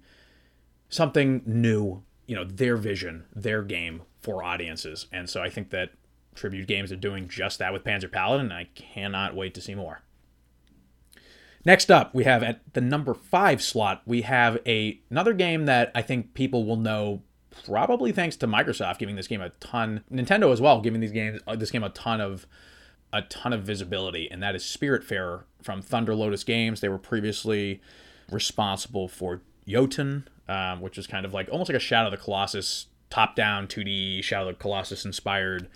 something 0.94 1.42
new, 1.44 2.02
you 2.26 2.34
know, 2.34 2.44
their 2.44 2.76
vision, 2.76 3.24
their 3.34 3.62
game 3.62 4.02
for 4.20 4.42
audiences. 4.42 5.06
And 5.12 5.28
so 5.28 5.42
I 5.42 5.50
think 5.50 5.70
that 5.70 5.90
Tribute 6.34 6.66
Games 6.66 6.90
are 6.92 6.96
doing 6.96 7.28
just 7.28 7.58
that 7.58 7.72
with 7.72 7.84
Panzer 7.84 8.10
Paladin, 8.10 8.46
and 8.46 8.54
I 8.54 8.68
cannot 8.74 9.34
wait 9.34 9.54
to 9.54 9.60
see 9.60 9.74
more. 9.74 10.02
Next 11.64 11.90
up, 11.90 12.14
we 12.14 12.24
have 12.24 12.42
at 12.42 12.60
the 12.74 12.80
number 12.80 13.14
five 13.14 13.62
slot, 13.62 14.02
we 14.04 14.22
have 14.22 14.58
a 14.66 15.00
another 15.10 15.32
game 15.32 15.64
that 15.66 15.90
I 15.94 16.02
think 16.02 16.34
people 16.34 16.64
will 16.64 16.76
know 16.76 17.22
probably 17.64 18.12
thanks 18.12 18.36
to 18.36 18.46
Microsoft 18.46 18.98
giving 18.98 19.16
this 19.16 19.28
game 19.28 19.40
a 19.40 19.48
ton, 19.48 20.04
Nintendo 20.12 20.52
as 20.52 20.60
well, 20.60 20.80
giving 20.80 21.00
these 21.00 21.12
games 21.12 21.40
uh, 21.46 21.56
this 21.56 21.70
game 21.70 21.82
a 21.82 21.88
ton 21.90 22.20
of 22.20 22.46
a 23.12 23.22
ton 23.22 23.52
of 23.52 23.62
visibility, 23.62 24.28
and 24.30 24.42
that 24.42 24.54
is 24.54 24.62
Spiritfarer 24.62 25.44
from 25.62 25.80
Thunder 25.80 26.14
Lotus 26.14 26.44
Games. 26.44 26.80
They 26.80 26.88
were 26.88 26.98
previously 26.98 27.80
responsible 28.30 29.08
for 29.08 29.40
Jotun, 29.66 30.28
um, 30.48 30.80
which 30.80 30.98
is 30.98 31.06
kind 31.06 31.24
of 31.24 31.32
like 31.32 31.48
almost 31.50 31.70
like 31.70 31.76
a 31.76 31.80
Shadow 31.80 32.06
of 32.06 32.12
the 32.12 32.22
Colossus 32.22 32.86
top 33.10 33.36
down 33.36 33.66
2D 33.66 34.22
Shadow 34.22 34.48
of 34.48 34.56
the 34.56 34.62
Colossus 34.62 35.04
inspired 35.04 35.68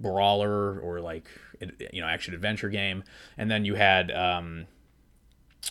brawler 0.00 0.80
or 0.80 1.00
like 1.00 1.26
you 1.92 2.00
know 2.00 2.08
action 2.08 2.34
adventure 2.34 2.68
game. 2.68 3.04
And 3.38 3.50
then 3.50 3.64
you 3.64 3.74
had 3.74 4.10
um, 4.10 4.66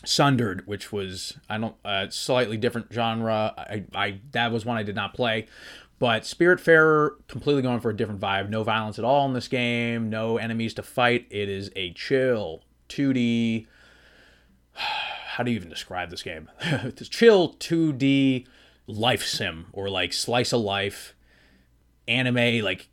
Sundered, 0.04 0.66
which 0.66 0.92
was 0.92 1.38
I 1.50 1.58
don't 1.58 1.76
uh, 1.86 2.10
slightly 2.10 2.58
different 2.58 2.88
genre. 2.92 3.54
I, 3.58 3.84
I 3.94 4.20
that 4.32 4.52
was 4.52 4.66
one 4.66 4.78
I 4.78 4.84
did 4.84 4.96
not 4.96 5.14
play. 5.14 5.48
But 6.00 6.24
Spiritfarer 6.24 7.12
completely 7.28 7.62
going 7.62 7.80
for 7.80 7.92
a 7.92 7.96
different 7.96 8.20
vibe. 8.20 8.50
No 8.50 8.64
violence 8.64 8.98
at 8.98 9.06
all 9.06 9.28
in 9.28 9.34
this 9.34 9.48
game. 9.48 10.10
No 10.10 10.38
enemies 10.38 10.74
to 10.76 10.84
fight. 10.84 11.28
It 11.30 11.48
is 11.48 11.70
a 11.76 11.94
chill 11.94 12.64
2D 12.90 13.68
how 15.42 15.44
do 15.44 15.50
you 15.50 15.56
even 15.58 15.70
describe 15.70 16.12
this 16.12 16.22
game? 16.22 16.52
this 16.62 17.10
chill 17.10 17.56
2D 17.56 18.46
life 18.86 19.26
sim 19.26 19.66
or 19.74 19.90
like 19.90 20.14
slice 20.14 20.54
of 20.54 20.62
life 20.62 21.16
anime, 22.08 22.64
like 22.64 22.90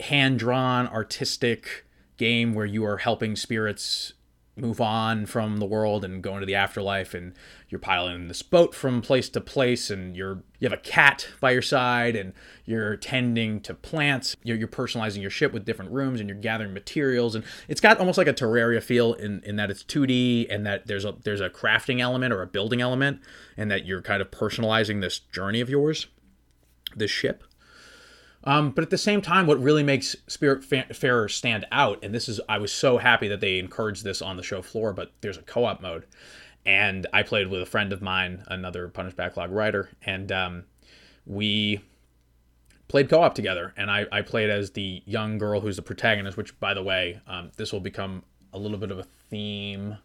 hand 0.00 0.38
drawn 0.38 0.86
artistic 0.88 1.86
game 2.18 2.52
where 2.52 2.66
you 2.66 2.84
are 2.84 2.98
helping 2.98 3.34
spirits 3.34 4.12
move 4.60 4.80
on 4.80 5.26
from 5.26 5.58
the 5.58 5.66
world 5.66 6.04
and 6.04 6.22
go 6.22 6.34
into 6.34 6.46
the 6.46 6.54
afterlife 6.54 7.14
and 7.14 7.34
you're 7.68 7.78
piloting 7.78 8.28
this 8.28 8.42
boat 8.42 8.74
from 8.74 9.00
place 9.00 9.28
to 9.30 9.40
place 9.40 9.90
and 9.90 10.16
you're 10.16 10.42
you 10.58 10.68
have 10.68 10.78
a 10.78 10.82
cat 10.82 11.28
by 11.40 11.50
your 11.50 11.62
side 11.62 12.14
and 12.14 12.34
you're 12.66 12.96
tending 12.96 13.60
to 13.62 13.72
plants. 13.72 14.36
You're, 14.42 14.58
you're 14.58 14.68
personalizing 14.68 15.22
your 15.22 15.30
ship 15.30 15.52
with 15.52 15.64
different 15.64 15.90
rooms 15.90 16.20
and 16.20 16.28
you're 16.28 16.38
gathering 16.38 16.74
materials 16.74 17.34
and 17.34 17.44
it's 17.68 17.80
got 17.80 17.98
almost 17.98 18.18
like 18.18 18.26
a 18.26 18.34
terraria 18.34 18.82
feel 18.82 19.14
in, 19.14 19.42
in 19.44 19.56
that 19.56 19.70
it's 19.70 19.82
2d 19.84 20.46
and 20.50 20.66
that 20.66 20.86
there's 20.86 21.04
a 21.04 21.14
there's 21.24 21.40
a 21.40 21.50
crafting 21.50 22.00
element 22.00 22.32
or 22.32 22.42
a 22.42 22.46
building 22.46 22.80
element 22.80 23.20
and 23.56 23.70
that 23.70 23.86
you're 23.86 24.02
kind 24.02 24.20
of 24.20 24.30
personalizing 24.30 25.00
this 25.00 25.18
journey 25.18 25.60
of 25.60 25.70
yours 25.70 26.06
this 26.94 27.10
ship 27.10 27.44
um, 28.44 28.70
but 28.70 28.82
at 28.82 28.90
the 28.90 28.98
same 28.98 29.20
time, 29.20 29.46
what 29.46 29.60
really 29.60 29.82
makes 29.82 30.16
Spiritfarer 30.28 31.30
stand 31.30 31.66
out, 31.70 31.98
and 32.02 32.14
this 32.14 32.28
is, 32.28 32.40
I 32.48 32.58
was 32.58 32.72
so 32.72 32.98
happy 32.98 33.28
that 33.28 33.40
they 33.40 33.58
encouraged 33.58 34.02
this 34.02 34.22
on 34.22 34.36
the 34.36 34.42
show 34.42 34.62
floor, 34.62 34.92
but 34.92 35.12
there's 35.20 35.36
a 35.36 35.42
co 35.42 35.64
op 35.64 35.82
mode. 35.82 36.06
And 36.64 37.06
I 37.12 37.22
played 37.22 37.48
with 37.48 37.62
a 37.62 37.66
friend 37.66 37.92
of 37.92 38.02
mine, 38.02 38.44
another 38.46 38.88
Punished 38.88 39.16
Backlog 39.16 39.50
writer, 39.50 39.90
and 40.02 40.30
um, 40.30 40.64
we 41.26 41.80
played 42.88 43.10
co 43.10 43.22
op 43.22 43.34
together. 43.34 43.74
And 43.76 43.90
I, 43.90 44.06
I 44.10 44.22
played 44.22 44.50
as 44.50 44.70
the 44.70 45.02
young 45.04 45.38
girl 45.38 45.60
who's 45.60 45.76
the 45.76 45.82
protagonist, 45.82 46.36
which, 46.36 46.58
by 46.60 46.74
the 46.74 46.82
way, 46.82 47.20
um, 47.26 47.50
this 47.56 47.72
will 47.72 47.80
become 47.80 48.24
a 48.52 48.58
little 48.58 48.78
bit 48.78 48.90
of 48.90 48.98
a 48.98 49.04
theme. 49.30 49.98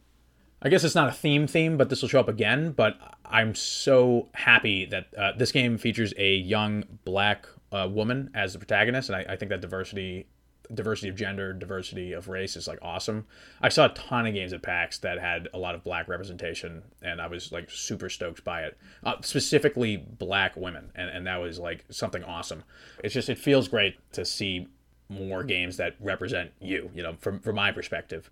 I 0.62 0.70
guess 0.70 0.84
it's 0.84 0.96
not 0.96 1.10
a 1.10 1.14
theme 1.14 1.48
theme, 1.48 1.78
but 1.78 1.90
this 1.90 2.02
will 2.02 2.10
show 2.10 2.20
up 2.20 2.30
again. 2.30 2.72
But 2.72 2.98
I'm 3.26 3.54
so 3.54 4.30
happy 4.34 4.86
that 4.86 5.14
uh, 5.18 5.32
this 5.38 5.52
game 5.52 5.78
features 5.78 6.14
a 6.18 6.36
young 6.36 6.84
black 7.04 7.48
uh, 7.72 7.88
woman 7.92 8.30
as 8.34 8.54
the 8.54 8.60
protagonist, 8.60 9.10
and 9.10 9.16
I, 9.18 9.34
I 9.34 9.36
think 9.36 9.50
that 9.50 9.62
diversity 9.62 10.28
diversity 10.74 11.10
of 11.10 11.16
gender, 11.16 11.54
diversity 11.54 12.14
of 12.14 12.28
race 12.28 12.56
is 12.56 12.68
like 12.68 12.80
awesome. 12.82 13.26
I 13.62 13.70
saw 13.70 13.86
a 13.86 13.90
ton 13.90 14.26
of 14.26 14.34
games 14.34 14.54
at 14.54 14.62
PAX 14.62 14.98
that 15.00 15.20
had 15.20 15.48
a 15.54 15.58
lot 15.58 15.76
of 15.76 15.84
black 15.84 16.08
representation, 16.08 16.84
and 17.02 17.22
I 17.22 17.28
was 17.28 17.52
like 17.52 17.70
super 17.70 18.10
stoked 18.10 18.44
by 18.44 18.64
it. 18.64 18.78
Uh, 19.04 19.16
specifically, 19.22 19.98
black 19.98 20.56
women, 20.56 20.92
and, 20.96 21.10
and 21.10 21.28
that 21.28 21.38
was 21.38 21.60
like 21.60 21.86
something 21.90 22.24
awesome. 22.24 22.64
It's 23.04 23.14
just 23.14 23.30
it 23.30 23.38
feels 23.38 23.68
great 23.68 23.98
to 24.14 24.26
see 24.26 24.68
more 25.10 25.44
games 25.44 25.78
that 25.78 25.96
represent 26.00 26.52
you, 26.60 26.90
you 26.94 27.04
know, 27.04 27.16
from 27.20 27.40
from 27.40 27.56
my 27.56 27.72
perspective. 27.72 28.30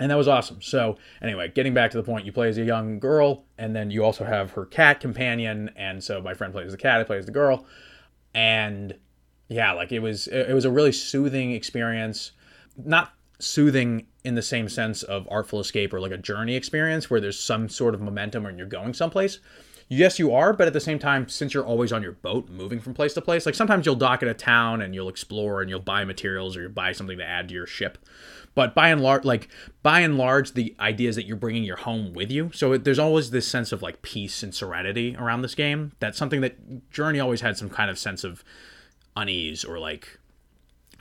And 0.00 0.12
that 0.12 0.16
was 0.16 0.28
awesome. 0.28 0.62
So, 0.62 0.96
anyway, 1.20 1.50
getting 1.52 1.74
back 1.74 1.90
to 1.90 1.96
the 1.96 2.04
point, 2.04 2.24
you 2.24 2.30
play 2.30 2.48
as 2.48 2.56
a 2.56 2.62
young 2.62 3.00
girl, 3.00 3.44
and 3.58 3.74
then 3.74 3.90
you 3.90 4.04
also 4.04 4.24
have 4.24 4.52
her 4.52 4.64
cat 4.64 5.00
companion. 5.00 5.70
And 5.74 6.04
so, 6.04 6.22
my 6.22 6.34
friend 6.34 6.52
plays 6.52 6.70
the 6.70 6.78
cat, 6.78 7.00
I 7.00 7.04
play 7.04 7.18
as 7.18 7.26
the 7.26 7.32
girl 7.32 7.66
and 8.34 8.96
yeah, 9.48 9.72
like 9.72 9.92
it 9.92 10.00
was 10.00 10.26
it 10.28 10.52
was 10.52 10.64
a 10.64 10.70
really 10.70 10.92
soothing 10.92 11.52
experience. 11.52 12.32
Not 12.76 13.12
soothing 13.40 14.06
in 14.24 14.34
the 14.34 14.42
same 14.42 14.68
sense 14.68 15.02
of 15.02 15.26
artful 15.30 15.60
escape 15.60 15.92
or 15.92 16.00
like 16.00 16.12
a 16.12 16.18
journey 16.18 16.54
experience 16.54 17.08
where 17.08 17.20
there's 17.20 17.38
some 17.38 17.68
sort 17.68 17.94
of 17.94 18.00
momentum 18.00 18.46
and 18.46 18.58
you're 18.58 18.66
going 18.66 18.94
someplace. 18.94 19.38
Yes, 19.90 20.18
you 20.18 20.34
are, 20.34 20.52
but 20.52 20.66
at 20.66 20.74
the 20.74 20.80
same 20.80 20.98
time, 20.98 21.28
since 21.28 21.54
you're 21.54 21.64
always 21.64 21.92
on 21.92 22.02
your 22.02 22.12
boat 22.12 22.50
moving 22.50 22.78
from 22.78 22.92
place 22.92 23.14
to 23.14 23.22
place, 23.22 23.46
like 23.46 23.54
sometimes 23.54 23.86
you'll 23.86 23.94
dock 23.94 24.22
at 24.22 24.28
a 24.28 24.34
town 24.34 24.82
and 24.82 24.94
you'll 24.94 25.08
explore 25.08 25.62
and 25.62 25.70
you'll 25.70 25.80
buy 25.80 26.04
materials 26.04 26.58
or 26.58 26.62
you 26.62 26.68
buy 26.68 26.92
something 26.92 27.16
to 27.16 27.24
add 27.24 27.48
to 27.48 27.54
your 27.54 27.66
ship. 27.66 27.96
But 28.58 28.74
by 28.74 28.88
and 28.88 29.00
large, 29.00 29.24
like 29.24 29.48
by 29.84 30.00
and 30.00 30.18
large, 30.18 30.54
the 30.54 30.74
idea 30.80 31.08
is 31.08 31.14
that 31.14 31.26
you're 31.26 31.36
bringing 31.36 31.62
your 31.62 31.76
home 31.76 32.12
with 32.12 32.28
you. 32.28 32.50
So 32.52 32.72
it, 32.72 32.82
there's 32.82 32.98
always 32.98 33.30
this 33.30 33.46
sense 33.46 33.70
of 33.70 33.82
like 33.82 34.02
peace 34.02 34.42
and 34.42 34.52
serenity 34.52 35.14
around 35.16 35.42
this 35.42 35.54
game. 35.54 35.92
That's 36.00 36.18
something 36.18 36.40
that 36.40 36.90
Journey 36.90 37.20
always 37.20 37.40
had 37.40 37.56
some 37.56 37.70
kind 37.70 37.88
of 37.88 38.00
sense 38.00 38.24
of 38.24 38.42
unease 39.16 39.64
or 39.64 39.78
like 39.78 40.18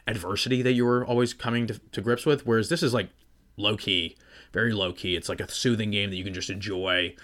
adversity 0.06 0.62
that 0.62 0.74
you 0.74 0.86
were 0.86 1.04
always 1.04 1.34
coming 1.34 1.66
to, 1.66 1.80
to 1.94 2.00
grips 2.00 2.28
with. 2.28 2.46
Whereas 2.46 2.70
this 2.70 2.84
is 2.84 2.94
like 2.94 3.10
low 3.58 3.76
key, 3.76 4.16
very 4.54 4.72
low 4.72 4.94
key. 4.94 5.16
It's 5.16 5.28
like 5.28 5.42
a 5.42 5.50
soothing 5.50 5.90
game 5.90 6.12
that 6.12 6.16
you 6.16 6.24
can 6.24 6.36
just 6.36 6.52
enjoy, 6.52 7.16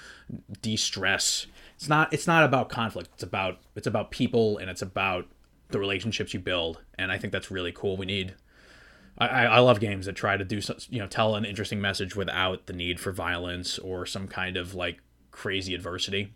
de-stress. 0.63 1.45
It's 1.75 1.87
not 1.87 2.11
it's 2.11 2.25
not 2.25 2.43
about 2.43 2.69
conflict. 2.69 3.11
It's 3.13 3.21
about 3.21 3.59
it's 3.75 3.85
about 3.85 4.09
people 4.09 4.57
and 4.57 4.67
it's 4.67 4.81
about 4.81 5.27
the 5.69 5.77
relationships 5.77 6.33
you 6.33 6.39
build. 6.39 6.81
And 6.97 7.11
I 7.11 7.19
think 7.19 7.31
that's 7.31 7.51
really 7.51 7.71
cool. 7.71 7.97
We 7.97 8.07
need 8.07 8.33
I, 9.17 9.45
I 9.45 9.59
love 9.59 9.79
games 9.79 10.05
that 10.05 10.15
try 10.15 10.37
to 10.37 10.43
do 10.43 10.59
you 10.89 10.99
know 10.99 11.07
tell 11.07 11.35
an 11.35 11.45
interesting 11.45 11.79
message 11.79 12.15
without 12.15 12.65
the 12.65 12.73
need 12.73 12.99
for 12.99 13.11
violence 13.11 13.77
or 13.79 14.05
some 14.05 14.27
kind 14.27 14.57
of 14.57 14.73
like 14.73 14.99
crazy 15.31 15.75
adversity. 15.75 16.33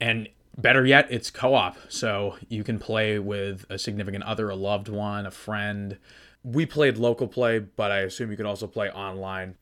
And 0.00 0.28
better 0.56 0.84
yet, 0.84 1.06
it's 1.10 1.30
co-op, 1.30 1.76
so 1.88 2.36
you 2.48 2.64
can 2.64 2.78
play 2.78 3.18
with 3.18 3.64
a 3.70 3.78
significant 3.78 4.24
other, 4.24 4.50
a 4.50 4.56
loved 4.56 4.88
one, 4.88 5.26
a 5.26 5.30
friend. 5.30 5.98
We 6.42 6.66
played 6.66 6.98
local 6.98 7.28
play, 7.28 7.60
but 7.60 7.90
I 7.92 8.00
assume 8.00 8.30
you 8.30 8.36
can 8.36 8.46
also 8.46 8.66
play 8.66 8.90
online. 8.90 9.56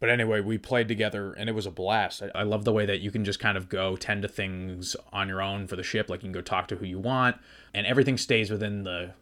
But 0.00 0.10
anyway, 0.10 0.40
we 0.40 0.58
played 0.58 0.88
together 0.88 1.32
and 1.32 1.48
it 1.48 1.54
was 1.54 1.66
a 1.66 1.70
blast. 1.70 2.22
I, 2.22 2.40
I 2.40 2.42
love 2.42 2.64
the 2.64 2.72
way 2.72 2.84
that 2.86 3.00
you 3.00 3.10
can 3.10 3.24
just 3.24 3.40
kind 3.40 3.56
of 3.56 3.68
go 3.68 3.96
tend 3.96 4.22
to 4.22 4.28
things 4.28 4.96
on 5.12 5.28
your 5.28 5.40
own 5.40 5.66
for 5.66 5.76
the 5.76 5.82
ship. 5.82 6.10
Like 6.10 6.20
you 6.22 6.26
can 6.26 6.32
go 6.32 6.40
talk 6.40 6.68
to 6.68 6.76
who 6.76 6.84
you 6.84 6.98
want, 6.98 7.36
and 7.72 7.86
everything 7.86 8.18
stays 8.18 8.50
within 8.50 8.82
the 8.82 9.12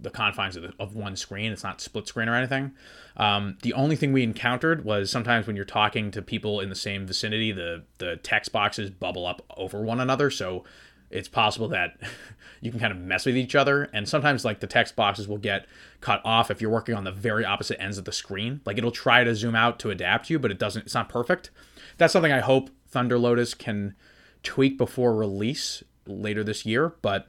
the 0.00 0.10
confines 0.10 0.56
of, 0.56 0.62
the, 0.62 0.72
of 0.78 0.94
one 0.94 1.16
screen. 1.16 1.52
It's 1.52 1.62
not 1.62 1.80
split 1.80 2.08
screen 2.08 2.28
or 2.28 2.34
anything. 2.34 2.72
Um, 3.16 3.58
the 3.62 3.72
only 3.74 3.96
thing 3.96 4.12
we 4.12 4.22
encountered 4.22 4.84
was 4.84 5.10
sometimes 5.10 5.46
when 5.46 5.56
you're 5.56 5.64
talking 5.64 6.10
to 6.12 6.22
people 6.22 6.60
in 6.60 6.68
the 6.68 6.74
same 6.74 7.06
vicinity, 7.06 7.52
the 7.52 7.84
the 7.98 8.16
text 8.16 8.52
boxes 8.52 8.90
bubble 8.90 9.26
up 9.26 9.44
over 9.56 9.82
one 9.82 10.00
another. 10.00 10.30
So 10.30 10.64
it's 11.10 11.28
possible 11.28 11.68
that 11.68 11.98
you 12.60 12.70
can 12.70 12.80
kind 12.80 12.92
of 12.92 12.98
mess 12.98 13.26
with 13.26 13.36
each 13.36 13.54
other. 13.54 13.90
And 13.92 14.08
sometimes 14.08 14.44
like 14.44 14.60
the 14.60 14.66
text 14.66 14.96
boxes 14.96 15.28
will 15.28 15.38
get 15.38 15.66
cut 16.00 16.22
off 16.24 16.50
if 16.50 16.60
you're 16.60 16.70
working 16.70 16.94
on 16.94 17.04
the 17.04 17.12
very 17.12 17.44
opposite 17.44 17.80
ends 17.82 17.98
of 17.98 18.04
the 18.04 18.12
screen. 18.12 18.60
Like 18.64 18.78
it'll 18.78 18.90
try 18.90 19.24
to 19.24 19.34
zoom 19.34 19.54
out 19.54 19.78
to 19.80 19.90
adapt 19.90 20.30
you, 20.30 20.38
but 20.38 20.50
it 20.50 20.58
doesn't. 20.58 20.86
It's 20.86 20.94
not 20.94 21.08
perfect. 21.08 21.50
That's 21.98 22.12
something 22.12 22.32
I 22.32 22.40
hope 22.40 22.70
Thunder 22.88 23.18
Lotus 23.18 23.54
can 23.54 23.94
tweak 24.42 24.78
before 24.78 25.14
release 25.14 25.82
later 26.06 26.42
this 26.42 26.64
year. 26.64 26.94
But 27.02 27.28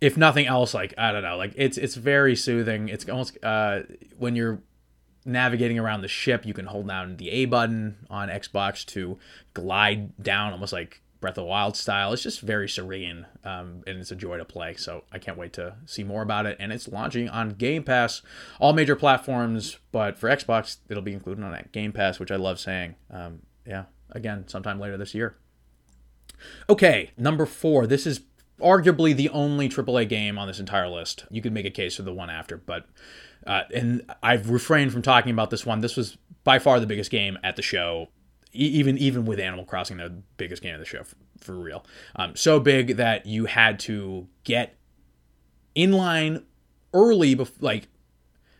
if 0.00 0.16
nothing 0.16 0.46
else, 0.46 0.74
like 0.74 0.94
I 0.96 1.12
don't 1.12 1.22
know, 1.22 1.36
like 1.36 1.52
it's 1.56 1.76
it's 1.76 1.94
very 1.94 2.34
soothing. 2.34 2.88
It's 2.88 3.08
almost 3.08 3.36
uh, 3.42 3.80
when 4.18 4.36
you're 4.36 4.60
navigating 5.24 5.78
around 5.78 6.00
the 6.02 6.08
ship, 6.08 6.46
you 6.46 6.54
can 6.54 6.66
hold 6.66 6.88
down 6.88 7.16
the 7.16 7.30
A 7.30 7.44
button 7.44 8.06
on 8.08 8.28
Xbox 8.28 8.84
to 8.86 9.18
glide 9.54 10.22
down, 10.22 10.52
almost 10.52 10.72
like 10.72 11.02
Breath 11.20 11.36
of 11.36 11.44
Wild 11.44 11.76
style. 11.76 12.12
It's 12.12 12.22
just 12.22 12.40
very 12.40 12.68
serene, 12.68 13.26
um, 13.44 13.82
and 13.86 13.98
it's 13.98 14.10
a 14.10 14.16
joy 14.16 14.38
to 14.38 14.44
play. 14.44 14.74
So 14.74 15.04
I 15.12 15.18
can't 15.18 15.36
wait 15.36 15.52
to 15.54 15.76
see 15.84 16.02
more 16.02 16.22
about 16.22 16.46
it. 16.46 16.56
And 16.58 16.72
it's 16.72 16.88
launching 16.88 17.28
on 17.28 17.50
Game 17.50 17.82
Pass, 17.82 18.22
all 18.58 18.72
major 18.72 18.96
platforms, 18.96 19.78
but 19.92 20.18
for 20.18 20.28
Xbox, 20.28 20.78
it'll 20.88 21.02
be 21.02 21.12
included 21.12 21.44
on 21.44 21.52
that 21.52 21.72
Game 21.72 21.92
Pass, 21.92 22.18
which 22.18 22.30
I 22.30 22.36
love 22.36 22.58
saying. 22.58 22.94
Um, 23.10 23.40
yeah, 23.66 23.84
again, 24.12 24.48
sometime 24.48 24.80
later 24.80 24.96
this 24.96 25.14
year. 25.14 25.36
Okay, 26.70 27.10
number 27.18 27.44
four. 27.44 27.86
This 27.86 28.06
is 28.06 28.20
arguably 28.60 29.14
the 29.14 29.28
only 29.30 29.68
AAA 29.68 30.08
game 30.08 30.38
on 30.38 30.46
this 30.46 30.60
entire 30.60 30.88
list. 30.88 31.24
You 31.30 31.42
could 31.42 31.52
make 31.52 31.66
a 31.66 31.70
case 31.70 31.96
for 31.96 32.02
the 32.02 32.12
one 32.12 32.30
after, 32.30 32.56
but 32.56 32.86
uh, 33.46 33.62
and 33.74 34.02
I've 34.22 34.50
refrained 34.50 34.92
from 34.92 35.02
talking 35.02 35.32
about 35.32 35.50
this 35.50 35.64
one. 35.64 35.80
This 35.80 35.96
was 35.96 36.16
by 36.44 36.58
far 36.58 36.80
the 36.80 36.86
biggest 36.86 37.10
game 37.10 37.38
at 37.42 37.56
the 37.56 37.62
show, 37.62 38.08
e- 38.54 38.66
even 38.66 38.98
even 38.98 39.24
with 39.24 39.40
Animal 39.40 39.64
Crossing, 39.64 39.96
the 39.96 40.22
biggest 40.36 40.62
game 40.62 40.74
of 40.74 40.80
the 40.80 40.86
show 40.86 41.04
for, 41.04 41.16
for 41.40 41.54
real. 41.54 41.84
Um, 42.16 42.36
so 42.36 42.60
big 42.60 42.96
that 42.96 43.26
you 43.26 43.46
had 43.46 43.78
to 43.80 44.28
get 44.44 44.76
in 45.74 45.92
line 45.92 46.44
early, 46.92 47.36
bef- 47.36 47.60
like 47.60 47.88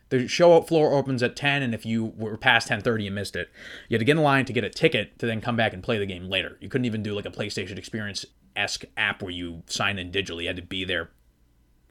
the 0.09 0.27
show 0.27 0.61
floor 0.61 0.93
opens 0.93 1.23
at 1.23 1.35
10 1.35 1.63
and 1.63 1.73
if 1.73 1.85
you 1.85 2.13
were 2.17 2.37
past 2.37 2.67
10.30 2.69 3.05
you 3.05 3.11
missed 3.11 3.35
it 3.35 3.49
you 3.87 3.95
had 3.95 3.99
to 3.99 4.05
get 4.05 4.17
in 4.17 4.21
line 4.21 4.45
to 4.45 4.53
get 4.53 4.63
a 4.63 4.69
ticket 4.69 5.17
to 5.17 5.25
then 5.25 5.41
come 5.41 5.55
back 5.55 5.73
and 5.73 5.81
play 5.81 5.97
the 5.97 6.05
game 6.05 6.29
later 6.29 6.57
you 6.59 6.69
couldn't 6.69 6.85
even 6.85 7.01
do 7.01 7.13
like 7.15 7.25
a 7.25 7.31
playstation 7.31 7.77
experience 7.77 8.25
esque 8.55 8.85
app 8.97 9.21
where 9.21 9.31
you 9.31 9.63
sign 9.67 9.99
in 9.99 10.11
digitally. 10.11 10.43
You 10.43 10.47
had 10.47 10.55
to 10.57 10.61
be 10.61 10.83
there 10.83 11.09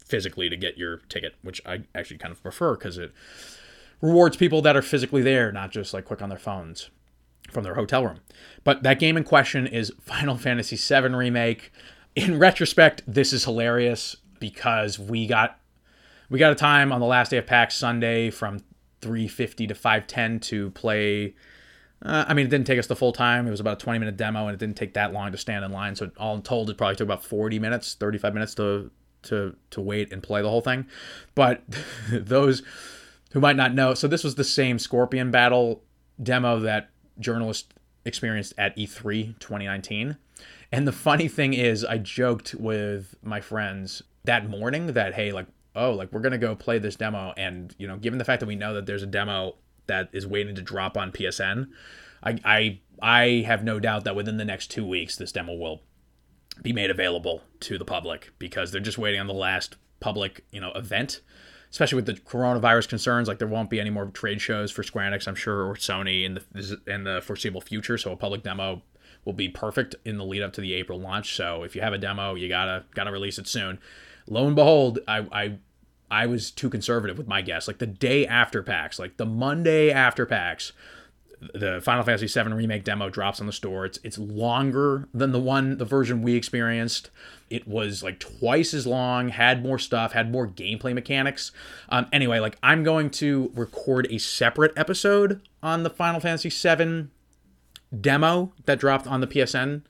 physically 0.05 0.49
to 0.49 0.57
get 0.57 0.77
your 0.77 0.99
ticket, 1.09 1.35
which 1.43 1.61
I 1.65 1.83
actually 1.95 2.19
kind 2.19 2.33
of 2.33 2.43
prefer 2.43 2.75
because 2.75 2.99
it 2.99 3.13
rewards 4.01 4.37
people 4.37 4.63
that 4.63 4.77
are 4.77 4.83
physically 4.83 5.23
there, 5.23 5.53
not 5.53 5.71
just 5.71 5.95
like 5.95 6.05
quick 6.05 6.23
on 6.23 6.29
their 6.29 6.39
phones 6.39 6.91
from 7.51 7.65
their 7.65 7.75
hotel 7.75 8.05
room. 8.05 8.21
But 8.65 8.83
that 8.83 8.99
game 8.99 9.17
in 9.17 9.25
question 9.25 9.67
is 9.67 9.93
Final 10.01 10.37
Fantasy 10.37 10.77
VII 10.77 11.15
Remake. 11.15 11.73
In 12.17 12.39
retrospect, 12.39 13.03
this 13.07 13.33
is 13.33 13.45
hilarious 13.45 14.17
because 14.39 14.99
we 14.99 15.27
got 15.27 15.59
we 16.29 16.39
got 16.39 16.53
a 16.53 16.57
time 16.57 16.93
on 16.93 17.01
the 17.01 17.07
last 17.07 17.31
day 17.31 17.39
of 17.39 17.47
PAX 17.47 17.75
Sunday 17.77 18.31
from 18.31 18.61
350 19.01 19.67
to 19.67 19.75
510 19.75 20.41
to 20.41 20.71
play 20.71 21.35
uh, 22.03 22.25
I 22.27 22.35
mean, 22.35 22.47
it 22.47 22.49
didn't 22.49 22.67
take 22.67 22.79
us 22.79 22.87
the 22.87 22.97
full 22.97 23.13
time. 23.13 23.47
It 23.47 23.51
was 23.51 23.61
about 23.61 23.81
a 23.81 23.85
20 23.85 23.99
minute 23.99 24.17
demo, 24.17 24.47
and 24.47 24.55
it 24.55 24.59
didn't 24.59 24.77
take 24.77 24.95
that 24.95 25.13
long 25.13 25.33
to 25.33 25.39
stand 25.39 25.65
in 25.65 25.73
line. 25.73 25.95
So 25.97 26.11
all 26.17 26.41
told, 26.41 26.71
it 26.71 26.79
probably 26.79 26.97
took 26.97 27.07
about 27.07 27.25
40 27.25 27.59
minutes, 27.59 27.95
35 27.95 28.35
minutes 28.35 28.55
to 28.57 28.91
to 29.23 29.55
to 29.69 29.81
wait 29.83 30.11
and 30.13 30.23
play 30.23 30.41
the 30.41 30.49
whole 30.49 30.63
thing. 30.63 30.87
But 31.35 31.63
those 32.11 32.63
who 33.33 33.41
might 33.41 33.57
not 33.57 33.75
know, 33.75 33.95
so 33.95 34.09
this 34.09 34.25
was 34.25 34.37
the 34.37 34.45
same 34.45 34.79
Scorpion 34.79 35.31
battle 35.31 35.83
demo 36.23 36.59
that 36.61 36.91
journalists 37.19 37.69
experienced 38.05 38.55
at 38.57 38.77
E3 38.77 39.39
2019. 39.39 40.17
And 40.73 40.89
the 40.89 40.93
funny 40.93 41.29
thing 41.29 41.53
is, 41.53 41.85
I 41.85 41.99
joked 41.99 42.55
with 42.55 43.15
my 43.23 43.41
friends 43.41 44.03
that 44.25 44.49
morning 44.49 44.87
that 44.95 45.15
hey, 45.15 45.33
like 45.33 45.47
oh, 45.77 45.93
like 45.93 46.13
we're 46.13 46.21
gonna 46.21 46.39
go 46.39 46.57
play 46.57 46.79
this 46.79 46.97
demo, 46.97 47.35
and 47.37 47.75
you 47.79 47.87
know, 47.87 47.99
given 47.99 48.19
the 48.19 48.25
fact 48.25 48.41
that 48.41 48.47
we 48.47 48.57
know 48.57 48.73
that 48.73 48.87
there's 48.87 49.03
a 49.03 49.07
demo 49.07 49.57
that 49.91 50.09
is 50.13 50.27
waiting 50.27 50.55
to 50.55 50.63
drop 50.63 50.97
on 50.97 51.13
PSN. 51.13 51.69
I 52.23 52.39
I 52.45 52.81
I 53.03 53.45
have 53.47 53.65
no 53.65 53.81
doubt 53.81 54.05
that 54.05 54.17
within 54.17 54.37
the 54.37 54.45
next 54.45 54.71
two 54.71 54.87
weeks 54.87 55.17
this 55.17 55.33
demo 55.33 55.55
will 55.55 55.83
be 56.63 56.73
made 56.73 56.91
available 56.91 57.43
to 57.61 57.79
the 57.79 57.85
public 57.85 58.33
because 58.39 58.71
they're 58.71 58.81
just 58.81 58.99
waiting 58.99 59.21
on 59.21 59.27
the 59.27 59.35
last 59.35 59.77
public 60.01 60.45
you 60.51 60.61
know 60.61 60.73
event 60.73 61.21
especially 61.71 61.97
with 61.97 62.07
the 62.07 62.15
coronavirus 62.15 62.89
concerns. 62.89 63.29
Like 63.29 63.39
there 63.39 63.49
won't 63.49 63.71
be 63.71 63.81
any 63.81 63.91
more 63.91 64.07
trade 64.07 64.41
shows 64.41 64.71
for 64.71 64.83
Square 64.83 65.11
Enix 65.11 65.29
I'm 65.29 65.35
sure 65.35 65.67
or 65.67 65.75
Sony 65.75 66.25
in 66.25 66.35
the 66.35 66.81
in 66.87 67.05
the 67.05 67.21
foreseeable 67.23 67.61
future. 67.61 67.97
So 67.97 68.13
a 68.13 68.17
public 68.17 68.43
demo 68.43 68.83
will 69.25 69.33
be 69.33 69.49
perfect 69.49 69.95
in 70.05 70.17
the 70.17 70.25
lead 70.25 70.43
up 70.43 70.53
to 70.55 70.61
the 70.61 70.75
April 70.75 71.01
launch. 71.01 71.37
So 71.37 71.63
if 71.63 71.75
you 71.75 71.83
have 71.83 71.93
a 71.93 71.99
demo 71.99 72.35
you 72.35 72.49
gotta 72.49 72.85
gotta 72.95 73.13
release 73.13 73.39
it 73.39 73.49
soon. 73.49 73.79
Lo 74.27 74.47
and 74.47 74.57
behold 74.57 74.99
I 75.07 75.27
I 75.33 75.59
I 76.11 76.27
was 76.27 76.51
too 76.51 76.71
conservative 76.71 77.19
with 77.19 77.29
my 77.29 77.43
guess 77.43 77.69
like 77.69 77.79
the 77.79 77.87
day 77.87 78.27
after 78.27 78.63
PAX 78.63 78.99
like 78.99 79.17
the 79.17 79.27
Monday 79.27 79.91
after 79.91 80.27
PAX 80.27 80.73
the 81.55 81.81
Final 81.81 82.05
Fantasy 82.05 82.27
VII 82.27 82.53
remake 82.53 82.85
demo 82.85 83.09
drops 83.09 83.41
on 83.41 83.47
the 83.47 83.53
store. 83.53 83.87
It's 83.87 83.99
it's 84.03 84.19
longer 84.19 85.09
than 85.15 85.33
the 85.33 85.39
one 85.39 85.79
the 85.79 85.85
version 85.85 86.23
we 86.23 86.35
experienced. 86.35 87.11
It 87.49 87.67
was 87.67 88.03
like 88.03 88.21
twice 88.21 88.75
as 88.75 88.87
long, 88.87 89.31
had 89.31 89.63
more 89.63 89.79
stuff, 89.79 90.13
had 90.13 90.31
more 90.31 90.47
gameplay 90.47 90.95
mechanics. 90.95 91.51
Um, 91.89 92.07
anyway, 92.13 92.39
like 92.41 92.59
I'm 92.63 92.83
going 92.85 93.11
to 93.11 93.51
record 93.55 94.07
a 94.11 94.19
separate 94.19 94.73
episode 94.77 95.41
on 95.63 95.83
the 95.83 95.91
Final 95.91 96.21
Fantasy 96.21 96.51
VII 96.51 97.09
demo 97.99 98.53
that 98.67 98.79
dropped 98.79 99.07
on 99.07 99.21
the 99.21 99.27
PSN 99.27 99.83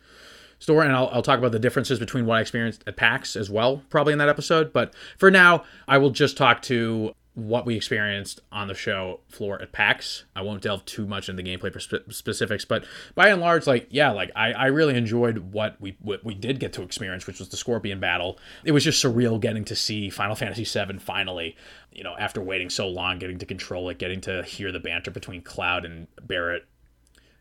store, 0.61 0.85
and 0.85 0.93
I'll, 0.93 1.09
I'll 1.13 1.23
talk 1.23 1.39
about 1.39 1.51
the 1.51 1.59
differences 1.59 1.99
between 1.99 2.27
what 2.27 2.39
I 2.39 2.41
experienced 2.43 2.85
at 2.87 2.97
PAX 2.97 3.35
as 3.35 3.51
well, 3.51 3.83
probably 3.91 4.13
in 4.13 4.19
that 4.21 4.29
episode. 4.29 4.73
But 4.73 4.95
for 5.19 5.31
now, 5.31 5.65
I 5.89 5.99
will 5.99 6.11
just 6.11 6.37
talk 6.37 6.63
to 6.63 7.15
what 7.35 7.65
we 7.65 7.77
experienced 7.77 8.41
on 8.51 8.69
the 8.69 8.75
show 8.75 9.21
floor 9.29 9.61
at 9.63 9.73
PAX. 9.73 10.25
I 10.35 10.43
won't 10.43 10.63
delve 10.63 10.85
too 10.85 11.07
much 11.07 11.29
into 11.29 11.43
gameplay 11.43 11.73
specifics, 12.13 12.65
but 12.65 12.85
by 13.15 13.29
and 13.29 13.41
large, 13.41 13.67
like 13.67 13.87
yeah, 13.91 14.11
like 14.11 14.31
I, 14.37 14.53
I 14.53 14.67
really 14.67 14.97
enjoyed 14.97 15.39
what 15.53 15.81
we 15.81 15.97
what 16.01 16.25
we 16.25 16.35
did 16.35 16.61
get 16.61 16.73
to 16.75 16.83
experience, 16.83 17.27
which 17.27 17.39
was 17.39 17.49
the 17.49 17.57
Scorpion 17.57 18.01
battle. 18.01 18.39
It 18.65 18.73
was 18.73 18.85
just 18.85 19.03
surreal 19.03 19.41
getting 19.41 19.65
to 19.67 19.77
see 19.77 20.11
Final 20.11 20.35
Fantasy 20.35 20.65
VII 20.65 20.99
finally. 20.99 21.57
You 21.93 22.05
know, 22.05 22.15
after 22.19 22.41
waiting 22.41 22.71
so 22.71 22.89
long, 22.89 23.19
getting 23.19 23.39
to 23.39 23.47
control 23.47 23.89
it, 23.89 23.99
getting 23.99 24.21
to 24.23 24.43
hear 24.43 24.71
the 24.73 24.81
banter 24.81 25.11
between 25.11 25.43
Cloud 25.43 25.85
and 25.85 26.07
Barret. 26.23 26.67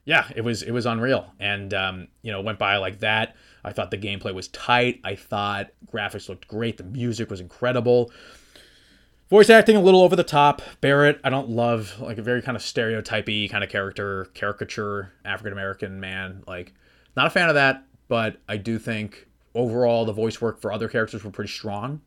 Yeah, 0.06 0.28
it 0.36 0.42
was 0.42 0.64
it 0.64 0.72
was 0.72 0.86
unreal, 0.86 1.34
and 1.40 1.74
um, 1.74 2.08
you 2.22 2.32
know 2.32 2.42
went 2.42 2.60
by 2.60 2.78
like 2.78 3.00
that. 3.00 3.36
I 3.64 3.72
thought 3.74 3.92
the 3.92 3.98
gameplay 3.98 4.34
was 4.34 4.48
tight. 4.50 5.00
I 5.04 5.16
thought 5.16 5.68
graphics 5.92 6.30
looked 6.30 6.48
great. 6.48 6.78
The 6.78 6.84
music 6.84 7.30
was 7.30 7.40
incredible. 7.40 8.12
Voice 9.30 9.50
acting 9.52 9.76
a 9.76 9.82
little 9.82 10.02
over 10.02 10.16
the 10.16 10.24
top. 10.24 10.62
Barret, 10.82 11.20
I 11.24 11.30
don't 11.30 11.50
love 11.50 12.00
like 12.00 12.18
a 12.18 12.24
very 12.24 12.42
kind 12.42 12.56
of 12.56 12.64
stereotypy 12.64 13.48
kind 13.48 13.64
of 13.64 13.70
character, 13.70 14.26
caricature 14.34 15.14
African 15.24 15.54
American 15.54 16.00
man. 16.00 16.44
Like, 16.48 16.74
not 17.16 17.28
a 17.28 17.30
fan 17.30 17.48
of 17.48 17.56
that, 17.56 17.84
but 18.08 18.38
I 18.48 18.58
do 18.58 18.80
think 18.80 19.28
overall 19.54 20.06
the 20.06 20.14
voice 20.14 20.42
work 20.42 20.60
for 20.60 20.72
other 20.72 20.88
characters 20.88 21.24
were 21.24 21.30
pretty 21.30 21.52
strong. 21.52 22.02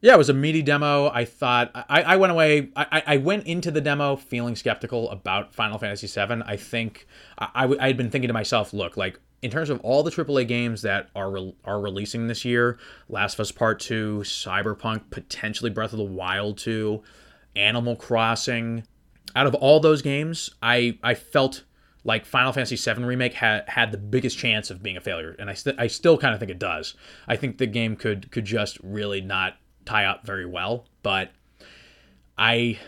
Yeah, 0.00 0.14
it 0.14 0.18
was 0.18 0.28
a 0.28 0.34
meaty 0.34 0.62
demo. 0.62 1.10
I 1.10 1.24
thought 1.24 1.72
I, 1.74 2.02
I 2.02 2.16
went 2.16 2.30
away. 2.30 2.70
I, 2.76 3.02
I 3.06 3.16
went 3.16 3.46
into 3.46 3.70
the 3.72 3.80
demo 3.80 4.14
feeling 4.14 4.54
skeptical 4.54 5.10
about 5.10 5.52
Final 5.52 5.78
Fantasy 5.78 6.06
VII. 6.06 6.42
I 6.46 6.56
think 6.56 7.06
I, 7.36 7.74
I, 7.80 7.88
had 7.88 7.96
been 7.96 8.10
thinking 8.10 8.28
to 8.28 8.34
myself, 8.34 8.72
look, 8.72 8.96
like 8.96 9.18
in 9.42 9.50
terms 9.50 9.70
of 9.70 9.80
all 9.80 10.04
the 10.04 10.10
AAA 10.12 10.46
games 10.46 10.82
that 10.82 11.08
are 11.16 11.30
re- 11.30 11.54
are 11.64 11.80
releasing 11.80 12.28
this 12.28 12.44
year, 12.44 12.78
Last 13.08 13.34
of 13.34 13.40
Us 13.40 13.50
Part 13.50 13.80
2, 13.80 14.20
Cyberpunk, 14.24 15.10
potentially 15.10 15.70
Breath 15.70 15.92
of 15.92 15.98
the 15.98 16.04
Wild 16.04 16.58
2, 16.58 17.02
Animal 17.56 17.96
Crossing, 17.96 18.84
out 19.34 19.46
of 19.46 19.54
all 19.56 19.80
those 19.80 20.02
games, 20.02 20.50
I 20.62 20.98
I 21.02 21.14
felt 21.14 21.64
like 22.04 22.24
Final 22.24 22.52
Fantasy 22.52 22.76
VII 22.76 23.02
remake 23.02 23.34
had 23.34 23.68
had 23.68 23.92
the 23.92 23.98
biggest 23.98 24.38
chance 24.38 24.70
of 24.70 24.82
being 24.82 24.96
a 24.96 25.00
failure, 25.00 25.34
and 25.38 25.50
I 25.50 25.54
st- 25.54 25.78
I 25.78 25.88
still 25.88 26.16
kind 26.18 26.34
of 26.34 26.40
think 26.40 26.50
it 26.52 26.58
does. 26.58 26.94
I 27.26 27.36
think 27.36 27.58
the 27.58 27.66
game 27.66 27.96
could 27.96 28.30
could 28.30 28.44
just 28.44 28.78
really 28.82 29.20
not 29.20 29.56
tie 29.88 30.04
up 30.04 30.24
very 30.26 30.46
well, 30.46 30.84
but 31.02 31.30
I 32.36 32.78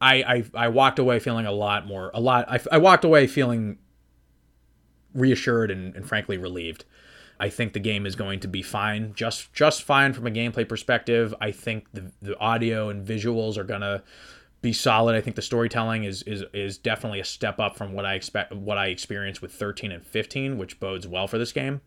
I 0.00 0.14
I, 0.22 0.44
I 0.54 0.68
walked 0.68 0.98
away 0.98 1.18
feeling 1.18 1.44
a 1.44 1.52
lot 1.52 1.86
more 1.86 2.10
a 2.14 2.20
lot 2.20 2.46
I, 2.48 2.60
I 2.72 2.78
walked 2.78 3.04
away 3.04 3.26
feeling 3.26 3.78
reassured 5.12 5.70
and, 5.70 5.94
and 5.96 6.06
frankly 6.06 6.38
relieved. 6.38 6.84
I 7.40 7.48
think 7.48 7.72
the 7.72 7.80
game 7.80 8.06
is 8.06 8.14
going 8.14 8.40
to 8.40 8.48
be 8.48 8.62
fine, 8.62 9.12
just 9.14 9.52
just 9.52 9.82
fine 9.82 10.12
from 10.12 10.26
a 10.26 10.30
gameplay 10.30 10.68
perspective. 10.68 11.34
I 11.40 11.50
think 11.50 11.88
the 11.92 12.12
the 12.22 12.38
audio 12.38 12.90
and 12.90 13.06
visuals 13.06 13.58
are 13.58 13.64
gonna 13.64 14.04
be 14.62 14.72
solid. 14.72 15.16
I 15.16 15.20
think 15.20 15.34
the 15.34 15.42
storytelling 15.42 16.04
is 16.04 16.22
is 16.22 16.44
is 16.54 16.78
definitely 16.78 17.18
a 17.18 17.24
step 17.24 17.58
up 17.58 17.76
from 17.76 17.92
what 17.92 18.06
I 18.06 18.14
expect 18.14 18.52
what 18.52 18.78
I 18.78 18.86
experienced 18.86 19.42
with 19.42 19.52
13 19.52 19.90
and 19.90 20.06
15, 20.06 20.58
which 20.58 20.78
bodes 20.78 21.08
well 21.08 21.26
for 21.26 21.38
this 21.38 21.50
game. 21.52 21.80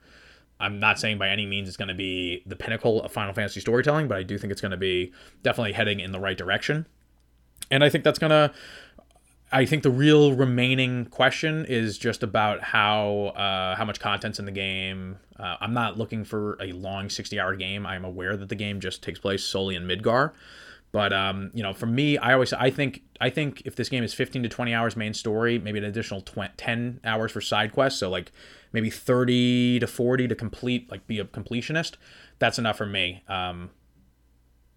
I'm 0.60 0.80
not 0.80 1.00
saying 1.00 1.18
by 1.18 1.30
any 1.30 1.46
means 1.46 1.68
it's 1.68 1.78
going 1.78 1.88
to 1.88 1.94
be 1.94 2.44
the 2.46 2.56
pinnacle 2.56 3.02
of 3.04 3.12
Final 3.12 3.34
Fantasy 3.34 3.60
storytelling, 3.60 4.08
but 4.08 4.18
I 4.18 4.24
do 4.24 4.38
think 4.38 4.52
it's 4.52 4.62
going 4.62 4.72
to 4.72 4.78
be 4.78 5.14
definitely 5.44 5.74
heading 5.74 6.00
in 6.00 6.12
the 6.12 6.20
right 6.20 6.38
direction. 6.38 6.88
And 7.70 7.84
I 7.84 7.90
think 7.90 8.04
that's 8.04 8.20
going 8.20 8.32
to 8.32 8.54
I 9.52 9.66
think 9.66 9.84
the 9.84 9.90
real 9.90 10.34
remaining 10.34 11.06
question 11.06 11.66
is 11.66 11.98
just 11.98 12.22
about 12.22 12.62
how 12.62 13.28
uh, 13.36 13.76
how 13.76 13.86
much 13.86 14.00
content's 14.00 14.40
in 14.40 14.46
the 14.46 14.52
game. 14.52 15.20
Uh, 15.40 15.56
I'm 15.62 15.74
not 15.74 15.98
looking 15.98 16.26
for 16.26 16.58
a 16.62 16.74
long 16.74 17.10
60 17.10 17.40
hour 17.40 17.56
game. 17.56 17.86
I'm 17.86 18.04
aware 18.04 18.36
that 18.36 18.50
the 18.50 18.56
game 18.56 18.82
just 18.82 19.02
takes 19.02 19.20
place 19.20 19.44
solely 19.44 19.76
in 19.76 19.88
Midgar, 19.88 20.34
but 20.92 21.14
um, 21.14 21.52
you 21.54 21.64
know, 21.64 21.74
for 21.74 21.86
me, 21.86 22.18
I 22.18 22.34
always 22.34 22.52
I 22.52 22.70
think 22.70 23.04
I 23.22 23.30
think 23.30 23.62
if 23.64 23.78
this 23.78 23.88
game 23.88 24.04
is 24.04 24.14
15 24.14 24.44
to 24.44 24.50
20 24.50 24.74
hours 24.74 24.98
main 24.98 25.14
story, 25.14 25.60
maybe 25.60 25.78
an 25.78 25.86
additional 25.86 26.20
20, 26.22 26.52
10 26.58 27.00
hours 27.06 27.32
for 27.32 27.40
side 27.40 27.72
quests, 27.72 28.02
so 28.02 28.10
like 28.10 28.34
maybe 28.74 28.90
30 28.90 29.80
to 29.80 29.88
40 29.88 30.28
to 30.28 30.36
complete, 30.36 30.90
like 30.92 31.08
be 31.08 31.20
a 31.20 31.26
completionist. 31.26 31.96
That's 32.40 32.60
enough 32.60 32.78
for 32.78 32.86
me. 32.86 33.24
Um, 33.28 33.72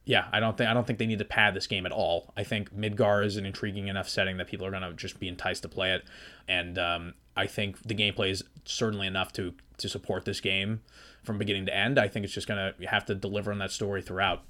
yeah, 0.04 0.26
I 0.32 0.40
don't 0.40 0.56
think 0.56 0.68
I 0.68 0.74
don't 0.74 0.86
think 0.86 0.98
they 0.98 1.06
need 1.06 1.18
to 1.18 1.24
pad 1.24 1.54
this 1.54 1.66
game 1.66 1.86
at 1.86 1.92
all. 1.92 2.32
I 2.36 2.42
think 2.42 2.74
Midgar 2.74 3.24
is 3.24 3.36
an 3.36 3.46
intriguing 3.46 3.88
enough 3.88 4.08
setting 4.08 4.38
that 4.38 4.48
people 4.48 4.66
are 4.66 4.70
gonna 4.70 4.92
just 4.94 5.20
be 5.20 5.28
enticed 5.28 5.62
to 5.62 5.68
play 5.68 5.92
it, 5.92 6.04
and 6.48 6.78
um, 6.78 7.14
I 7.36 7.46
think 7.46 7.82
the 7.82 7.94
gameplay 7.94 8.30
is 8.30 8.42
certainly 8.64 9.06
enough 9.06 9.32
to 9.34 9.54
to 9.78 9.88
support 9.88 10.24
this 10.24 10.40
game 10.40 10.80
from 11.22 11.38
beginning 11.38 11.66
to 11.66 11.76
end. 11.76 11.98
I 11.98 12.08
think 12.08 12.24
it's 12.24 12.34
just 12.34 12.48
gonna 12.48 12.74
have 12.88 13.04
to 13.06 13.14
deliver 13.14 13.52
on 13.52 13.58
that 13.58 13.70
story 13.70 14.02
throughout. 14.02 14.42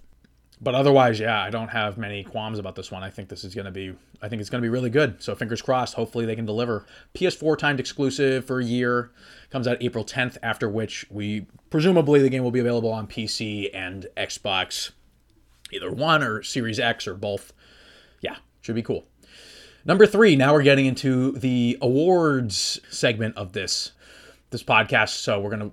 But 0.63 0.75
otherwise, 0.75 1.19
yeah, 1.19 1.43
I 1.43 1.49
don't 1.49 1.69
have 1.69 1.97
many 1.97 2.23
qualms 2.23 2.59
about 2.59 2.75
this 2.75 2.91
one. 2.91 3.03
I 3.03 3.09
think 3.09 3.31
this 3.31 3.45
is 3.45 3.55
gonna 3.55 3.71
be 3.71 3.95
I 4.21 4.29
think 4.29 4.41
it's 4.41 4.51
gonna 4.51 4.63
be 4.63 4.69
really 4.69 4.91
good. 4.91 5.23
So 5.23 5.35
fingers 5.35 5.63
crossed. 5.63 5.95
Hopefully 5.95 6.27
they 6.27 6.37
can 6.37 6.45
deliver. 6.45 6.85
PS4 7.15 7.57
timed 7.57 7.81
exclusive 7.81 8.45
for 8.45 8.61
a 8.61 8.65
year 8.65 9.11
comes 9.51 9.67
out 9.67 9.79
April 9.81 10.05
10th. 10.05 10.37
After 10.43 10.69
which 10.69 11.07
we 11.11 11.47
presumably 11.71 12.21
the 12.21 12.29
game 12.29 12.43
will 12.43 12.51
be 12.51 12.61
available 12.61 12.91
on 12.91 13.07
PC 13.07 13.71
and 13.73 14.07
Xbox 14.17 14.91
either 15.73 15.91
one 15.91 16.23
or 16.23 16.43
Series 16.43 16.79
X 16.79 17.07
or 17.07 17.15
both. 17.15 17.53
Yeah, 18.21 18.37
should 18.61 18.75
be 18.75 18.83
cool. 18.83 19.07
Number 19.85 20.07
three, 20.07 20.37
now 20.37 20.53
we're 20.53 20.63
getting 20.63 20.85
into 20.85 21.33
the 21.33 21.79
awards 21.81 22.81
segment 22.91 23.37
of 23.37 23.53
this 23.53 23.93
this 24.51 24.63
podcast. 24.63 25.11
So 25.11 25.41
we're 25.41 25.51
gonna 25.51 25.71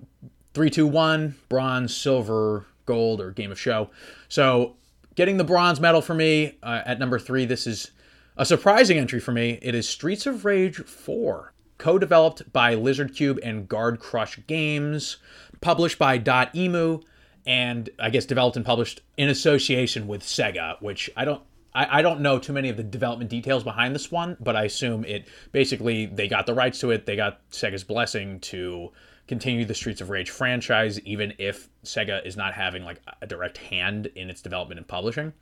three, 0.54 0.70
two, 0.70 0.86
one, 0.86 1.36
bronze, 1.50 1.94
silver, 1.94 2.64
gold, 2.86 3.20
or 3.20 3.32
game 3.32 3.52
of 3.52 3.60
show. 3.60 3.90
So 4.28 4.76
getting 5.18 5.36
the 5.36 5.42
bronze 5.42 5.80
medal 5.80 6.00
for 6.00 6.14
me 6.14 6.56
uh, 6.62 6.80
at 6.86 7.00
number 7.00 7.18
three. 7.18 7.44
This 7.44 7.66
is 7.66 7.90
a 8.36 8.46
surprising 8.46 8.98
entry 8.98 9.18
for 9.18 9.32
me. 9.32 9.58
It 9.60 9.74
is 9.74 9.88
Streets 9.88 10.26
of 10.26 10.44
Rage 10.44 10.76
4, 10.76 11.52
co-developed 11.76 12.52
by 12.52 12.76
Lizard 12.76 13.16
Cube 13.16 13.40
and 13.42 13.68
Guard 13.68 13.98
Crush 13.98 14.38
Games, 14.46 15.16
published 15.60 15.98
by 15.98 16.20
Dotemu 16.20 17.02
and 17.44 17.90
I 17.98 18.10
guess 18.10 18.26
developed 18.26 18.56
and 18.56 18.64
published 18.64 19.00
in 19.16 19.28
association 19.28 20.06
with 20.06 20.22
Sega, 20.22 20.80
which 20.80 21.10
I 21.16 21.24
don't 21.24 21.42
I, 21.74 21.98
I 21.98 22.02
don't 22.02 22.20
know 22.20 22.38
too 22.38 22.52
many 22.52 22.68
of 22.68 22.76
the 22.76 22.84
development 22.84 23.28
details 23.28 23.64
behind 23.64 23.96
this 23.96 24.12
one, 24.12 24.36
but 24.38 24.54
I 24.54 24.64
assume 24.64 25.04
it 25.04 25.26
basically 25.50 26.06
they 26.06 26.28
got 26.28 26.46
the 26.46 26.54
rights 26.54 26.78
to 26.80 26.92
it, 26.92 27.06
they 27.06 27.16
got 27.16 27.40
Sega's 27.50 27.82
blessing 27.82 28.38
to 28.40 28.92
continue 29.28 29.64
the 29.64 29.74
Streets 29.74 30.00
of 30.00 30.10
Rage 30.10 30.30
franchise, 30.30 30.98
even 31.00 31.34
if 31.38 31.68
Sega 31.84 32.24
is 32.26 32.36
not 32.36 32.54
having 32.54 32.84
like 32.84 33.00
a 33.20 33.26
direct 33.26 33.58
hand 33.58 34.06
in 34.16 34.30
its 34.30 34.40
development 34.42 34.78
and 34.78 34.88
publishing. 34.88 35.32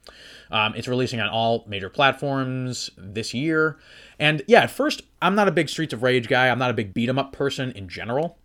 Um, 0.50 0.74
it's 0.74 0.88
releasing 0.88 1.20
on 1.20 1.28
all 1.28 1.64
major 1.66 1.88
platforms 1.88 2.90
this 2.98 3.32
year, 3.32 3.78
and 4.18 4.42
yeah, 4.46 4.62
at 4.62 4.70
first 4.70 5.02
I'm 5.22 5.34
not 5.34 5.48
a 5.48 5.52
big 5.52 5.68
Streets 5.68 5.94
of 5.94 6.02
Rage 6.02 6.28
guy. 6.28 6.48
I'm 6.48 6.58
not 6.58 6.70
a 6.70 6.74
big 6.74 6.92
beat 6.92 7.08
'em 7.08 7.18
up 7.18 7.32
person 7.32 7.72
in 7.72 7.88
general, 7.88 8.38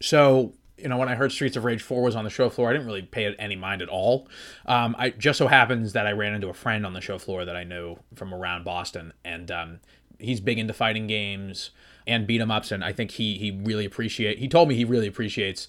so 0.00 0.54
you 0.76 0.88
know, 0.88 0.98
when 0.98 1.08
I 1.08 1.14
heard 1.14 1.30
Streets 1.30 1.56
of 1.56 1.64
Rage 1.64 1.82
4 1.82 2.02
was 2.02 2.16
on 2.16 2.24
the 2.24 2.30
show 2.30 2.50
floor, 2.50 2.68
I 2.68 2.72
didn't 2.72 2.88
really 2.88 3.02
pay 3.02 3.26
it 3.26 3.36
any 3.38 3.54
mind 3.54 3.80
at 3.80 3.88
all. 3.88 4.28
Um, 4.66 4.96
I 4.98 5.10
just 5.10 5.38
so 5.38 5.46
happens 5.46 5.92
that 5.92 6.06
I 6.06 6.10
ran 6.12 6.34
into 6.34 6.48
a 6.48 6.52
friend 6.52 6.84
on 6.84 6.94
the 6.94 7.00
show 7.00 7.16
floor 7.16 7.44
that 7.44 7.54
I 7.54 7.62
knew 7.62 7.96
from 8.16 8.34
around 8.34 8.64
Boston, 8.64 9.12
and 9.24 9.50
um, 9.52 9.80
he's 10.18 10.40
big 10.40 10.58
into 10.58 10.72
fighting 10.72 11.06
games 11.06 11.70
and 12.06 12.26
beat 12.26 12.40
'em 12.40 12.50
ups, 12.50 12.70
and 12.72 12.84
I 12.84 12.92
think 12.92 13.12
he 13.12 13.38
he 13.38 13.50
really 13.50 13.84
appreciate. 13.84 14.38
He 14.38 14.48
told 14.48 14.68
me 14.68 14.74
he 14.74 14.84
really 14.84 15.06
appreciates 15.06 15.68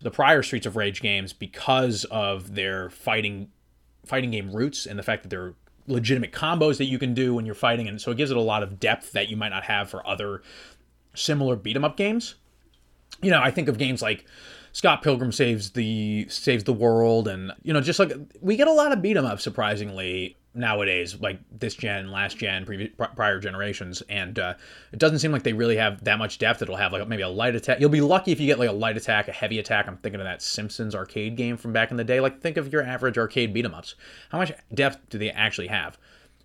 the 0.00 0.10
prior 0.10 0.42
Streets 0.42 0.66
of 0.66 0.76
Rage 0.76 1.00
games 1.00 1.32
because 1.32 2.04
of 2.06 2.54
their 2.54 2.90
fighting 2.90 3.48
fighting 4.04 4.30
game 4.32 4.50
roots 4.54 4.86
and 4.86 4.98
the 4.98 5.02
fact 5.02 5.22
that 5.22 5.28
they're 5.28 5.54
legitimate 5.86 6.32
combos 6.32 6.78
that 6.78 6.84
you 6.84 6.98
can 6.98 7.14
do 7.14 7.34
when 7.34 7.44
you're 7.46 7.54
fighting, 7.54 7.88
and 7.88 8.00
so 8.00 8.10
it 8.10 8.16
gives 8.16 8.30
it 8.30 8.36
a 8.36 8.40
lot 8.40 8.62
of 8.62 8.78
depth 8.80 9.12
that 9.12 9.28
you 9.28 9.36
might 9.36 9.48
not 9.50 9.64
have 9.64 9.90
for 9.90 10.06
other 10.06 10.42
similar 11.14 11.56
beat 11.56 11.76
'em 11.76 11.84
up 11.84 11.96
games. 11.96 12.36
You 13.20 13.30
know, 13.30 13.40
I 13.40 13.50
think 13.50 13.68
of 13.68 13.78
games 13.78 14.00
like 14.02 14.24
Scott 14.72 15.02
Pilgrim 15.02 15.32
saves 15.32 15.70
the 15.70 16.26
saves 16.28 16.64
the 16.64 16.72
world, 16.72 17.28
and 17.28 17.52
you 17.62 17.72
know, 17.72 17.80
just 17.80 17.98
like 17.98 18.12
we 18.40 18.56
get 18.56 18.68
a 18.68 18.72
lot 18.72 18.92
of 18.92 19.02
beat 19.02 19.16
'em 19.16 19.26
up 19.26 19.40
surprisingly 19.40 20.36
nowadays, 20.54 21.18
like 21.20 21.38
this 21.50 21.74
gen, 21.74 22.10
last 22.10 22.36
gen, 22.36 22.66
prior 23.16 23.38
generations, 23.38 24.02
and 24.08 24.38
uh, 24.38 24.54
it 24.92 24.98
doesn't 24.98 25.18
seem 25.18 25.32
like 25.32 25.42
they 25.42 25.52
really 25.52 25.76
have 25.76 26.04
that 26.04 26.18
much 26.18 26.38
depth. 26.38 26.62
It'll 26.62 26.76
have 26.76 26.92
like 26.92 27.06
maybe 27.08 27.22
a 27.22 27.28
light 27.28 27.54
attack. 27.54 27.80
You'll 27.80 27.90
be 27.90 28.00
lucky 28.00 28.32
if 28.32 28.40
you 28.40 28.46
get 28.46 28.58
like 28.58 28.68
a 28.68 28.72
light 28.72 28.96
attack, 28.96 29.28
a 29.28 29.32
heavy 29.32 29.58
attack. 29.58 29.86
I'm 29.88 29.96
thinking 29.98 30.20
of 30.20 30.24
that 30.24 30.42
Simpsons 30.42 30.94
arcade 30.94 31.36
game 31.36 31.56
from 31.56 31.72
back 31.72 31.90
in 31.90 31.96
the 31.96 32.04
day. 32.04 32.20
Like 32.20 32.40
think 32.40 32.56
of 32.56 32.72
your 32.72 32.82
average 32.82 33.18
arcade 33.18 33.52
beat 33.52 33.64
'em 33.64 33.74
ups. 33.74 33.94
How 34.30 34.38
much 34.38 34.52
depth 34.74 34.98
do 35.08 35.18
they 35.18 35.30
actually 35.30 35.68
have? 35.68 35.98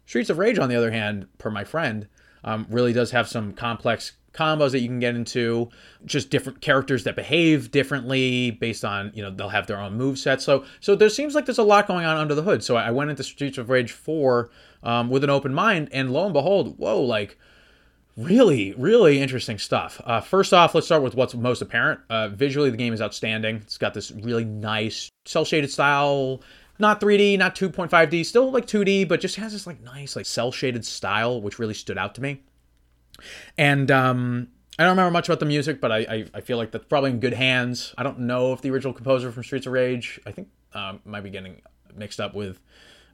Streets 0.06 0.30
of 0.30 0.38
Rage, 0.38 0.58
on 0.58 0.70
the 0.70 0.76
other 0.76 0.92
hand, 0.92 1.28
per 1.38 1.52
my 1.52 1.66
friend, 1.66 2.08
um, 2.48 2.66
really 2.70 2.94
does 2.94 3.12
have 3.12 3.28
some 3.28 3.52
complex 3.52 4.14
combos 4.34 4.72
that 4.72 4.80
you 4.80 4.88
can 4.88 5.00
get 5.00 5.16
into, 5.16 5.70
just 6.06 6.30
different 6.30 6.62
characters 6.62 7.04
that 7.04 7.16
behave 7.16 7.72
differently 7.72 8.52
based 8.52 8.86
on 8.86 9.12
you 9.14 9.22
know 9.22 9.30
they'll 9.30 9.50
have 9.50 9.68
their 9.68 9.80
own 9.80 9.98
move 9.98 10.18
set. 10.18 10.42
So 10.42 10.64
so 10.80 10.96
there 10.96 11.10
seems 11.10 11.36
like 11.36 11.46
there's 11.46 11.58
a 11.58 11.64
lot 11.64 11.88
going 11.88 12.06
on 12.06 12.16
under 12.16 12.34
the 12.34 12.44
hood. 12.44 12.64
So 12.64 12.78
I 12.78 12.92
went 12.92 13.10
into 13.10 13.24
Streets 13.24 13.58
of 13.58 13.70
Rage 13.70 13.92
four 13.92 14.50
um, 14.82 15.10
with 15.10 15.26
an 15.26 15.30
open 15.30 15.54
mind, 15.54 15.90
and 15.92 16.14
lo 16.14 16.24
and 16.24 16.34
behold, 16.34 16.78
whoa, 16.80 17.02
like 17.02 17.38
really 18.16 18.74
really 18.78 19.20
interesting 19.20 19.58
stuff. 19.58 20.00
Uh, 20.06 20.22
first 20.22 20.54
off, 20.54 20.74
let's 20.74 20.88
start 20.88 21.04
with 21.04 21.16
what's 21.16 21.36
most 21.36 21.62
apparent. 21.62 22.00
Uh, 22.10 22.30
visually, 22.30 22.70
the 22.70 22.78
game 22.78 22.94
is 22.94 23.02
outstanding. 23.02 23.58
It's 23.58 23.78
got 23.78 23.94
this 23.94 24.12
really 24.12 24.46
nice 24.46 25.12
cel 25.26 25.44
shaded 25.44 25.70
style 25.70 26.42
not 26.80 27.02
3D, 27.02 27.38
not 27.38 27.56
2.5D, 27.56 28.26
still 28.26 28.52
like 28.52 28.66
2D, 28.66 29.08
but 29.08 29.20
just 29.20 29.36
has 29.38 29.54
this 29.54 29.68
like 29.68 29.82
nice 29.82 30.16
like 30.16 30.26
cel 30.26 30.52
shaded 30.52 30.86
style, 30.86 31.42
which 31.42 31.60
really 31.60 31.74
stood 31.74 31.98
out 31.98 32.16
to 32.16 32.22
me. 32.22 32.42
And 33.58 33.90
um, 33.90 34.50
I 34.78 34.84
don't 34.84 34.92
remember 34.92 35.12
much 35.12 35.28
about 35.28 35.40
the 35.40 35.46
music, 35.46 35.82
but 35.82 35.92
I, 35.92 35.98
I, 35.98 36.26
I, 36.36 36.42
feel 36.42 36.58
like 36.58 36.72
that's 36.72 36.86
probably 36.86 37.10
in 37.10 37.20
good 37.20 37.34
hands. 37.34 37.96
I 37.98 38.04
don't 38.04 38.20
know 38.20 38.54
if 38.54 38.62
the 38.62 38.70
original 38.70 38.94
composer 38.94 39.32
from 39.32 39.44
Streets 39.44 39.66
of 39.66 39.74
Rage, 39.74 40.20
I 40.28 40.32
think, 40.32 40.50
um, 40.74 41.00
might 41.04 41.22
be 41.22 41.32
getting 41.32 41.62
mixed 41.96 42.20
up 42.20 42.36
with 42.36 42.60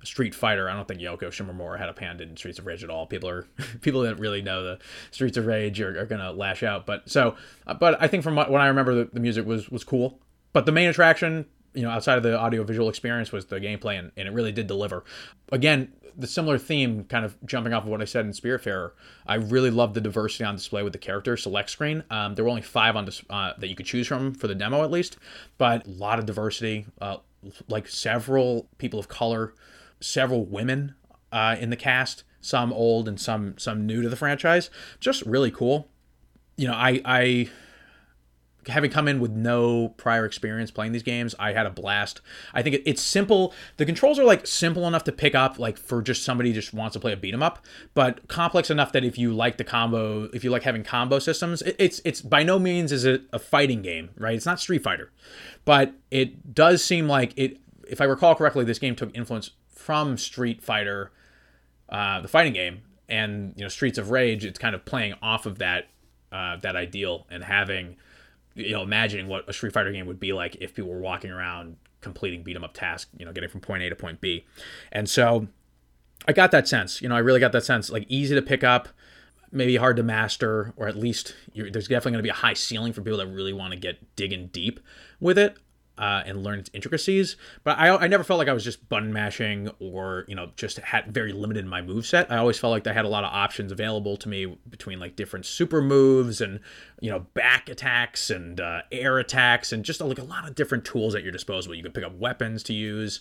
Street 0.04 0.36
Fighter. 0.36 0.70
I 0.70 0.74
don't 0.74 0.88
think 0.88 1.00
Yoko 1.00 1.30
Shimomura 1.30 1.78
had 1.78 1.90
a 1.90 2.00
hand 2.00 2.20
in 2.20 2.36
Streets 2.36 2.60
of 2.60 2.66
Rage 2.66 2.84
at 2.84 2.90
all. 2.90 3.06
People 3.06 3.30
are 3.30 3.48
people 3.82 4.02
that 4.02 4.20
really 4.20 4.42
know 4.42 4.64
the 4.64 4.80
Streets 5.12 5.38
of 5.38 5.46
Rage 5.46 5.80
are, 5.80 6.02
are 6.02 6.06
gonna 6.06 6.32
lash 6.32 6.64
out. 6.64 6.86
But 6.86 7.10
so, 7.10 7.36
uh, 7.66 7.74
but 7.74 8.02
I 8.02 8.08
think 8.08 8.24
from 8.24 8.36
what 8.36 8.50
I 8.54 8.68
remember, 8.68 8.94
the, 8.96 9.10
the 9.14 9.20
music 9.20 9.46
was 9.46 9.70
was 9.70 9.84
cool. 9.84 10.20
But 10.52 10.66
the 10.66 10.72
main 10.72 10.90
attraction, 10.90 11.46
you 11.74 11.84
know, 11.84 11.90
outside 11.90 12.18
of 12.18 12.24
the 12.24 12.38
audio 12.38 12.64
visual 12.64 12.90
experience, 12.90 13.32
was 13.32 13.46
the 13.46 13.60
gameplay, 13.60 13.98
and, 14.00 14.12
and 14.18 14.28
it 14.28 14.32
really 14.32 14.52
did 14.52 14.68
deliver. 14.68 15.04
Again, 15.52 15.92
the 16.18 16.28
similar 16.28 16.58
theme, 16.58 17.06
kind 17.06 17.26
of 17.26 17.36
jumping 17.46 17.74
off 17.74 17.84
of 17.84 17.90
what 17.90 18.02
I 18.02 18.06
said 18.06 18.26
in 18.26 18.32
Spiritfarer, 18.32 18.92
I 19.26 19.36
really 19.36 19.72
loved 19.72 19.96
the 19.96 20.02
diversity 20.02 20.44
on 20.44 20.56
display 20.56 20.84
with 20.84 20.94
the 20.94 21.00
character 21.00 21.36
select 21.38 21.70
screen. 21.70 22.04
Um, 22.10 22.36
there 22.36 22.46
were 22.46 22.50
only 22.50 22.62
five 22.62 22.96
on 22.96 23.06
this, 23.06 23.24
uh, 23.30 23.54
that 23.58 23.68
you 23.68 23.76
could 23.76 23.86
choose 23.86 24.08
from 24.08 24.34
for 24.34 24.48
the 24.48 24.56
demo, 24.56 24.84
at 24.84 24.92
least, 24.92 25.18
but 25.58 25.88
a 25.88 25.90
lot 25.90 26.20
of 26.20 26.26
diversity, 26.26 26.86
uh, 27.02 27.18
like 27.68 27.88
several 27.88 28.68
people 28.78 29.00
of 29.00 29.08
color, 29.08 29.54
several 30.00 30.46
women 30.46 30.96
uh, 31.32 31.56
in 31.60 31.70
the 31.70 31.76
cast, 31.76 32.24
some 32.42 32.74
old 32.74 33.08
and 33.08 33.20
some 33.20 33.58
some 33.58 33.86
new 33.86 34.02
to 34.02 34.10
the 34.10 34.16
franchise. 34.16 34.70
Just 35.00 35.24
really 35.26 35.50
cool. 35.50 35.88
You 36.58 36.68
know, 36.68 36.74
I 36.74 37.02
I 37.06 37.50
having 38.68 38.92
come 38.92 39.08
in 39.08 39.20
with 39.20 39.32
no 39.32 39.90
prior 39.90 40.26
experience 40.26 40.72
playing 40.72 40.92
these 40.92 41.04
games, 41.04 41.36
I 41.40 41.54
had 41.54 41.66
a 41.66 41.70
blast. 41.70 42.22
I 42.54 42.62
think 42.62 42.82
it's 42.86 43.02
simple. 43.02 43.54
The 43.78 43.86
controls 43.86 44.20
are 44.20 44.24
like 44.24 44.48
simple 44.48 44.88
enough 44.88 45.04
to 45.06 45.12
pick 45.12 45.36
up, 45.36 45.60
like 45.60 45.78
for 45.78 46.02
just 46.02 46.24
somebody 46.24 46.54
just 46.54 46.74
wants 46.74 46.94
to 46.94 47.00
play 47.00 47.14
a 47.14 47.18
beat 47.18 47.34
'em 47.34 47.44
up, 47.44 47.64
but 47.94 48.28
complex 48.28 48.70
enough 48.70 48.92
that 48.94 49.04
if 49.04 49.18
you 49.18 49.34
like 49.34 49.58
the 49.58 49.64
combo, 49.64 50.26
if 50.34 50.44
you 50.44 50.50
like 50.50 50.64
having 50.64 50.84
combo 50.84 51.20
systems, 51.20 51.62
it, 51.62 51.76
it's 51.80 52.02
it's 52.06 52.22
by 52.22 52.44
no 52.44 52.60
means 52.60 52.92
is 52.92 53.06
it 53.06 53.24
a 53.32 53.40
fighting 53.40 53.82
game, 53.82 54.10
right? 54.18 54.36
It's 54.36 54.46
not 54.46 54.60
Street 54.60 54.84
Fighter, 54.84 55.12
but 55.66 55.94
it 56.12 56.54
does 56.54 56.84
seem 56.84 57.08
like 57.08 57.34
it. 57.36 57.58
If 57.90 58.02
I 58.02 58.06
recall 58.06 58.36
correctly, 58.36 58.64
this 58.66 58.80
game 58.80 58.96
took 58.96 59.16
influence 59.16 59.52
from 59.68 60.18
Street 60.18 60.62
Fighter, 60.62 61.12
uh, 61.90 62.22
the 62.22 62.28
fighting 62.28 62.54
game, 62.54 62.82
and 63.10 63.54
you 63.56 63.64
know 63.64 63.70
Streets 63.70 63.98
of 63.98 64.10
Rage. 64.10 64.46
It's 64.46 64.60
kind 64.60 64.74
of 64.74 64.86
playing 64.86 65.16
off 65.22 65.46
of 65.46 65.60
that 65.60 65.90
uh, 66.32 66.58
that 66.58 66.76
ideal 66.76 67.28
and 67.30 67.44
having 67.44 67.98
you 68.56 68.72
know, 68.72 68.82
imagining 68.84 69.28
what 69.28 69.48
a 69.50 69.54
Street 69.54 69.74
Fighter 69.74 69.92
game 69.92 70.06
would 70.06 70.20
be 70.20 70.34
like 70.34 70.56
if 70.62 70.76
people 70.76 70.92
were 70.92 71.00
walking 71.00 71.32
around 71.32 71.78
completing 72.02 72.44
beat 72.44 72.56
'em 72.56 72.64
up 72.64 72.74
tasks, 72.74 73.10
you 73.18 73.26
know, 73.26 73.32
getting 73.32 73.50
from 73.50 73.62
point 73.62 73.84
A 73.84 73.90
to 73.90 73.96
point 73.96 74.22
B. 74.22 74.46
And 74.92 75.10
so 75.10 75.48
I 76.28 76.34
got 76.34 76.52
that 76.52 76.68
sense, 76.68 77.02
you 77.02 77.10
know, 77.10 77.16
I 77.16 77.20
really 77.20 77.40
got 77.40 77.52
that 77.54 77.66
sense, 77.66 77.90
like 77.90 78.06
easy 78.10 78.36
to 78.36 78.42
pick 78.42 78.64
up, 78.64 78.90
maybe 79.52 79.76
hard 79.76 79.98
to 79.98 80.04
master, 80.04 80.74
or 80.76 80.88
at 80.88 80.96
least 80.96 81.36
there's 81.56 81.88
definitely 81.88 82.12
going 82.12 82.20
to 82.20 82.24
be 82.24 82.30
a 82.30 82.34
high 82.34 82.54
ceiling 82.54 82.94
for 82.94 83.02
people 83.02 83.18
that 83.18 83.28
really 83.28 83.54
want 83.54 83.74
to 83.74 83.80
get 83.80 84.16
digging 84.16 84.48
deep 84.48 84.80
with 85.20 85.38
it 85.38 85.58
uh, 85.98 86.24
and 86.26 86.44
learn 86.44 86.60
its 86.60 86.70
intricacies. 86.74 87.36
But 87.64 87.78
I, 87.78 87.90
I 87.96 88.08
never 88.08 88.24
felt 88.24 88.40
like 88.40 88.48
I 88.48 88.54
was 88.54 88.64
just 88.64 88.88
button 88.90 89.14
mashing 89.14 89.70
or 89.80 90.26
you 90.28 90.36
know 90.36 90.52
just 90.56 90.78
had 90.80 91.14
very 91.14 91.32
limited 91.32 91.66
my 91.66 91.82
move 91.82 92.06
set. 92.06 92.32
I 92.32 92.38
always 92.38 92.58
felt 92.58 92.72
like 92.72 92.88
I 92.88 92.94
had 92.94 93.06
a 93.06 93.10
lot 93.10 93.24
of 93.24 93.32
options 93.32 93.72
available 93.72 94.18
to 94.18 94.30
me 94.30 94.58
between 94.70 95.00
like 95.00 95.16
different 95.16 95.46
super 95.46 95.82
moves 95.82 96.42
and 96.42 96.60
you 97.00 97.12
know 97.12 97.20
back 97.34 97.70
attacks 97.70 98.30
and 98.30 98.60
uh, 98.60 98.82
air 98.92 99.20
attacks 99.20 99.72
and 99.72 99.86
just 99.86 100.02
like 100.02 100.20
a 100.20 100.24
lot 100.24 100.48
of 100.48 100.56
different 100.56 100.86
tools 100.86 101.14
at 101.16 101.24
your 101.24 101.32
disposal. 101.32 101.76
You 101.76 101.84
could 101.84 101.94
pick 101.94 102.04
up 102.04 102.18
weapons 102.18 102.64
to 102.64 102.74
use. 102.74 103.20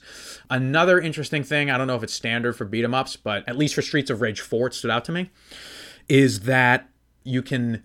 Another 0.49 1.01
interesting 1.01 1.45
thing, 1.45 1.71
I 1.71 1.77
don't 1.77 1.87
know 1.87 1.97
if 1.97 2.03
it's 2.03 2.15
standard 2.15 2.55
for 2.55 2.65
beat 2.65 2.85
'em 2.85 2.95
ups, 2.95 3.17
but 3.17 3.47
at 3.49 3.57
least 3.57 3.75
for 3.75 3.83
Streets 3.83 4.11
of 4.11 4.21
Rage 4.21 4.41
4, 4.41 4.69
it 4.69 4.75
stood 4.75 4.91
out 4.91 5.05
to 5.07 5.13
me, 5.13 5.31
is 6.09 6.41
that 6.41 6.89
you 7.25 7.43
can 7.43 7.85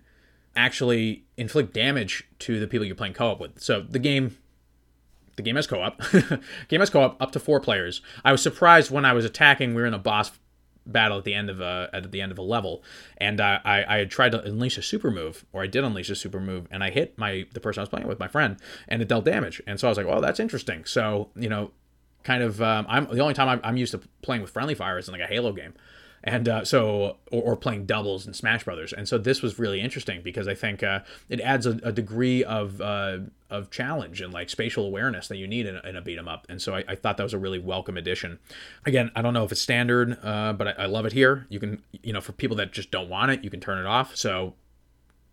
actually 0.56 1.24
inflict 1.36 1.72
damage 1.72 2.26
to 2.40 2.58
the 2.58 2.66
people 2.66 2.84
you're 2.84 2.96
playing 2.96 3.14
co-op 3.14 3.38
with. 3.38 3.60
So 3.60 3.80
the 3.80 3.98
game 4.00 4.36
the 5.38 5.42
game 5.42 5.56
has 5.56 5.66
co-op. 5.66 6.02
game 6.68 6.80
has 6.80 6.90
co-op 6.90 7.20
up 7.22 7.30
to 7.32 7.40
four 7.40 7.60
players. 7.60 8.02
I 8.24 8.32
was 8.32 8.42
surprised 8.42 8.90
when 8.90 9.06
I 9.06 9.14
was 9.14 9.24
attacking. 9.24 9.74
We 9.74 9.80
were 9.80 9.86
in 9.86 9.94
a 9.94 9.98
boss 9.98 10.32
battle 10.84 11.18
at 11.18 11.24
the 11.24 11.34
end 11.34 11.48
of 11.48 11.60
a 11.60 11.88
at 11.92 12.10
the 12.10 12.20
end 12.20 12.32
of 12.32 12.38
a 12.38 12.42
level, 12.42 12.82
and 13.16 13.40
uh, 13.40 13.60
I 13.64 13.84
I 13.84 13.96
had 13.98 14.10
tried 14.10 14.32
to 14.32 14.42
unleash 14.42 14.76
a 14.76 14.82
super 14.82 15.10
move, 15.10 15.46
or 15.52 15.62
I 15.62 15.66
did 15.66 15.84
unleash 15.84 16.10
a 16.10 16.16
super 16.16 16.40
move, 16.40 16.66
and 16.70 16.84
I 16.84 16.90
hit 16.90 17.16
my 17.16 17.46
the 17.54 17.60
person 17.60 17.80
I 17.80 17.82
was 17.82 17.88
playing 17.88 18.08
with, 18.08 18.18
my 18.18 18.28
friend, 18.28 18.58
and 18.88 19.00
it 19.00 19.08
dealt 19.08 19.24
damage. 19.24 19.62
And 19.66 19.78
so 19.80 19.88
I 19.88 19.90
was 19.90 19.96
like, 19.96 20.06
well, 20.06 20.20
that's 20.20 20.40
interesting. 20.40 20.84
So 20.84 21.30
you 21.36 21.48
know, 21.48 21.70
kind 22.24 22.42
of 22.42 22.60
um, 22.60 22.84
I'm 22.88 23.06
the 23.06 23.20
only 23.20 23.34
time 23.34 23.48
I'm, 23.48 23.60
I'm 23.62 23.76
used 23.76 23.92
to 23.92 24.00
playing 24.22 24.42
with 24.42 24.50
friendly 24.50 24.74
fire 24.74 24.98
is 24.98 25.08
in 25.08 25.12
like 25.12 25.22
a 25.22 25.26
Halo 25.26 25.52
game 25.52 25.74
and 26.24 26.48
uh, 26.48 26.64
so 26.64 27.16
or, 27.30 27.42
or, 27.42 27.56
playing 27.56 27.86
doubles 27.86 28.26
in 28.26 28.34
Smash 28.34 28.64
Brothers. 28.64 28.92
And 28.92 29.08
so 29.08 29.18
this 29.18 29.42
was 29.42 29.58
really 29.58 29.80
interesting 29.80 30.20
because 30.22 30.48
I 30.48 30.54
think 30.54 30.82
uh, 30.82 31.00
it 31.28 31.40
adds 31.40 31.66
a, 31.66 31.78
a 31.82 31.92
degree 31.92 32.42
of 32.44 32.80
uh, 32.80 33.18
of 33.50 33.70
challenge 33.70 34.20
and 34.20 34.32
like 34.32 34.50
spatial 34.50 34.84
awareness 34.84 35.28
that 35.28 35.36
you 35.36 35.46
need 35.46 35.66
in, 35.66 35.76
in 35.84 35.96
a 35.96 36.02
beat 36.02 36.18
'em 36.18 36.28
up. 36.28 36.46
And 36.48 36.60
so 36.60 36.74
I, 36.74 36.84
I, 36.88 36.94
thought 36.94 37.16
that 37.16 37.22
was 37.22 37.34
a 37.34 37.38
really 37.38 37.58
welcome 37.58 37.96
addition. 37.96 38.38
Again, 38.84 39.10
I 39.14 39.22
don't 39.22 39.32
know 39.32 39.44
if 39.44 39.52
it's 39.52 39.62
standard, 39.62 40.18
uh, 40.22 40.52
but 40.52 40.68
I, 40.68 40.82
I 40.82 40.86
love 40.86 41.06
it 41.06 41.12
here. 41.12 41.46
You 41.48 41.60
can 41.60 41.82
you 42.02 42.12
know 42.12 42.20
for 42.20 42.32
people 42.32 42.56
that 42.56 42.72
just 42.72 42.90
don't 42.90 43.08
want 43.08 43.30
it, 43.30 43.44
you 43.44 43.50
can 43.50 43.60
turn 43.60 43.78
it 43.78 43.86
off. 43.86 44.16
So 44.16 44.54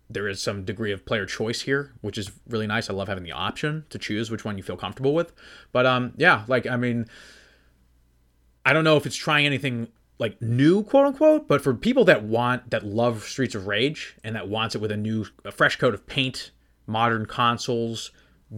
there 0.08 0.28
is 0.28 0.40
some 0.40 0.64
degree 0.64 0.92
of 0.92 1.04
player 1.04 1.26
choice 1.26 1.62
here, 1.62 1.92
which 2.00 2.16
is 2.16 2.30
really 2.48 2.68
nice. 2.68 2.88
I 2.88 2.92
love 2.92 3.08
having 3.08 3.24
the 3.24 3.32
option 3.32 3.84
to 3.90 3.98
choose 3.98 4.30
which 4.30 4.44
one 4.44 4.56
you 4.56 4.62
feel 4.62 4.76
comfortable 4.76 5.14
with. 5.14 5.32
But 5.72 5.84
um, 5.86 6.12
yeah, 6.16 6.44
like 6.46 6.66
I 6.66 6.76
mean. 6.76 7.06
I 8.64 8.72
don't 8.72 8.82
know 8.82 8.96
if 8.96 9.06
it's 9.06 9.14
trying 9.14 9.46
anything 9.46 9.86
like 10.18 10.40
new 10.40 10.82
quote 10.82 11.06
unquote 11.06 11.46
but 11.48 11.60
for 11.62 11.74
people 11.74 12.04
that 12.04 12.22
want 12.22 12.70
that 12.70 12.84
love 12.84 13.24
streets 13.24 13.54
of 13.54 13.66
rage 13.66 14.16
and 14.24 14.34
that 14.34 14.48
wants 14.48 14.74
it 14.74 14.80
with 14.80 14.90
a 14.90 14.96
new 14.96 15.26
a 15.44 15.52
fresh 15.52 15.76
coat 15.76 15.94
of 15.94 16.06
paint 16.06 16.50
modern 16.86 17.26
consoles 17.26 18.10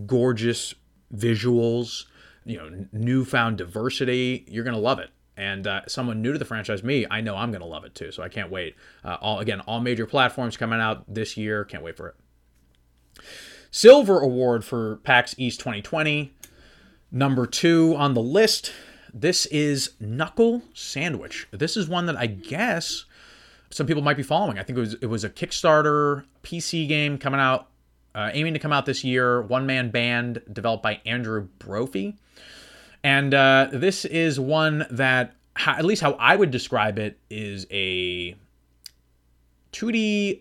gorgeous 0.07 0.75
visuals 1.15 2.05
you 2.45 2.57
know 2.59 2.87
newfound 2.93 3.59
diversity 3.59 4.45
you're 4.49 4.65
gonna 4.65 4.79
love 4.79 4.99
it. 4.99 5.11
And 5.37 5.69
uh, 5.69 5.83
someone 5.87 6.21
new 6.21 6.33
to 6.33 6.39
the 6.39 6.45
franchise 6.45 6.83
me 6.83 7.07
i 7.11 7.21
know 7.21 7.37
i'm 7.37 7.53
gonna 7.53 7.67
love 7.67 7.85
it 7.85 7.95
too 7.95 8.11
so 8.11 8.23
i 8.23 8.29
can't 8.29 8.51
wait. 8.51 8.75
Uh, 9.05 9.17
all 9.21 9.39
again 9.39 9.61
all 9.61 9.81
major 9.81 10.07
platforms 10.07 10.57
coming 10.57 10.81
out 10.81 11.05
this 11.13 11.37
year 11.37 11.65
can't 11.65 11.83
wait 11.83 11.97
for 11.97 12.09
it. 12.09 12.15
Silver 13.71 14.21
award 14.21 14.65
for 14.65 14.97
pax 14.99 15.35
east 15.39 15.61
2020 15.61 16.33
number 17.13 17.47
two 17.47 17.95
on 17.97 18.15
the 18.15 18.23
list 18.23 18.73
this 19.13 19.47
is 19.47 19.93
Knuckle 20.01 20.63
Sandwich. 20.75 21.47
This 21.51 21.77
is 21.77 21.89
one 21.89 22.07
that 22.07 22.17
I 22.17 22.27
guess 22.27 23.05
some 23.71 23.87
people 23.87 24.03
might 24.03 24.17
be 24.17 24.23
following. 24.23 24.59
I 24.59 24.63
think 24.63 24.79
it 24.79 24.81
was 24.81 24.95
it 24.95 25.07
was 25.07 25.25
a 25.25 25.31
Kickstarter 25.31 26.25
PC 26.43 26.89
game 26.89 27.19
coming 27.19 27.41
out, 27.41 27.69
uh, 28.15 28.31
aiming 28.33 28.55
to 28.55 28.59
come 28.59 28.73
out 28.73 28.87
this 28.87 29.05
year. 29.05 29.43
One 29.43 29.67
man 29.67 29.91
band 29.91 30.43
developed 30.53 30.83
by 30.83 31.01
Andrew 31.05 31.49
Brophy, 31.59 32.17
and 33.03 33.35
uh, 33.35 33.69
this 33.73 34.05
is 34.05 34.41
one 34.41 34.87
that, 34.91 35.35
at 35.67 35.85
least 35.85 36.03
how 36.03 36.13
I 36.13 36.37
would 36.37 36.51
describe 36.51 36.99
it, 36.99 37.19
is 37.31 37.67
a 37.71 38.37
2D 39.73 40.41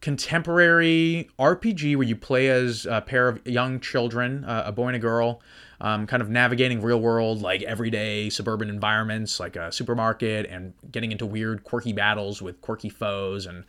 contemporary 0.00 1.28
RPG 1.38 1.96
where 1.96 2.06
you 2.06 2.14
play 2.14 2.48
as 2.48 2.86
a 2.86 3.00
pair 3.00 3.28
of 3.28 3.44
young 3.46 3.80
children, 3.80 4.44
uh, 4.44 4.64
a 4.66 4.72
boy 4.72 4.88
and 4.88 4.96
a 4.96 5.00
girl, 5.00 5.40
um, 5.80 6.06
kind 6.06 6.20
of 6.20 6.28
navigating 6.28 6.82
real 6.82 7.00
world, 7.00 7.40
like 7.40 7.62
everyday 7.62 8.30
suburban 8.30 8.68
environments, 8.68 9.38
like 9.38 9.56
a 9.56 9.70
supermarket, 9.70 10.46
and 10.46 10.74
getting 10.90 11.12
into 11.12 11.24
weird, 11.24 11.64
quirky 11.64 11.92
battles 11.92 12.42
with 12.42 12.60
quirky 12.60 12.88
foes, 12.88 13.46
and 13.46 13.64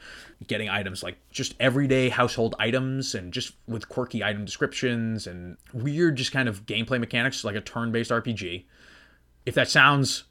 getting 0.48 0.70
items 0.70 1.04
like 1.04 1.18
just 1.32 1.56
everyday 1.60 2.10
household 2.10 2.56
items, 2.60 3.14
and 3.14 3.32
just 3.32 3.54
with 3.68 3.88
quirky 3.90 4.24
item 4.24 4.46
descriptions 4.46 5.28
and 5.28 5.58
weird, 5.74 6.16
just 6.16 6.32
kind 6.32 6.50
of 6.50 6.66
gameplay 6.66 7.00
mechanics, 7.00 7.44
like 7.44 7.56
a 7.56 7.62
turn 7.62 7.92
based 7.92 8.12
RPG. 8.12 8.66
If 9.46 9.56
that 9.56 9.70
sounds 9.70 10.24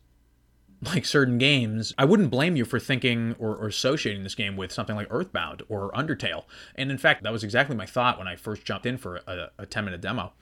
like 0.82 1.04
certain 1.04 1.38
games, 1.38 1.94
I 1.98 2.04
wouldn't 2.04 2.30
blame 2.30 2.56
you 2.56 2.64
for 2.64 2.78
thinking 2.78 3.34
or, 3.38 3.56
or, 3.56 3.66
associating 3.66 4.22
this 4.22 4.36
game 4.36 4.56
with 4.56 4.70
something 4.72 4.94
like 4.94 5.08
Earthbound 5.10 5.62
or 5.68 5.90
Undertale. 5.92 6.44
And 6.76 6.90
in 6.90 6.98
fact, 6.98 7.24
that 7.24 7.32
was 7.32 7.42
exactly 7.42 7.74
my 7.74 7.86
thought 7.86 8.16
when 8.16 8.28
I 8.28 8.36
first 8.36 8.64
jumped 8.64 8.86
in 8.86 8.96
for 8.96 9.20
a, 9.26 9.50
a 9.58 9.66
10 9.66 9.84
minute 9.84 10.00
demo. 10.00 10.32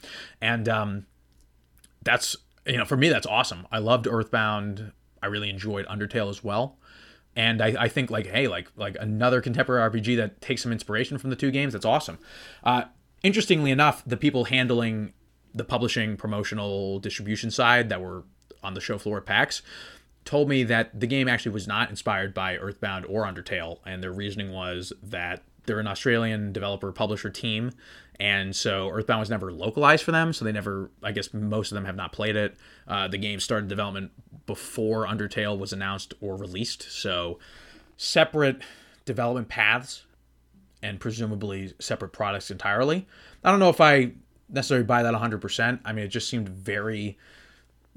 And 0.40 0.68
um, 0.68 1.06
that's, 2.06 2.36
you 2.64 2.78
know, 2.78 2.86
for 2.86 2.96
me, 2.96 3.10
that's 3.10 3.26
awesome. 3.26 3.66
I 3.70 3.78
loved 3.78 4.06
Earthbound. 4.06 4.92
I 5.22 5.26
really 5.26 5.50
enjoyed 5.50 5.86
Undertale 5.86 6.30
as 6.30 6.42
well. 6.42 6.78
And 7.34 7.60
I, 7.60 7.74
I 7.78 7.88
think 7.88 8.10
like, 8.10 8.26
hey, 8.26 8.48
like 8.48 8.72
like 8.76 8.96
another 8.98 9.42
contemporary 9.42 9.90
RPG 9.90 10.16
that 10.16 10.40
takes 10.40 10.62
some 10.62 10.72
inspiration 10.72 11.18
from 11.18 11.28
the 11.28 11.36
two 11.36 11.50
games, 11.50 11.74
that's 11.74 11.84
awesome. 11.84 12.18
Uh, 12.64 12.84
interestingly 13.22 13.70
enough, 13.70 14.02
the 14.06 14.16
people 14.16 14.44
handling 14.44 15.12
the 15.54 15.64
publishing, 15.64 16.16
promotional, 16.16 16.98
distribution 16.98 17.50
side 17.50 17.90
that 17.90 18.00
were 18.00 18.24
on 18.62 18.74
the 18.74 18.80
show 18.80 18.96
floor 18.96 19.18
at 19.18 19.26
PAX 19.26 19.62
told 20.24 20.48
me 20.48 20.64
that 20.64 20.98
the 20.98 21.06
game 21.06 21.28
actually 21.28 21.52
was 21.52 21.68
not 21.68 21.88
inspired 21.88 22.34
by 22.34 22.56
Earthbound 22.56 23.06
or 23.06 23.24
Undertale, 23.24 23.78
and 23.86 24.02
their 24.02 24.12
reasoning 24.12 24.52
was 24.52 24.92
that 25.02 25.42
they're 25.66 25.78
an 25.78 25.86
Australian 25.86 26.52
developer 26.52 26.90
publisher 26.92 27.30
team, 27.30 27.70
and 28.18 28.54
so 28.54 28.88
Earthbound 28.88 29.20
was 29.20 29.30
never 29.30 29.52
localized 29.52 30.04
for 30.04 30.12
them, 30.12 30.32
so 30.32 30.44
they 30.44 30.52
never, 30.52 30.90
I 31.02 31.12
guess, 31.12 31.32
most 31.34 31.70
of 31.70 31.74
them 31.74 31.84
have 31.84 31.96
not 31.96 32.12
played 32.12 32.36
it. 32.36 32.56
Uh, 32.88 33.08
the 33.08 33.18
game 33.18 33.40
started 33.40 33.68
development 33.68 34.10
before 34.46 35.06
Undertale 35.06 35.58
was 35.58 35.72
announced 35.72 36.14
or 36.20 36.36
released, 36.36 36.90
so 36.90 37.38
separate 37.96 38.62
development 39.04 39.48
paths 39.48 40.04
and 40.82 41.00
presumably 41.00 41.72
separate 41.78 42.10
products 42.12 42.50
entirely. 42.50 43.06
I 43.44 43.50
don't 43.50 43.60
know 43.60 43.70
if 43.70 43.80
I 43.80 44.12
necessarily 44.48 44.86
buy 44.86 45.02
that 45.02 45.14
100%. 45.14 45.80
I 45.84 45.92
mean, 45.92 46.04
it 46.04 46.08
just 46.08 46.28
seemed 46.28 46.48
very 46.48 47.18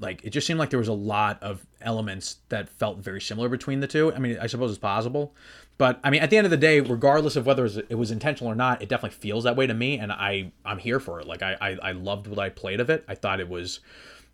like 0.00 0.24
it 0.24 0.30
just 0.30 0.46
seemed 0.46 0.58
like 0.58 0.70
there 0.70 0.78
was 0.78 0.88
a 0.88 0.92
lot 0.92 1.42
of 1.42 1.66
elements 1.80 2.36
that 2.48 2.68
felt 2.68 2.98
very 2.98 3.20
similar 3.20 3.48
between 3.48 3.80
the 3.80 3.86
two. 3.86 4.12
I 4.12 4.18
mean, 4.18 4.38
I 4.40 4.46
suppose 4.46 4.70
it's 4.70 4.78
possible, 4.78 5.34
but 5.78 6.00
I 6.02 6.10
mean, 6.10 6.22
at 6.22 6.30
the 6.30 6.36
end 6.36 6.46
of 6.46 6.50
the 6.50 6.56
day, 6.56 6.80
regardless 6.80 7.36
of 7.36 7.46
whether 7.46 7.64
it 7.66 7.94
was 7.94 8.10
intentional 8.10 8.50
or 8.50 8.54
not, 8.54 8.82
it 8.82 8.88
definitely 8.88 9.18
feels 9.18 9.44
that 9.44 9.56
way 9.56 9.66
to 9.66 9.74
me, 9.74 9.98
and 9.98 10.10
I 10.10 10.52
I'm 10.64 10.78
here 10.78 11.00
for 11.00 11.20
it. 11.20 11.26
Like 11.26 11.42
I 11.42 11.56
I, 11.60 11.76
I 11.82 11.92
loved 11.92 12.26
what 12.26 12.38
I 12.38 12.48
played 12.48 12.80
of 12.80 12.90
it. 12.90 13.04
I 13.08 13.14
thought 13.14 13.40
it 13.40 13.48
was 13.48 13.80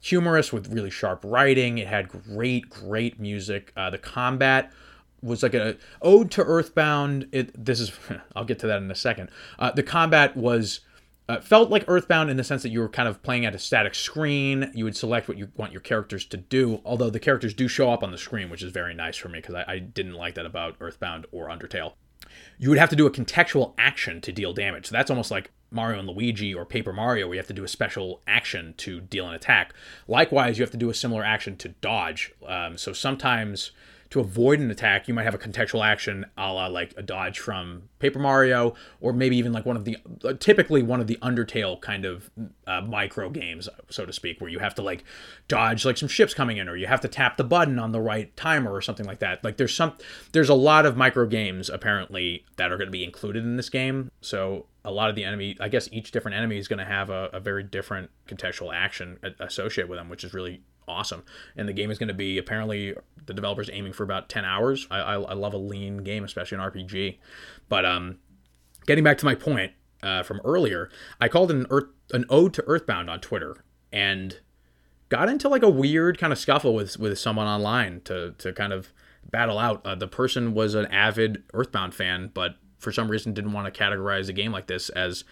humorous 0.01 0.53
with 0.53 0.73
really 0.73 0.91
sharp 0.91 1.21
writing. 1.25 1.79
It 1.79 1.89
had 1.89 2.09
great 2.09 2.71
great 2.71 3.19
music. 3.19 3.73
Uh, 3.77 3.91
the 3.91 3.99
combat 3.99 4.73
was 5.23 5.43
like 5.43 5.55
a 5.55 5.77
ode 6.01 6.31
to 6.33 6.45
Earthbound. 6.45 7.29
It 7.33 7.65
this 7.65 7.81
is 7.81 7.93
I'll 8.37 8.45
get 8.45 8.59
to 8.61 8.67
that 8.69 8.83
in 8.83 8.91
a 8.91 8.95
second. 8.95 9.31
Uh, 9.59 9.73
the 9.73 9.83
combat 9.83 10.37
was 10.37 10.81
uh, 11.29 11.41
felt 11.41 11.71
like 11.71 11.85
Earthbound 11.89 12.31
in 12.31 12.37
the 12.37 12.45
sense 12.45 12.63
that 12.63 12.71
you 12.71 12.81
were 12.81 12.89
kind 12.89 13.09
of 13.09 13.23
playing 13.23 13.45
at 13.45 13.55
a 13.55 13.59
static 13.59 13.95
screen. 13.95 14.71
You 14.75 14.85
would 14.85 14.97
select 14.97 15.29
what 15.29 15.37
you 15.37 15.49
want 15.57 15.73
your 15.73 15.81
characters 15.81 16.25
to 16.27 16.37
do, 16.37 16.81
although 16.85 17.11
the 17.11 17.21
characters 17.21 17.55
do 17.55 17.69
show 17.69 17.91
up 17.91 18.03
on 18.03 18.13
the 18.13 18.19
screen, 18.19 18.49
which 18.49 18.63
is 18.63 18.73
very 18.73 18.95
nice 18.95 19.17
for 19.17 19.29
me 19.29 19.41
because 19.41 19.55
I, 19.55 19.65
I 19.67 19.79
didn't 19.79 20.15
like 20.15 20.35
that 20.35 20.47
about 20.47 20.77
Earthbound 20.81 21.27
or 21.33 21.49
Undertale. 21.49 21.95
You 22.59 22.69
would 22.71 22.79
have 22.79 22.91
to 22.91 22.97
do 22.97 23.07
a 23.07 23.11
contextual 23.11 23.75
action 23.79 24.21
to 24.21 24.33
deal 24.33 24.53
damage. 24.53 24.87
So 24.87 24.93
that's 24.93 25.11
almost 25.11 25.31
like 25.31 25.51
Mario 25.71 25.99
and 25.99 26.09
Luigi 26.09 26.55
or 26.55 26.65
Paper 26.65 26.93
Mario, 26.93 27.27
where 27.27 27.35
you 27.35 27.41
have 27.41 27.47
to 27.49 27.53
do 27.53 27.65
a 27.65 27.69
special 27.69 28.23
action 28.27 28.75
to 28.79 29.01
deal 29.01 29.29
an 29.29 29.35
attack. 29.35 29.75
Likewise, 30.07 30.59
you 30.59 30.63
have 30.63 30.71
to 30.71 30.77
do 30.77 30.91
a 30.91 30.95
similar 30.95 31.25
action 31.25 31.57
to 31.59 31.69
dodge. 31.69 32.33
Um, 32.47 32.79
so 32.79 32.93
sometimes 32.93 33.73
to 34.11 34.21
avoid 34.21 34.61
an 34.61 34.71
attack, 34.71 35.09
you 35.09 35.15
might 35.15 35.25
have 35.25 35.35
a 35.35 35.39
contextual 35.39 35.85
action 35.85 36.27
a 36.37 36.53
la 36.53 36.67
like 36.67 36.95
a 36.97 37.03
dodge 37.03 37.39
from 37.39 37.89
Paper 37.99 38.19
Mario, 38.19 38.75
or 39.01 39.13
maybe 39.13 39.37
even 39.37 39.53
like 39.53 39.67
one 39.67 39.77
of 39.77 39.85
the 39.85 39.97
uh, 40.25 40.35
typically 40.35 40.83
one 40.83 41.01
of 41.01 41.07
the 41.07 41.19
Undertale 41.23 41.81
kind 41.81 42.05
of 42.05 42.31
uh, 42.67 42.81
micro 42.83 43.31
games, 43.31 43.69
so 43.89 44.07
to 44.07 44.13
speak, 44.13 44.41
where 44.41 44.51
you 44.51 44.59
have 44.59 44.75
to 44.75 44.83
like 44.83 45.05
dodge 45.49 45.85
like 45.85 45.97
some 45.97 46.09
ships 46.09 46.35
coming 46.35 46.57
in, 46.57 46.69
or 46.69 46.77
you 46.77 46.87
have 46.87 47.01
to 47.01 47.09
tap 47.09 47.37
the 47.37 47.45
button 47.45 47.79
on 47.79 47.93
the 47.93 48.01
right 48.01 48.37
timer 48.37 48.73
or 48.73 48.81
something 48.81 49.07
like 49.07 49.19
that. 49.21 49.43
Like 49.43 49.57
there's 49.57 49.75
some 49.75 49.95
there's 50.33 50.49
a 50.49 50.55
lot 50.55 50.87
of 50.87 50.97
micro 50.97 51.27
games 51.27 51.69
apparently 51.71 52.45
that 52.57 52.71
are 52.73 52.77
going 52.77 52.89
to 52.89 52.93
be 52.93 53.05
included 53.05 53.45
in 53.45 53.57
this 53.57 53.71
game. 53.71 54.11
So 54.21 54.67
a 54.85 54.91
lot 54.91 55.11
of 55.11 55.17
the 55.17 55.25
enemy, 55.25 55.57
I 55.61 55.69
guess 55.69 55.89
each 55.91 56.13
different 56.13 56.37
enemy 56.37 56.59
is 56.59 56.69
going 56.69 56.79
to 56.79 56.85
have 56.85 57.11
a, 57.11 57.29
a 57.33 57.41
very 57.41 57.65
different 57.65 58.11
contextual 58.29 58.73
action 58.73 59.19
associated 59.41 59.91
with 59.91 59.99
them, 59.99 60.09
which 60.09 60.23
is 60.23 60.33
really 60.33 60.63
awesome. 60.89 61.25
And 61.57 61.69
the 61.69 61.73
game 61.73 61.91
is 61.91 61.99
going 61.99 62.09
to 62.09 62.15
be 62.15 62.39
apparently 62.39 62.95
the 63.27 63.35
developers 63.35 63.69
aiming 63.73 63.93
for 63.93 64.05
about 64.05 64.29
10 64.29 64.45
hours. 64.45 64.87
I, 64.91 64.99
I, 64.99 65.15
I, 65.15 65.35
love 65.35 65.53
a 65.53 65.59
lean 65.59 65.99
game, 65.99 66.25
especially 66.25 66.59
an 66.59 66.71
RPG. 66.71 67.19
But 67.69 67.85
um, 67.85 68.19
getting 68.87 69.05
back 69.05 69.19
to 69.19 69.25
my 69.25 69.35
point 69.35 69.73
uh, 70.03 70.23
from 70.23 70.41
earlier, 70.45 70.91
I 71.21 71.29
called 71.29 71.51
an 71.51 71.67
Earth, 71.71 71.89
an 72.13 72.25
ode 72.31 72.55
to 72.55 72.65
Earthbound 72.67 73.11
on 73.11 73.21
Twitter 73.21 73.65
and 73.93 74.39
got 75.09 75.29
into 75.29 75.49
like 75.49 75.63
a 75.63 75.71
weird 75.71 76.19
kind 76.19 76.33
of 76.33 76.39
scuffle 76.39 76.75
with 76.75 76.99
with 76.99 77.19
someone 77.19 77.47
online 77.47 78.01
to 78.03 78.33
to 78.39 78.53
kind 78.53 78.73
of 78.73 78.93
battle 79.31 79.59
out. 79.59 79.85
Uh, 79.85 79.95
the 79.95 80.09
person 80.09 80.55
was 80.55 80.75
an 80.75 80.87
avid 80.87 81.43
Earthbound 81.53 81.95
fan, 81.95 82.31
but 82.33 82.57
for 82.79 82.93
some 82.93 83.11
reason 83.11 83.33
didn't 83.33 83.53
want 83.53 83.73
to 83.73 83.83
categorize 83.83 84.29
a 84.29 84.33
game 84.33 84.53
like 84.53 84.67
this 84.67 84.89
as 84.91 85.25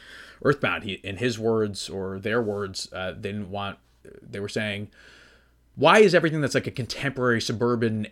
Earthbound. 0.42 0.84
He, 0.84 0.94
in 0.94 1.18
his 1.18 1.38
words 1.38 1.88
or 1.88 2.18
their 2.18 2.42
words, 2.42 2.88
uh, 2.92 3.12
they 3.12 3.32
didn't 3.32 3.50
want. 3.50 3.78
They 4.22 4.40
were 4.40 4.48
saying 4.48 4.90
why 5.76 6.00
is 6.00 6.14
everything 6.14 6.40
that's 6.40 6.54
like 6.54 6.66
a 6.66 6.72
contemporary 6.72 7.40
suburban 7.40 8.06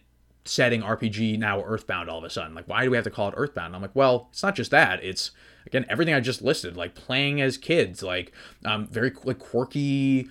setting 0.45 0.83
RPG 0.83 1.39
now 1.39 1.63
Earthbound 1.63 2.09
all 2.11 2.19
of 2.19 2.25
a 2.25 2.31
sudden? 2.31 2.55
Like, 2.55 2.69
why 2.69 2.85
do 2.85 2.91
we 2.91 2.97
have 2.97 3.05
to 3.05 3.11
call 3.11 3.29
it 3.29 3.35
Earthbound? 3.37 3.75
I'm 3.75 3.83
like, 3.83 3.95
well, 3.95 4.29
it's 4.31 4.43
not 4.43 4.55
just 4.55 4.71
that. 4.71 5.03
It's 5.03 5.31
again 5.67 5.87
everything 5.89 6.15
I 6.15 6.21
just 6.21 6.43
listed, 6.43 6.77
like 6.77 6.95
playing 6.95 7.41
as 7.41 7.57
kids, 7.57 8.03
like 8.03 8.33
um, 8.65 8.87
very 8.89 9.13
like 9.25 9.39
quirky, 9.39 10.29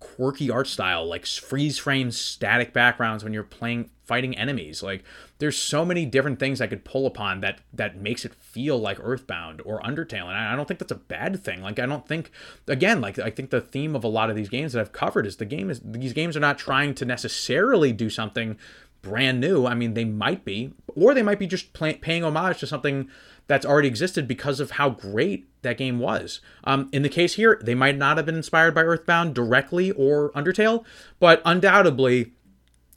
quirky 0.00 0.50
art 0.50 0.66
style, 0.66 1.06
like 1.06 1.26
freeze 1.26 1.78
frame 1.78 2.10
static 2.10 2.72
backgrounds 2.72 3.22
when 3.22 3.32
you're 3.32 3.42
playing 3.42 3.90
fighting 4.04 4.36
enemies. 4.36 4.82
Like 4.82 5.04
there's 5.38 5.56
so 5.56 5.84
many 5.84 6.04
different 6.04 6.40
things 6.40 6.60
I 6.60 6.66
could 6.66 6.84
pull 6.84 7.06
upon 7.06 7.40
that 7.42 7.60
that 7.72 7.96
makes 7.96 8.24
it 8.24 8.34
feel 8.34 8.78
like 8.78 8.98
Earthbound 9.00 9.62
or 9.64 9.80
Undertale, 9.82 10.26
and 10.26 10.36
I 10.36 10.56
don't 10.56 10.66
think 10.66 10.80
that's 10.80 10.90
a 10.90 10.96
bad 10.96 11.44
thing. 11.44 11.62
Like 11.62 11.78
I 11.78 11.86
don't 11.86 12.08
think, 12.08 12.32
again, 12.66 13.00
like 13.00 13.18
I 13.18 13.30
think 13.30 13.50
the 13.50 13.60
theme 13.60 13.94
of 13.94 14.02
a 14.02 14.08
lot 14.08 14.30
of 14.30 14.34
these 14.34 14.48
games 14.48 14.72
that 14.72 14.80
I've 14.80 14.92
covered 14.92 15.26
is 15.26 15.36
the 15.36 15.44
game 15.44 15.70
is 15.70 15.80
these 15.84 16.12
games 16.12 16.36
are 16.36 16.40
not 16.40 16.58
trying 16.58 16.94
to 16.96 17.04
necessarily 17.04 17.92
do 17.92 18.10
something 18.10 18.58
brand 19.02 19.40
new. 19.40 19.66
I 19.66 19.74
mean, 19.74 19.94
they 19.94 20.04
might 20.04 20.44
be, 20.44 20.72
or 20.88 21.14
they 21.14 21.22
might 21.22 21.38
be 21.38 21.46
just 21.46 21.72
paying 21.72 22.24
homage 22.24 22.60
to 22.60 22.66
something 22.66 23.08
that's 23.50 23.66
already 23.66 23.88
existed 23.88 24.28
because 24.28 24.60
of 24.60 24.70
how 24.70 24.90
great 24.90 25.48
that 25.62 25.76
game 25.76 25.98
was. 25.98 26.40
Um, 26.62 26.88
in 26.92 27.02
the 27.02 27.08
case 27.08 27.34
here, 27.34 27.60
they 27.60 27.74
might 27.74 27.98
not 27.98 28.16
have 28.16 28.24
been 28.24 28.36
inspired 28.36 28.76
by 28.76 28.84
Earthbound 28.84 29.34
directly 29.34 29.90
or 29.90 30.30
Undertale, 30.34 30.84
but 31.18 31.42
undoubtedly 31.44 32.30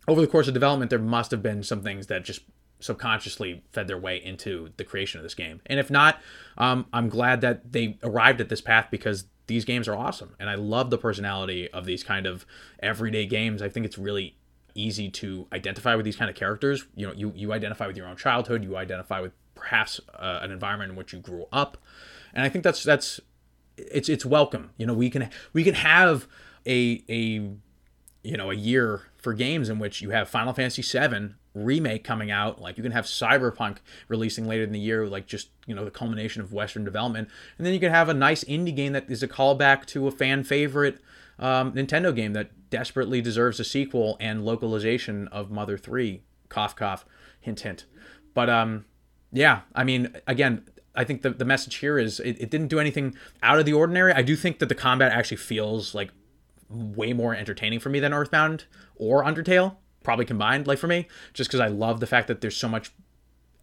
over 0.07 0.21
the 0.21 0.27
course 0.27 0.47
of 0.47 0.53
development, 0.53 0.91
there 0.91 0.99
must 0.99 1.31
have 1.31 1.41
been 1.41 1.63
some 1.63 1.81
things 1.81 2.05
that 2.05 2.23
just 2.23 2.41
subconsciously 2.79 3.63
fed 3.71 3.87
their 3.87 3.97
way 3.97 4.23
into 4.23 4.69
the 4.77 4.83
creation 4.83 5.17
of 5.17 5.23
this 5.23 5.33
game. 5.33 5.59
And 5.65 5.79
if 5.79 5.89
not, 5.89 6.21
um, 6.55 6.85
I'm 6.93 7.09
glad 7.09 7.41
that 7.41 7.71
they 7.71 7.97
arrived 8.03 8.39
at 8.39 8.49
this 8.49 8.61
path 8.61 8.89
because 8.91 9.25
these 9.47 9.65
games 9.65 9.87
are 9.87 9.95
awesome. 9.95 10.35
And 10.39 10.51
I 10.51 10.55
love 10.55 10.91
the 10.91 10.99
personality 10.99 11.67
of 11.71 11.85
these 11.85 12.03
kind 12.03 12.27
of 12.27 12.45
everyday 12.79 13.25
games. 13.25 13.63
I 13.63 13.69
think 13.69 13.87
it's 13.87 13.97
really 13.97 14.37
easy 14.75 15.09
to 15.09 15.47
identify 15.51 15.95
with 15.95 16.05
these 16.05 16.15
kind 16.15 16.29
of 16.29 16.35
characters. 16.35 16.85
You 16.95 17.07
know, 17.07 17.13
you, 17.13 17.33
you 17.35 17.53
identify 17.53 17.87
with 17.87 17.97
your 17.97 18.05
own 18.05 18.17
childhood, 18.17 18.63
you 18.63 18.77
identify 18.77 19.19
with 19.19 19.33
perhaps 19.63 20.01
uh, 20.13 20.39
an 20.41 20.51
environment 20.51 20.91
in 20.91 20.97
which 20.97 21.13
you 21.13 21.19
grew 21.19 21.45
up. 21.51 21.77
And 22.33 22.45
I 22.45 22.49
think 22.49 22.63
that's, 22.63 22.83
that's, 22.83 23.21
it's, 23.77 24.09
it's 24.09 24.25
welcome. 24.25 24.71
You 24.77 24.85
know, 24.85 24.93
we 24.93 25.09
can, 25.09 25.29
we 25.53 25.63
can 25.63 25.75
have 25.75 26.27
a, 26.65 27.03
a, 27.07 27.49
you 28.23 28.37
know, 28.37 28.51
a 28.51 28.55
year 28.55 29.03
for 29.15 29.33
games 29.33 29.69
in 29.69 29.79
which 29.79 30.01
you 30.01 30.09
have 30.09 30.27
Final 30.27 30.53
Fantasy 30.53 30.81
VII 30.81 31.35
remake 31.53 32.03
coming 32.03 32.31
out, 32.31 32.59
like 32.59 32.77
you 32.77 32.83
can 32.83 32.91
have 32.91 33.05
Cyberpunk 33.05 33.77
releasing 34.07 34.47
later 34.47 34.63
in 34.63 34.71
the 34.71 34.79
year, 34.79 35.07
like 35.07 35.27
just 35.27 35.49
you 35.65 35.75
know 35.75 35.85
the 35.85 35.91
culmination 35.91 36.41
of 36.41 36.51
Western 36.51 36.83
development, 36.83 37.29
and 37.57 37.65
then 37.65 37.73
you 37.73 37.79
can 37.79 37.91
have 37.91 38.09
a 38.09 38.13
nice 38.13 38.43
indie 38.45 38.75
game 38.75 38.93
that 38.93 39.09
is 39.09 39.23
a 39.23 39.27
callback 39.27 39.85
to 39.87 40.07
a 40.07 40.11
fan 40.11 40.43
favorite 40.43 40.99
um, 41.39 41.73
Nintendo 41.73 42.15
game 42.15 42.33
that 42.33 42.69
desperately 42.69 43.21
deserves 43.21 43.59
a 43.59 43.63
sequel 43.63 44.17
and 44.19 44.43
localization 44.45 45.27
of 45.29 45.51
Mother 45.51 45.77
Three. 45.77 46.23
Cough, 46.49 46.75
cough, 46.75 47.05
hint, 47.39 47.61
hint. 47.61 47.85
But 48.33 48.49
um, 48.49 48.85
yeah, 49.33 49.61
I 49.73 49.83
mean, 49.83 50.15
again, 50.27 50.63
I 50.95 51.03
think 51.03 51.23
the, 51.23 51.31
the 51.31 51.45
message 51.45 51.75
here 51.75 51.97
is 51.97 52.19
it, 52.19 52.39
it 52.39 52.49
didn't 52.51 52.67
do 52.67 52.79
anything 52.79 53.15
out 53.41 53.59
of 53.59 53.65
the 53.65 53.73
ordinary. 53.73 54.13
I 54.13 54.21
do 54.21 54.35
think 54.35 54.59
that 54.59 54.69
the 54.69 54.75
combat 54.75 55.11
actually 55.11 55.37
feels 55.37 55.95
like 55.95 56.11
way 56.69 57.13
more 57.13 57.35
entertaining 57.35 57.79
for 57.79 57.89
me 57.89 57.99
than 57.99 58.13
Earthbound 58.13 58.65
or 58.95 59.23
Undertale, 59.23 59.75
probably 60.03 60.25
combined, 60.25 60.67
like 60.67 60.77
for 60.77 60.87
me, 60.87 61.07
just 61.33 61.49
because 61.49 61.59
I 61.59 61.67
love 61.67 61.99
the 61.99 62.07
fact 62.07 62.27
that 62.27 62.41
there's 62.41 62.57
so 62.57 62.69
much 62.69 62.91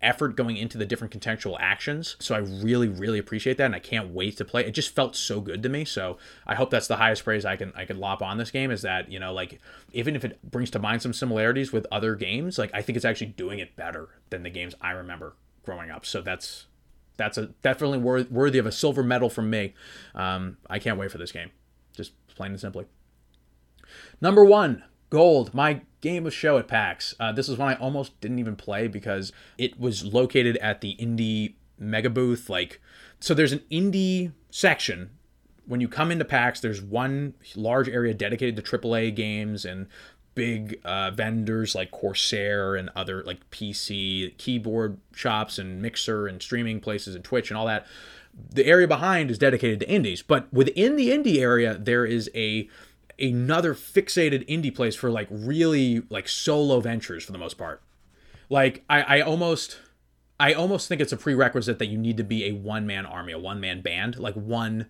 effort 0.02 0.34
going 0.34 0.56
into 0.56 0.78
the 0.78 0.86
different 0.86 1.12
contextual 1.12 1.56
actions. 1.60 2.16
So 2.20 2.34
I 2.34 2.38
really, 2.38 2.88
really 2.88 3.18
appreciate 3.18 3.58
that, 3.58 3.66
and 3.66 3.74
I 3.74 3.80
can't 3.80 4.12
wait 4.12 4.36
to 4.38 4.44
play. 4.44 4.64
It 4.64 4.72
just 4.72 4.94
felt 4.94 5.14
so 5.14 5.40
good 5.40 5.62
to 5.62 5.68
me. 5.68 5.84
So 5.84 6.18
I 6.46 6.54
hope 6.54 6.70
that's 6.70 6.88
the 6.88 6.96
highest 6.96 7.22
praise 7.22 7.44
I 7.44 7.56
can 7.56 7.72
I 7.76 7.84
can 7.84 8.00
lop 8.00 8.22
on 8.22 8.38
this 8.38 8.50
game. 8.50 8.70
Is 8.70 8.82
that 8.82 9.10
you 9.10 9.20
know 9.20 9.32
like 9.32 9.60
even 9.92 10.16
if 10.16 10.24
it 10.24 10.40
brings 10.42 10.70
to 10.70 10.78
mind 10.78 11.02
some 11.02 11.12
similarities 11.12 11.72
with 11.72 11.86
other 11.92 12.16
games, 12.16 12.58
like 12.58 12.70
I 12.74 12.82
think 12.82 12.96
it's 12.96 13.04
actually 13.04 13.28
doing 13.28 13.58
it 13.58 13.76
better 13.76 14.08
than 14.30 14.42
the 14.42 14.50
games 14.50 14.74
I 14.80 14.92
remember 14.92 15.34
growing 15.64 15.90
up. 15.90 16.06
So 16.06 16.20
that's 16.20 16.66
that's 17.16 17.36
a 17.36 17.46
definitely 17.62 17.98
worthy 17.98 18.58
of 18.58 18.66
a 18.66 18.72
silver 18.72 19.02
medal 19.02 19.28
from 19.28 19.50
me. 19.50 19.74
Um, 20.14 20.56
I 20.68 20.78
can't 20.78 20.98
wait 20.98 21.10
for 21.10 21.18
this 21.18 21.32
game, 21.32 21.50
just 21.94 22.12
plain 22.28 22.52
and 22.52 22.60
simply. 22.60 22.86
Number 24.20 24.44
one, 24.44 24.84
Gold, 25.10 25.52
my 25.52 25.82
game 26.00 26.24
of 26.24 26.32
show 26.32 26.56
at 26.56 26.68
PAX. 26.68 27.14
Uh, 27.18 27.32
this 27.32 27.48
is 27.48 27.58
one 27.58 27.68
I 27.68 27.74
almost 27.74 28.18
didn't 28.20 28.38
even 28.38 28.54
play 28.56 28.86
because 28.86 29.32
it 29.58 29.78
was 29.78 30.04
located 30.04 30.56
at 30.58 30.80
the 30.80 30.96
indie 31.00 31.54
mega 31.78 32.08
booth. 32.08 32.48
Like, 32.48 32.80
so 33.18 33.34
there's 33.34 33.52
an 33.52 33.62
indie 33.70 34.32
section. 34.50 35.10
When 35.66 35.80
you 35.80 35.88
come 35.88 36.12
into 36.12 36.24
PAX, 36.24 36.60
there's 36.60 36.80
one 36.80 37.34
large 37.56 37.88
area 37.88 38.14
dedicated 38.14 38.56
to 38.56 38.62
AAA 38.62 39.14
games 39.14 39.64
and 39.64 39.88
big 40.34 40.80
uh, 40.84 41.10
vendors 41.10 41.74
like 41.74 41.90
Corsair 41.90 42.74
and 42.74 42.90
other 42.94 43.22
like 43.24 43.48
PC 43.50 44.36
keyboard 44.38 44.98
shops 45.14 45.58
and 45.58 45.82
Mixer 45.82 46.26
and 46.26 46.40
streaming 46.42 46.80
places 46.80 47.14
and 47.14 47.24
Twitch 47.24 47.50
and 47.50 47.58
all 47.58 47.66
that. 47.66 47.86
The 48.52 48.64
area 48.64 48.86
behind 48.86 49.30
is 49.30 49.38
dedicated 49.38 49.80
to 49.80 49.88
indies, 49.88 50.22
but 50.22 50.52
within 50.52 50.96
the 50.96 51.10
indie 51.10 51.38
area, 51.38 51.74
there 51.74 52.04
is 52.04 52.30
a 52.34 52.68
another 53.18 53.74
fixated 53.74 54.48
indie 54.48 54.74
place 54.74 54.96
for 54.96 55.10
like 55.10 55.28
really 55.30 56.02
like 56.08 56.28
solo 56.28 56.80
ventures 56.80 57.24
for 57.24 57.32
the 57.32 57.38
most 57.38 57.58
part. 57.58 57.82
Like 58.48 58.84
I, 58.88 59.18
I 59.18 59.20
almost 59.20 59.78
I 60.38 60.54
almost 60.54 60.88
think 60.88 61.00
it's 61.00 61.12
a 61.12 61.16
prerequisite 61.16 61.78
that 61.78 61.86
you 61.86 61.98
need 61.98 62.16
to 62.16 62.24
be 62.24 62.46
a 62.46 62.52
one 62.52 62.86
man 62.86 63.04
army, 63.04 63.32
a 63.32 63.38
one 63.38 63.60
man 63.60 63.82
band, 63.82 64.18
like 64.18 64.34
one 64.34 64.86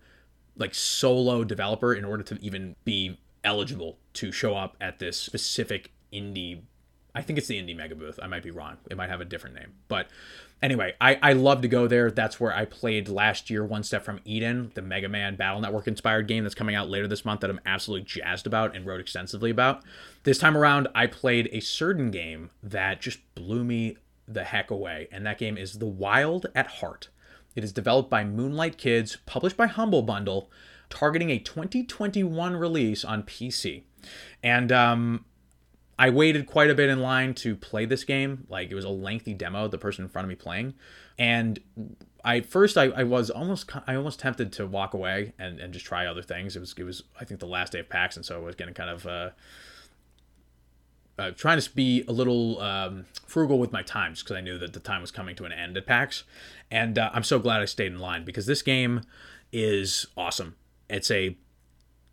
like 0.56 0.74
solo 0.74 1.42
developer 1.42 1.92
in 1.92 2.04
order 2.04 2.22
to 2.22 2.38
even 2.40 2.76
be 2.84 3.18
eligible 3.44 3.98
to 4.14 4.32
show 4.32 4.54
up 4.54 4.76
at 4.80 4.98
this 4.98 5.18
specific 5.18 5.92
indie 6.12 6.62
I 7.14 7.22
think 7.22 7.38
it's 7.38 7.48
the 7.48 7.60
indie 7.60 7.76
mega 7.76 7.94
booth. 7.94 8.18
I 8.22 8.26
might 8.26 8.42
be 8.42 8.50
wrong. 8.50 8.76
It 8.90 8.96
might 8.96 9.10
have 9.10 9.20
a 9.20 9.24
different 9.24 9.56
name. 9.56 9.72
But 9.88 10.08
anyway, 10.62 10.94
I, 11.00 11.18
I 11.22 11.32
love 11.32 11.62
to 11.62 11.68
go 11.68 11.86
there. 11.86 12.10
That's 12.10 12.38
where 12.38 12.54
I 12.54 12.64
played 12.64 13.08
last 13.08 13.50
year 13.50 13.64
One 13.64 13.82
Step 13.82 14.04
from 14.04 14.20
Eden, 14.24 14.70
the 14.74 14.82
Mega 14.82 15.08
Man 15.08 15.36
Battle 15.36 15.60
Network 15.60 15.88
inspired 15.88 16.28
game 16.28 16.44
that's 16.44 16.54
coming 16.54 16.76
out 16.76 16.88
later 16.88 17.08
this 17.08 17.24
month 17.24 17.40
that 17.40 17.50
I'm 17.50 17.60
absolutely 17.66 18.06
jazzed 18.06 18.46
about 18.46 18.76
and 18.76 18.86
wrote 18.86 19.00
extensively 19.00 19.50
about. 19.50 19.82
This 20.22 20.38
time 20.38 20.56
around, 20.56 20.88
I 20.94 21.06
played 21.06 21.48
a 21.52 21.60
certain 21.60 22.10
game 22.10 22.50
that 22.62 23.00
just 23.00 23.18
blew 23.34 23.64
me 23.64 23.96
the 24.28 24.44
heck 24.44 24.70
away, 24.70 25.08
and 25.10 25.26
that 25.26 25.38
game 25.38 25.58
is 25.58 25.78
The 25.78 25.86
Wild 25.86 26.46
at 26.54 26.66
Heart. 26.68 27.08
It 27.56 27.64
is 27.64 27.72
developed 27.72 28.08
by 28.08 28.22
Moonlight 28.22 28.78
Kids, 28.78 29.18
published 29.26 29.56
by 29.56 29.66
Humble 29.66 30.02
Bundle, 30.02 30.48
targeting 30.90 31.30
a 31.30 31.38
2021 31.38 32.56
release 32.56 33.04
on 33.04 33.22
PC. 33.22 33.82
And 34.42 34.70
um, 34.70 35.24
I 35.98 36.10
waited 36.10 36.46
quite 36.46 36.70
a 36.70 36.74
bit 36.74 36.90
in 36.90 37.00
line 37.00 37.34
to 37.36 37.56
play 37.56 37.84
this 37.86 38.04
game. 38.04 38.46
Like 38.48 38.70
it 38.70 38.74
was 38.74 38.84
a 38.84 38.90
lengthy 38.90 39.34
demo, 39.34 39.68
the 39.68 39.78
person 39.78 40.04
in 40.04 40.10
front 40.10 40.24
of 40.24 40.28
me 40.28 40.34
playing. 40.34 40.74
And 41.18 41.60
I 42.24 42.40
first 42.40 42.76
I, 42.76 42.84
I 42.86 43.04
was 43.04 43.30
almost 43.30 43.70
I 43.86 43.94
almost 43.94 44.20
tempted 44.20 44.52
to 44.54 44.66
walk 44.66 44.94
away 44.94 45.32
and, 45.38 45.58
and 45.60 45.72
just 45.72 45.86
try 45.86 46.06
other 46.06 46.22
things. 46.22 46.56
It 46.56 46.60
was 46.60 46.74
it 46.76 46.84
was 46.84 47.02
I 47.20 47.24
think 47.24 47.40
the 47.40 47.46
last 47.46 47.72
day 47.72 47.80
of 47.80 47.88
PAX, 47.88 48.16
and 48.16 48.24
so 48.24 48.36
I 48.36 48.38
was 48.38 48.54
getting 48.56 48.74
kind 48.74 48.90
of 48.90 49.06
uh, 49.06 49.30
uh, 51.18 51.30
trying 51.32 51.60
to 51.60 51.74
be 51.74 52.02
a 52.08 52.12
little 52.12 52.60
um, 52.60 53.04
frugal 53.26 53.58
with 53.58 53.72
my 53.72 53.82
times 53.82 54.22
because 54.22 54.36
I 54.36 54.40
knew 54.40 54.58
that 54.58 54.72
the 54.72 54.80
time 54.80 55.02
was 55.02 55.10
coming 55.10 55.36
to 55.36 55.44
an 55.44 55.52
end 55.52 55.76
at 55.76 55.86
PAX. 55.86 56.24
And 56.70 56.98
uh, 56.98 57.10
I'm 57.12 57.24
so 57.24 57.38
glad 57.38 57.60
I 57.60 57.66
stayed 57.66 57.92
in 57.92 57.98
line 57.98 58.24
because 58.24 58.46
this 58.46 58.62
game 58.62 59.02
is 59.52 60.06
awesome. 60.16 60.56
It's 60.90 61.10
a 61.10 61.36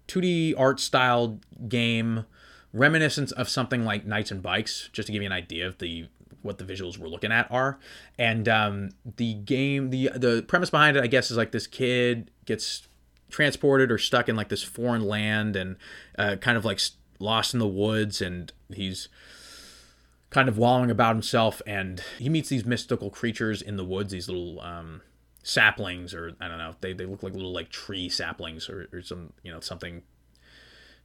2D 0.07 0.53
art 0.57 0.79
style 0.79 1.39
game 1.67 2.25
reminiscent 2.73 3.31
of 3.33 3.49
something 3.49 3.83
like 3.83 4.05
Knights 4.05 4.31
and 4.31 4.41
Bikes, 4.41 4.89
just 4.93 5.07
to 5.07 5.11
give 5.11 5.21
you 5.21 5.27
an 5.27 5.33
idea 5.33 5.67
of 5.67 5.77
the 5.79 6.07
what 6.43 6.57
the 6.59 6.63
visuals 6.63 6.97
we're 6.97 7.07
looking 7.07 7.31
at 7.31 7.51
are. 7.51 7.79
And 8.17 8.47
um, 8.47 8.89
the 9.17 9.33
game, 9.33 9.89
the 9.89 10.11
the 10.15 10.43
premise 10.47 10.69
behind 10.69 10.97
it, 10.97 11.03
I 11.03 11.07
guess, 11.07 11.31
is 11.31 11.37
like 11.37 11.51
this 11.51 11.67
kid 11.67 12.31
gets 12.45 12.87
transported 13.29 13.91
or 13.91 13.97
stuck 13.97 14.29
in 14.29 14.35
like 14.35 14.49
this 14.49 14.63
foreign 14.63 15.03
land 15.03 15.55
and 15.55 15.75
uh, 16.17 16.37
kind 16.37 16.57
of 16.57 16.63
like 16.65 16.79
lost 17.19 17.53
in 17.53 17.59
the 17.59 17.67
woods, 17.67 18.21
and 18.21 18.51
he's 18.73 19.09
kind 20.29 20.49
of 20.49 20.57
wallowing 20.57 20.91
about 20.91 21.15
himself, 21.15 21.61
and 21.65 22.03
he 22.19 22.29
meets 22.29 22.49
these 22.49 22.65
mystical 22.65 23.09
creatures 23.09 23.61
in 23.61 23.77
the 23.77 23.85
woods, 23.85 24.11
these 24.11 24.27
little 24.27 24.61
um, 24.61 25.01
saplings, 25.47 26.13
or 26.13 26.33
I 26.41 26.49
don't 26.49 26.57
know, 26.57 26.75
they, 26.81 26.91
they 26.91 27.05
look 27.05 27.23
like 27.23 27.33
little 27.33 27.53
like 27.53 27.69
tree 27.69 28.09
saplings 28.09 28.69
or, 28.69 28.89
or 28.91 29.01
some 29.01 29.31
you 29.43 29.51
know 29.51 29.61
something 29.61 30.03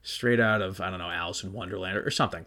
straight 0.02 0.40
out 0.40 0.60
of 0.60 0.80
I 0.80 0.90
don't 0.90 0.98
know 0.98 1.10
Alice 1.10 1.44
in 1.44 1.52
Wonderland 1.52 1.96
or, 1.96 2.06
or 2.06 2.10
something. 2.10 2.44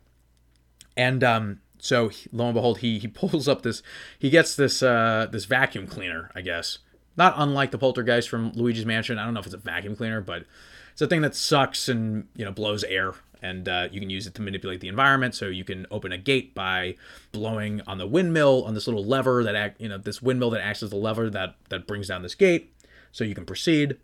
And 0.98 1.24
um, 1.24 1.62
so 1.78 2.12
lo 2.34 2.46
and 2.46 2.54
behold, 2.54 2.80
he 2.80 3.00
he 3.00 3.08
pulls 3.22 3.48
up 3.48 3.62
this 3.62 3.82
he 4.20 4.30
gets 4.30 4.56
this 4.56 4.84
uh, 4.84 5.28
this 5.32 5.46
vacuum 5.46 5.88
cleaner, 5.88 6.32
I 6.36 6.42
guess. 6.42 6.80
Not 7.18 7.34
unlike 7.38 7.72
the 7.72 7.78
Poltergust 7.78 8.28
from 8.28 8.52
Luigi's 8.52 8.86
Mansion. 8.86 9.18
I 9.18 9.24
don't 9.24 9.34
know 9.34 9.40
if 9.40 9.46
it's 9.46 9.56
a 9.56 9.60
vacuum 9.60 9.96
cleaner, 9.96 10.20
but 10.20 10.44
it's 10.92 11.02
a 11.02 11.08
thing 11.08 11.22
that 11.22 11.34
sucks 11.34 11.88
and 11.88 12.28
you 12.36 12.44
know 12.44 12.52
blows 12.52 12.84
air, 12.84 13.14
and 13.42 13.68
uh, 13.68 13.88
you 13.92 14.00
can 14.00 14.10
use 14.10 14.28
it 14.28 14.34
to 14.36 14.42
manipulate 14.42 14.82
the 14.82 14.88
environment. 14.88 15.36
So 15.36 15.48
you 15.48 15.64
can 15.64 15.86
open 15.92 16.12
a 16.12 16.18
gate 16.18 16.56
by 16.56 16.96
blowing 17.32 17.82
on 17.88 17.98
the 17.98 18.08
windmill 18.08 18.64
on 18.66 18.74
this 18.74 18.88
little 18.88 19.04
lever 19.04 19.44
that 19.44 19.56
act 19.56 19.82
you 19.82 19.90
know 19.90 19.98
this 19.98 20.22
windmill 20.22 20.50
that 20.52 20.62
acts 20.62 20.84
as 20.84 20.90
the 20.90 20.96
lever 20.96 21.30
that 21.30 21.56
that 21.70 21.88
brings 21.88 22.08
down 22.08 22.22
this 22.22 22.36
gate, 22.36 22.74
so 23.12 23.24
you 23.24 23.36
can 23.36 23.46
proceed. 23.46 23.98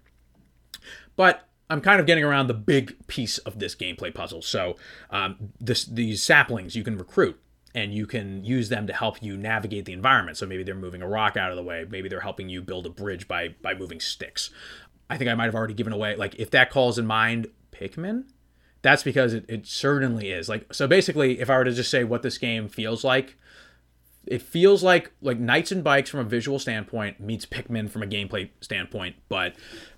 But 1.15 1.47
I'm 1.71 1.79
kind 1.79 2.01
of 2.01 2.05
getting 2.05 2.25
around 2.25 2.47
the 2.47 2.53
big 2.53 3.07
piece 3.07 3.37
of 3.39 3.59
this 3.59 3.75
gameplay 3.75 4.13
puzzle. 4.13 4.41
So 4.41 4.75
um, 5.09 5.53
this, 5.59 5.85
these 5.85 6.21
saplings 6.21 6.75
you 6.75 6.83
can 6.83 6.97
recruit 6.97 7.39
and 7.73 7.93
you 7.93 8.05
can 8.05 8.43
use 8.43 8.67
them 8.67 8.87
to 8.87 8.93
help 8.93 9.23
you 9.23 9.37
navigate 9.37 9.85
the 9.85 9.93
environment. 9.93 10.37
So 10.37 10.45
maybe 10.45 10.63
they're 10.63 10.75
moving 10.75 11.01
a 11.01 11.07
rock 11.07 11.37
out 11.37 11.49
of 11.49 11.55
the 11.55 11.63
way. 11.63 11.85
Maybe 11.89 12.09
they're 12.09 12.19
helping 12.19 12.49
you 12.49 12.61
build 12.61 12.85
a 12.85 12.89
bridge 12.89 13.25
by 13.25 13.55
by 13.61 13.73
moving 13.73 14.01
sticks. 14.01 14.49
I 15.09 15.17
think 15.17 15.29
I 15.29 15.33
might 15.33 15.45
have 15.45 15.55
already 15.55 15.73
given 15.73 15.93
away 15.93 16.15
like 16.17 16.35
if 16.35 16.51
that 16.51 16.71
calls 16.71 16.99
in 16.99 17.05
mind 17.05 17.47
Pikmin, 17.71 18.25
that's 18.81 19.03
because 19.03 19.33
it, 19.33 19.45
it 19.47 19.67
certainly 19.67 20.31
is. 20.31 20.49
Like 20.49 20.73
so 20.73 20.87
basically 20.87 21.39
if 21.39 21.49
I 21.49 21.57
were 21.57 21.65
to 21.65 21.73
just 21.73 21.91
say 21.91 22.03
what 22.03 22.23
this 22.23 22.37
game 22.37 22.67
feels 22.67 23.03
like, 23.03 23.37
it 24.25 24.41
feels 24.41 24.83
like 24.83 25.11
like 25.21 25.39
Knights 25.39 25.71
and 25.71 25.83
Bikes 25.83 26.09
from 26.09 26.19
a 26.19 26.25
visual 26.25 26.59
standpoint 26.59 27.19
meets 27.19 27.45
Pikmin 27.45 27.89
from 27.89 28.03
a 28.03 28.07
gameplay 28.07 28.49
standpoint, 28.59 29.15
but 29.29 29.55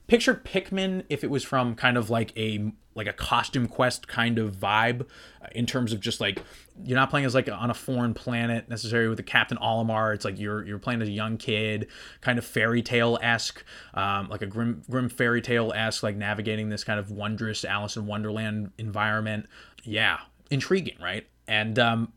picture 0.07 0.33
Pikmin 0.35 1.03
if 1.09 1.23
it 1.23 1.29
was 1.29 1.43
from 1.43 1.75
kind 1.75 1.97
of 1.97 2.09
like 2.09 2.37
a 2.37 2.71
like 2.95 3.07
a 3.07 3.13
costume 3.13 3.67
quest 3.67 4.07
kind 4.07 4.37
of 4.37 4.55
vibe 4.55 5.07
in 5.53 5.65
terms 5.65 5.93
of 5.93 5.99
just 5.99 6.21
like 6.21 6.41
you're 6.83 6.97
not 6.97 7.09
playing 7.09 7.25
as 7.25 7.35
like 7.35 7.49
on 7.49 7.69
a 7.69 7.73
foreign 7.73 8.13
planet 8.13 8.67
necessarily 8.69 9.09
with 9.09 9.17
the 9.17 9.23
Captain 9.23 9.57
Olimar. 9.57 10.13
It's 10.13 10.25
like 10.25 10.39
you're 10.39 10.65
you're 10.65 10.79
playing 10.79 11.01
as 11.01 11.07
a 11.07 11.11
young 11.11 11.37
kid, 11.37 11.87
kind 12.21 12.39
of 12.39 12.45
fairy 12.45 12.81
tale 12.81 13.19
esque, 13.21 13.63
um, 13.93 14.29
like 14.29 14.41
a 14.41 14.45
grim 14.45 14.81
grim 14.89 15.09
fairy 15.09 15.41
tale 15.41 15.71
esque, 15.75 16.03
like 16.03 16.15
navigating 16.15 16.69
this 16.69 16.83
kind 16.83 16.99
of 16.99 17.11
wondrous 17.11 17.63
Alice 17.63 17.95
in 17.95 18.05
Wonderland 18.05 18.71
environment. 18.77 19.47
Yeah, 19.83 20.19
intriguing, 20.49 20.97
right? 21.01 21.27
And 21.47 21.77
um, 21.77 22.13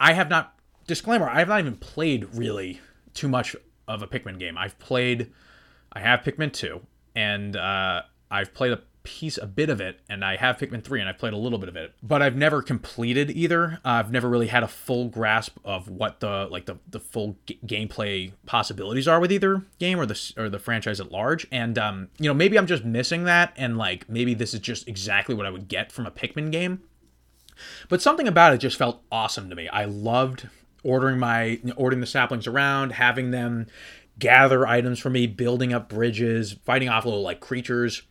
I 0.00 0.12
have 0.12 0.28
not 0.28 0.54
disclaimer. 0.86 1.28
I 1.28 1.38
have 1.38 1.48
not 1.48 1.60
even 1.60 1.76
played 1.76 2.26
really 2.34 2.80
too 3.14 3.28
much 3.28 3.56
of 3.88 4.02
a 4.02 4.06
Pikmin 4.06 4.38
game. 4.38 4.58
I've 4.58 4.78
played. 4.78 5.32
I 5.92 6.00
have 6.00 6.20
Pikmin 6.20 6.52
2 6.52 6.80
and 7.14 7.56
uh, 7.56 8.02
I've 8.30 8.52
played 8.54 8.72
a 8.72 8.80
piece, 9.04 9.38
a 9.38 9.46
bit 9.46 9.70
of 9.70 9.80
it, 9.80 10.00
and 10.08 10.24
I 10.24 10.36
have 10.36 10.56
Pikmin 10.56 10.82
3, 10.82 11.00
and 11.00 11.08
I've 11.08 11.18
played 11.18 11.32
a 11.32 11.38
little 11.38 11.58
bit 11.58 11.68
of 11.68 11.76
it, 11.76 11.94
but 12.02 12.22
I've 12.22 12.36
never 12.36 12.62
completed 12.62 13.30
either. 13.30 13.78
Uh, 13.84 13.90
I've 13.90 14.10
never 14.10 14.28
really 14.28 14.48
had 14.48 14.62
a 14.62 14.68
full 14.68 15.08
grasp 15.08 15.58
of 15.64 15.88
what 15.88 16.20
the 16.20 16.48
like 16.50 16.66
the, 16.66 16.78
the 16.88 16.98
full 16.98 17.36
g- 17.46 17.58
gameplay 17.64 18.32
possibilities 18.46 19.06
are 19.06 19.20
with 19.20 19.30
either 19.30 19.62
game 19.78 20.00
or 20.00 20.06
the 20.06 20.32
or 20.36 20.48
the 20.48 20.58
franchise 20.58 21.00
at 21.00 21.12
large. 21.12 21.46
And 21.52 21.78
um, 21.78 22.08
you 22.18 22.28
know, 22.28 22.34
maybe 22.34 22.58
I'm 22.58 22.66
just 22.66 22.84
missing 22.84 23.24
that, 23.24 23.52
and 23.56 23.78
like 23.78 24.08
maybe 24.08 24.34
this 24.34 24.54
is 24.54 24.60
just 24.60 24.88
exactly 24.88 25.34
what 25.34 25.46
I 25.46 25.50
would 25.50 25.68
get 25.68 25.92
from 25.92 26.06
a 26.06 26.10
Pikmin 26.10 26.50
game. 26.50 26.82
But 27.88 28.02
something 28.02 28.26
about 28.26 28.52
it 28.52 28.58
just 28.58 28.76
felt 28.76 29.02
awesome 29.12 29.48
to 29.50 29.54
me. 29.54 29.68
I 29.68 29.84
loved 29.84 30.48
ordering 30.82 31.18
my 31.18 31.60
ordering 31.76 32.00
the 32.00 32.06
saplings 32.06 32.46
around, 32.46 32.92
having 32.92 33.30
them 33.30 33.66
gather 34.18 34.66
items 34.66 34.98
for 34.98 35.10
me, 35.10 35.26
building 35.26 35.72
up 35.72 35.88
bridges, 35.88 36.56
fighting 36.64 36.88
off 36.88 37.04
little 37.04 37.22
like 37.22 37.40
creatures, 37.40 38.02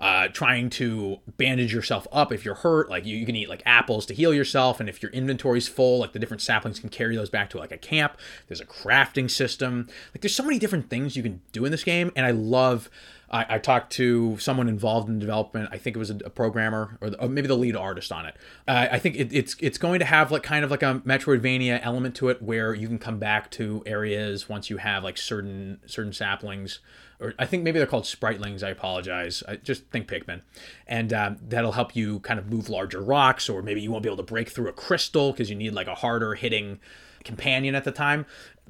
uh, 0.00 0.28
trying 0.28 0.70
to 0.70 1.18
bandage 1.36 1.72
yourself 1.72 2.06
up 2.12 2.32
if 2.32 2.44
you're 2.44 2.54
hurt. 2.54 2.88
Like 2.90 3.04
you, 3.04 3.16
you, 3.16 3.26
can 3.26 3.36
eat 3.36 3.48
like 3.48 3.62
apples 3.66 4.06
to 4.06 4.14
heal 4.14 4.32
yourself, 4.32 4.80
and 4.80 4.88
if 4.88 5.02
your 5.02 5.12
inventory's 5.12 5.68
full, 5.68 5.98
like 5.98 6.12
the 6.12 6.18
different 6.18 6.42
saplings 6.42 6.80
can 6.80 6.88
carry 6.88 7.16
those 7.16 7.30
back 7.30 7.50
to 7.50 7.58
like 7.58 7.72
a 7.72 7.78
camp. 7.78 8.16
There's 8.48 8.60
a 8.60 8.66
crafting 8.66 9.30
system. 9.30 9.88
Like 10.14 10.22
there's 10.22 10.34
so 10.34 10.44
many 10.44 10.58
different 10.58 10.90
things 10.90 11.16
you 11.16 11.22
can 11.22 11.40
do 11.52 11.64
in 11.64 11.72
this 11.72 11.84
game, 11.84 12.12
and 12.16 12.26
I 12.26 12.30
love 12.30 12.90
I, 13.30 13.56
I 13.56 13.58
talked 13.58 13.92
to 13.94 14.38
someone 14.38 14.68
involved 14.68 15.08
in 15.08 15.18
development. 15.18 15.68
I 15.72 15.78
think 15.78 15.96
it 15.96 15.98
was 15.98 16.10
a, 16.10 16.16
a 16.24 16.30
programmer 16.30 16.96
or, 17.00 17.10
the, 17.10 17.20
or, 17.20 17.28
maybe 17.28 17.48
the 17.48 17.56
lead 17.56 17.76
artist 17.76 18.12
on 18.12 18.26
it. 18.26 18.36
Uh, 18.68 18.88
I 18.90 18.98
think 18.98 19.16
it, 19.16 19.32
it's 19.32 19.56
it's 19.60 19.78
going 19.78 19.98
to 19.98 20.04
have 20.04 20.30
like 20.30 20.42
kind 20.42 20.64
of 20.64 20.70
like 20.70 20.82
a 20.82 21.02
Metroidvania 21.04 21.80
element 21.82 22.14
to 22.16 22.28
it, 22.28 22.40
where 22.40 22.74
you 22.74 22.86
can 22.86 22.98
come 22.98 23.18
back 23.18 23.50
to 23.52 23.82
areas 23.86 24.48
once 24.48 24.70
you 24.70 24.76
have 24.78 25.02
like 25.02 25.18
certain 25.18 25.80
certain 25.86 26.12
saplings, 26.12 26.80
or 27.20 27.34
I 27.38 27.46
think 27.46 27.62
maybe 27.62 27.78
they're 27.78 27.86
called 27.86 28.04
spritelings. 28.04 28.62
I 28.62 28.70
apologize. 28.70 29.42
I 29.48 29.56
just 29.56 29.86
think 29.86 30.08
Pikmin, 30.08 30.42
and 30.86 31.12
um, 31.12 31.38
that'll 31.46 31.72
help 31.72 31.96
you 31.96 32.20
kind 32.20 32.38
of 32.38 32.50
move 32.50 32.68
larger 32.68 33.00
rocks, 33.00 33.48
or 33.48 33.62
maybe 33.62 33.80
you 33.80 33.90
won't 33.90 34.02
be 34.02 34.08
able 34.08 34.18
to 34.18 34.22
break 34.22 34.50
through 34.50 34.68
a 34.68 34.72
crystal 34.72 35.32
because 35.32 35.50
you 35.50 35.56
need 35.56 35.72
like 35.72 35.86
a 35.86 35.94
harder 35.94 36.34
hitting 36.34 36.80
companion 37.24 37.74
at 37.74 37.82
the 37.82 37.90
time 37.90 38.24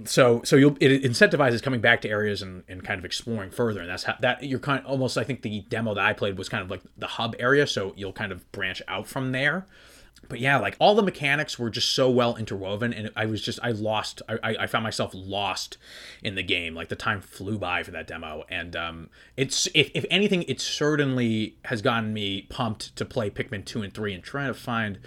so 0.04 0.42
so 0.44 0.56
you'll 0.56 0.76
it 0.80 1.02
incentivizes 1.02 1.62
coming 1.62 1.80
back 1.80 2.00
to 2.00 2.08
areas 2.08 2.42
and, 2.42 2.62
and 2.68 2.82
kind 2.84 2.98
of 2.98 3.04
exploring 3.04 3.50
further 3.50 3.80
and 3.80 3.88
that's 3.88 4.04
how 4.04 4.14
that 4.20 4.42
you're 4.42 4.58
kind 4.58 4.80
of 4.80 4.86
almost 4.86 5.16
i 5.16 5.24
think 5.24 5.42
the 5.42 5.60
demo 5.68 5.94
that 5.94 6.04
i 6.04 6.12
played 6.12 6.36
was 6.36 6.48
kind 6.48 6.62
of 6.62 6.70
like 6.70 6.80
the 6.96 7.06
hub 7.06 7.34
area 7.38 7.66
so 7.66 7.92
you'll 7.96 8.12
kind 8.12 8.32
of 8.32 8.50
branch 8.52 8.82
out 8.88 9.06
from 9.06 9.32
there 9.32 9.66
but 10.28 10.40
yeah 10.40 10.58
like 10.58 10.76
all 10.78 10.94
the 10.94 11.02
mechanics 11.02 11.58
were 11.58 11.70
just 11.70 11.94
so 11.94 12.10
well 12.10 12.36
interwoven 12.36 12.92
and 12.92 13.10
i 13.14 13.26
was 13.26 13.40
just 13.40 13.58
i 13.62 13.70
lost 13.70 14.22
i, 14.28 14.56
I 14.60 14.66
found 14.66 14.82
myself 14.82 15.12
lost 15.14 15.78
in 16.22 16.34
the 16.34 16.42
game 16.42 16.74
like 16.74 16.88
the 16.88 16.96
time 16.96 17.20
flew 17.20 17.58
by 17.58 17.82
for 17.82 17.90
that 17.92 18.06
demo 18.06 18.44
and 18.48 18.74
um 18.74 19.10
it's 19.36 19.68
if, 19.74 19.90
if 19.94 20.04
anything 20.10 20.42
it 20.44 20.60
certainly 20.60 21.56
has 21.66 21.82
gotten 21.82 22.12
me 22.12 22.42
pumped 22.42 22.96
to 22.96 23.04
play 23.04 23.30
pikmin 23.30 23.64
2 23.64 23.82
and 23.82 23.92
3 23.92 24.14
and 24.14 24.24
trying 24.24 24.48
to 24.48 24.54
find 24.54 24.98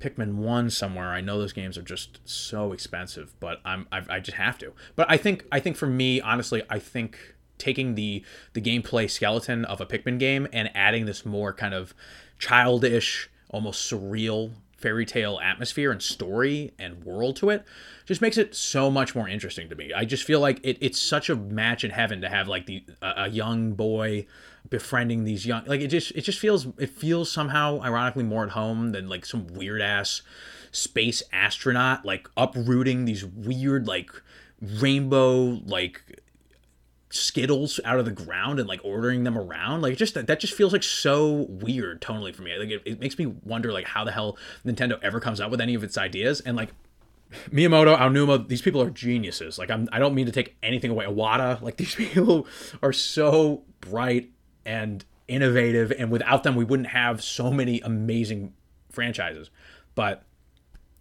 Pikmin 0.00 0.34
one 0.34 0.70
somewhere. 0.70 1.08
I 1.08 1.20
know 1.20 1.38
those 1.38 1.52
games 1.52 1.76
are 1.76 1.82
just 1.82 2.20
so 2.24 2.72
expensive, 2.72 3.34
but 3.40 3.60
I'm 3.64 3.88
I, 3.90 4.02
I 4.08 4.20
just 4.20 4.36
have 4.36 4.58
to. 4.58 4.72
But 4.96 5.10
I 5.10 5.16
think 5.16 5.44
I 5.50 5.60
think 5.60 5.76
for 5.76 5.86
me, 5.86 6.20
honestly, 6.20 6.62
I 6.70 6.78
think 6.78 7.34
taking 7.58 7.94
the 7.94 8.24
the 8.52 8.60
gameplay 8.60 9.10
skeleton 9.10 9.64
of 9.64 9.80
a 9.80 9.86
Pikmin 9.86 10.18
game 10.18 10.46
and 10.52 10.70
adding 10.74 11.06
this 11.06 11.26
more 11.26 11.52
kind 11.52 11.74
of 11.74 11.94
childish, 12.38 13.28
almost 13.50 13.90
surreal 13.90 14.52
fairy 14.78 15.04
tale 15.04 15.40
atmosphere 15.42 15.90
and 15.90 16.00
story 16.00 16.72
and 16.78 17.02
world 17.04 17.34
to 17.34 17.50
it 17.50 17.64
just 18.06 18.20
makes 18.20 18.38
it 18.38 18.54
so 18.54 18.90
much 18.90 19.14
more 19.14 19.28
interesting 19.28 19.68
to 19.68 19.74
me. 19.74 19.92
I 19.92 20.04
just 20.04 20.22
feel 20.22 20.38
like 20.38 20.60
it, 20.62 20.78
it's 20.80 21.00
such 21.00 21.28
a 21.28 21.34
match 21.34 21.82
in 21.82 21.90
heaven 21.90 22.20
to 22.20 22.28
have 22.28 22.46
like 22.46 22.66
the 22.66 22.84
a, 23.02 23.24
a 23.24 23.28
young 23.28 23.72
boy 23.72 24.26
befriending 24.70 25.24
these 25.24 25.46
young 25.46 25.64
like 25.66 25.80
it 25.80 25.88
just 25.88 26.12
it 26.12 26.20
just 26.22 26.38
feels 26.38 26.66
it 26.78 26.90
feels 26.90 27.30
somehow 27.30 27.80
ironically 27.82 28.22
more 28.22 28.44
at 28.44 28.50
home 28.50 28.90
than 28.90 29.08
like 29.08 29.26
some 29.26 29.46
weird 29.48 29.80
ass 29.80 30.22
space 30.70 31.22
astronaut 31.32 32.04
like 32.04 32.28
uprooting 32.36 33.04
these 33.04 33.24
weird 33.24 33.86
like 33.86 34.10
rainbow 34.60 35.60
like 35.66 36.20
skittles 37.10 37.80
out 37.84 37.98
of 37.98 38.04
the 38.04 38.10
ground 38.10 38.58
and 38.58 38.68
like 38.68 38.80
ordering 38.84 39.24
them 39.24 39.38
around 39.38 39.80
like 39.80 39.96
just 39.96 40.14
that 40.14 40.40
just 40.40 40.52
feels 40.52 40.72
like 40.74 40.82
so 40.82 41.46
weird 41.48 42.02
tonally 42.02 42.34
for 42.34 42.42
me 42.42 42.54
like 42.58 42.68
it, 42.68 42.82
it 42.84 43.00
makes 43.00 43.18
me 43.18 43.26
wonder 43.44 43.72
like 43.72 43.86
how 43.86 44.04
the 44.04 44.12
hell 44.12 44.36
nintendo 44.64 44.98
ever 45.02 45.18
comes 45.18 45.40
up 45.40 45.50
with 45.50 45.60
any 45.60 45.74
of 45.74 45.82
its 45.82 45.96
ideas 45.96 46.40
and 46.40 46.56
like 46.56 46.70
Miyamoto, 47.50 47.94
Aonuma, 47.94 48.48
these 48.48 48.62
people 48.62 48.80
are 48.80 48.88
geniuses. 48.88 49.58
Like 49.58 49.70
I'm, 49.70 49.86
I 49.92 49.98
don't 49.98 50.14
mean 50.14 50.24
to 50.24 50.32
take 50.32 50.56
anything 50.62 50.90
away. 50.90 51.04
Iwata, 51.04 51.60
like 51.60 51.76
these 51.76 51.94
people 51.94 52.46
are 52.82 52.92
so 52.92 53.64
bright 53.80 54.30
and 54.64 55.04
innovative, 55.26 55.92
and 55.98 56.10
without 56.10 56.42
them, 56.42 56.56
we 56.56 56.64
wouldn't 56.64 56.88
have 56.88 57.22
so 57.22 57.50
many 57.50 57.80
amazing 57.80 58.54
franchises. 58.90 59.50
But 59.94 60.22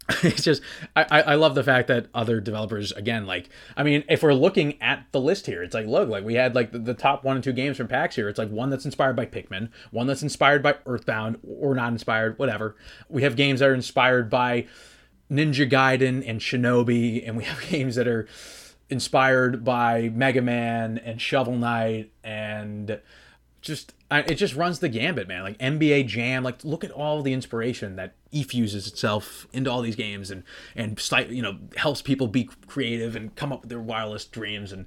it's 0.23 0.43
just 0.43 0.61
I, 0.95 1.05
I 1.21 1.35
love 1.35 1.53
the 1.53 1.63
fact 1.63 1.89
that 1.89 2.07
other 2.13 2.39
developers 2.39 2.93
again 2.93 3.25
like 3.25 3.49
i 3.75 3.83
mean 3.83 4.05
if 4.07 4.23
we're 4.23 4.33
looking 4.33 4.81
at 4.81 5.05
the 5.11 5.19
list 5.19 5.45
here 5.45 5.61
it's 5.61 5.73
like 5.73 5.85
look 5.85 6.07
like 6.07 6.23
we 6.23 6.35
had 6.35 6.55
like 6.55 6.71
the, 6.71 6.79
the, 6.79 6.93
top 6.93 7.25
one 7.25 7.35
and 7.35 7.43
two 7.43 7.51
games 7.51 7.75
from 7.75 7.89
pax 7.89 8.15
here 8.15 8.29
it's 8.29 8.37
like 8.37 8.49
one 8.49 8.69
that's 8.69 8.85
inspired 8.85 9.17
by 9.17 9.25
pikmin 9.25 9.69
one 9.91 10.07
that's 10.07 10.23
inspired 10.23 10.63
by 10.63 10.75
earthbound 10.85 11.37
or 11.43 11.75
not 11.75 11.91
inspired 11.91 12.39
whatever 12.39 12.77
we 13.09 13.23
have 13.23 13.35
games 13.35 13.59
that 13.59 13.67
are 13.67 13.73
inspired 13.73 14.29
by 14.29 14.65
ninja 15.29 15.69
gaiden 15.69 16.23
and 16.25 16.39
shinobi 16.39 17.27
and 17.27 17.35
we 17.35 17.43
have 17.43 17.61
games 17.69 17.95
that 17.95 18.07
are 18.07 18.27
inspired 18.89 19.65
by 19.65 20.09
mega 20.13 20.41
man 20.41 20.97
and 20.99 21.21
shovel 21.21 21.57
knight 21.57 22.09
and 22.23 22.97
just 23.61 23.93
it 24.09 24.35
just 24.35 24.55
runs 24.55 24.79
the 24.79 24.89
gambit, 24.89 25.27
man. 25.27 25.43
Like 25.43 25.57
NBA 25.57 26.07
Jam, 26.07 26.43
like 26.43 26.63
look 26.63 26.83
at 26.83 26.91
all 26.91 27.21
the 27.21 27.33
inspiration 27.33 27.97
that 27.97 28.15
effuses 28.31 28.87
itself 28.87 29.47
into 29.53 29.71
all 29.71 29.81
these 29.81 29.95
games 29.95 30.31
and 30.31 30.43
and 30.75 30.99
you 31.29 31.41
know 31.41 31.57
helps 31.75 32.01
people 32.01 32.27
be 32.27 32.49
creative 32.67 33.15
and 33.15 33.35
come 33.35 33.51
up 33.51 33.61
with 33.61 33.69
their 33.69 33.79
wildest 33.79 34.31
dreams. 34.31 34.71
And 34.71 34.85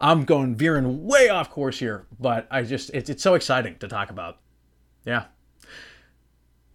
I'm 0.00 0.24
going 0.24 0.54
veering 0.54 1.04
way 1.04 1.28
off 1.28 1.50
course 1.50 1.78
here, 1.78 2.06
but 2.18 2.46
I 2.50 2.62
just 2.62 2.90
it's 2.94 3.10
it's 3.10 3.22
so 3.22 3.34
exciting 3.34 3.76
to 3.78 3.88
talk 3.88 4.10
about. 4.10 4.38
Yeah, 5.04 5.26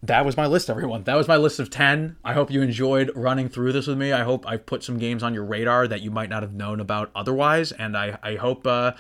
that 0.08 0.26
was 0.26 0.38
my 0.38 0.45
list, 0.45 0.70
everyone. 0.70 1.03
That 1.03 1.16
was 1.16 1.28
my 1.28 1.38
list 1.38 1.60
of 1.60 1.70
10. 1.70 2.18
I 2.24 2.34
hope 2.34 2.51
you 2.51 2.62
enjoyed 2.62 3.12
running 3.16 3.49
through 3.49 3.72
this 3.72 3.88
with 3.88 3.97
me. 3.97 4.12
I 4.12 4.24
hope 4.24 4.47
I've 4.47 4.66
put 4.66 4.84
some 4.84 4.97
games 4.97 5.24
on 5.24 5.34
your 5.34 5.43
radar 5.43 5.88
that 5.88 6.01
you 6.01 6.12
might 6.12 6.30
not 6.30 6.43
have 6.43 6.53
known 6.53 6.80
about 6.80 7.10
otherwise. 7.16 7.72
And 7.72 7.97
I, 7.97 8.18
I 8.22 8.36
hope, 8.36 8.68
uh, 8.68 8.91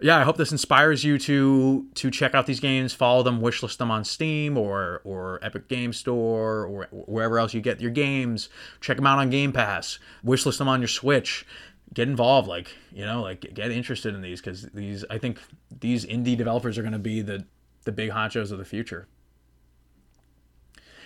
yeah, 0.00 0.18
I 0.18 0.22
hope 0.22 0.36
this 0.36 0.52
inspires 0.52 1.04
you 1.04 1.18
to 1.18 1.86
to 1.94 2.10
check 2.10 2.34
out 2.34 2.46
these 2.46 2.60
games, 2.60 2.92
follow 2.92 3.22
them, 3.22 3.40
wishlist 3.40 3.78
them 3.78 3.90
on 3.90 4.04
Steam 4.04 4.56
or 4.56 5.00
or 5.04 5.38
Epic 5.42 5.68
Game 5.68 5.92
Store 5.92 6.66
or 6.66 6.86
wherever 6.90 7.38
else 7.38 7.54
you 7.54 7.60
get 7.60 7.80
your 7.80 7.90
games. 7.90 8.48
Check 8.80 8.96
them 8.96 9.06
out 9.06 9.18
on 9.18 9.30
Game 9.30 9.52
Pass. 9.52 9.98
Wishlist 10.24 10.58
them 10.58 10.68
on 10.68 10.80
your 10.80 10.88
Switch. 10.88 11.46
Get 11.94 12.08
involved, 12.08 12.48
like 12.48 12.68
you 12.92 13.04
know, 13.04 13.22
like 13.22 13.52
get 13.54 13.70
interested 13.70 14.14
in 14.14 14.22
these 14.22 14.40
because 14.40 14.62
these, 14.74 15.04
I 15.10 15.18
think, 15.18 15.38
these 15.80 16.06
indie 16.06 16.36
developers 16.36 16.78
are 16.78 16.82
going 16.82 16.92
to 16.92 16.98
be 16.98 17.22
the 17.22 17.44
the 17.84 17.92
big 17.92 18.10
honchos 18.10 18.52
of 18.52 18.58
the 18.58 18.64
future. 18.64 19.08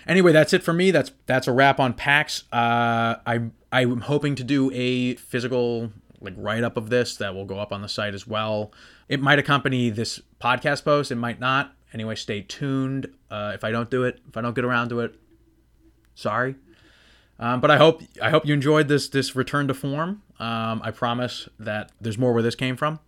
Anyway, 0.07 0.31
that's 0.31 0.53
it 0.53 0.63
for 0.63 0.73
me. 0.73 0.91
That's 0.91 1.11
that's 1.25 1.47
a 1.47 1.51
wrap 1.51 1.79
on 1.79 1.93
PAX. 1.93 2.43
Uh, 2.51 3.15
I 3.25 3.41
I'm 3.71 4.01
hoping 4.01 4.35
to 4.35 4.43
do 4.43 4.71
a 4.73 5.15
physical 5.15 5.91
like 6.21 6.33
write 6.37 6.63
up 6.63 6.77
of 6.77 6.89
this 6.89 7.17
that 7.17 7.35
will 7.35 7.45
go 7.45 7.59
up 7.59 7.71
on 7.71 7.81
the 7.81 7.89
site 7.89 8.13
as 8.13 8.25
well. 8.25 8.71
It 9.09 9.21
might 9.21 9.39
accompany 9.39 9.89
this 9.89 10.21
podcast 10.41 10.83
post. 10.83 11.11
It 11.11 11.15
might 11.15 11.39
not. 11.39 11.73
Anyway, 11.93 12.15
stay 12.15 12.41
tuned. 12.41 13.13
Uh, 13.29 13.51
if 13.53 13.63
I 13.63 13.71
don't 13.71 13.89
do 13.89 14.03
it, 14.03 14.19
if 14.27 14.37
I 14.37 14.41
don't 14.41 14.55
get 14.55 14.65
around 14.65 14.89
to 14.89 15.01
it, 15.01 15.15
sorry. 16.15 16.55
Um, 17.39 17.61
but 17.61 17.69
I 17.69 17.77
hope 17.77 18.01
I 18.21 18.29
hope 18.29 18.45
you 18.45 18.53
enjoyed 18.53 18.87
this 18.87 19.09
this 19.09 19.35
return 19.35 19.67
to 19.67 19.73
form. 19.73 20.23
Um, 20.39 20.81
I 20.83 20.91
promise 20.91 21.49
that 21.59 21.91
there's 21.99 22.17
more 22.17 22.33
where 22.33 22.43
this 22.43 22.55
came 22.55 22.77
from 22.77 22.99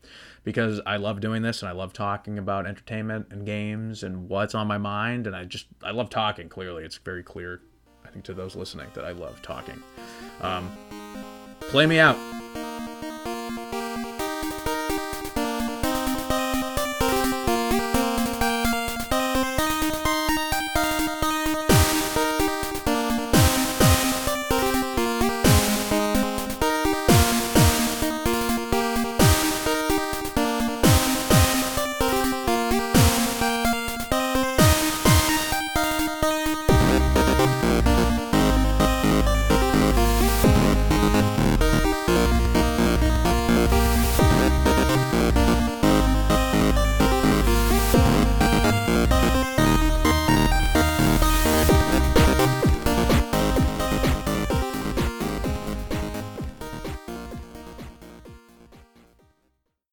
because 0.49 0.81
I 0.83 0.97
love 0.97 1.19
doing 1.19 1.43
this 1.43 1.61
and 1.61 1.69
I 1.69 1.73
love 1.73 1.93
talking 1.93 2.39
about 2.39 2.65
entertainment 2.65 3.27
and 3.29 3.45
games 3.45 4.01
and 4.01 4.27
what's 4.27 4.55
on 4.55 4.65
my 4.65 4.79
mind 4.79 5.27
and 5.27 5.35
I 5.35 5.45
just 5.45 5.67
I 5.83 5.91
love 5.91 6.09
talking. 6.09 6.49
Clearly, 6.49 6.83
it's 6.83 6.97
very 6.97 7.21
clear, 7.21 7.61
I 8.03 8.09
think, 8.09 8.25
to 8.25 8.33
those 8.33 8.55
listening 8.55 8.87
that 8.95 9.05
I 9.05 9.11
love 9.11 9.39
talking. 9.43 9.83
Um, 10.41 10.75
play 11.59 11.85
me 11.85 11.99
out. 11.99 12.17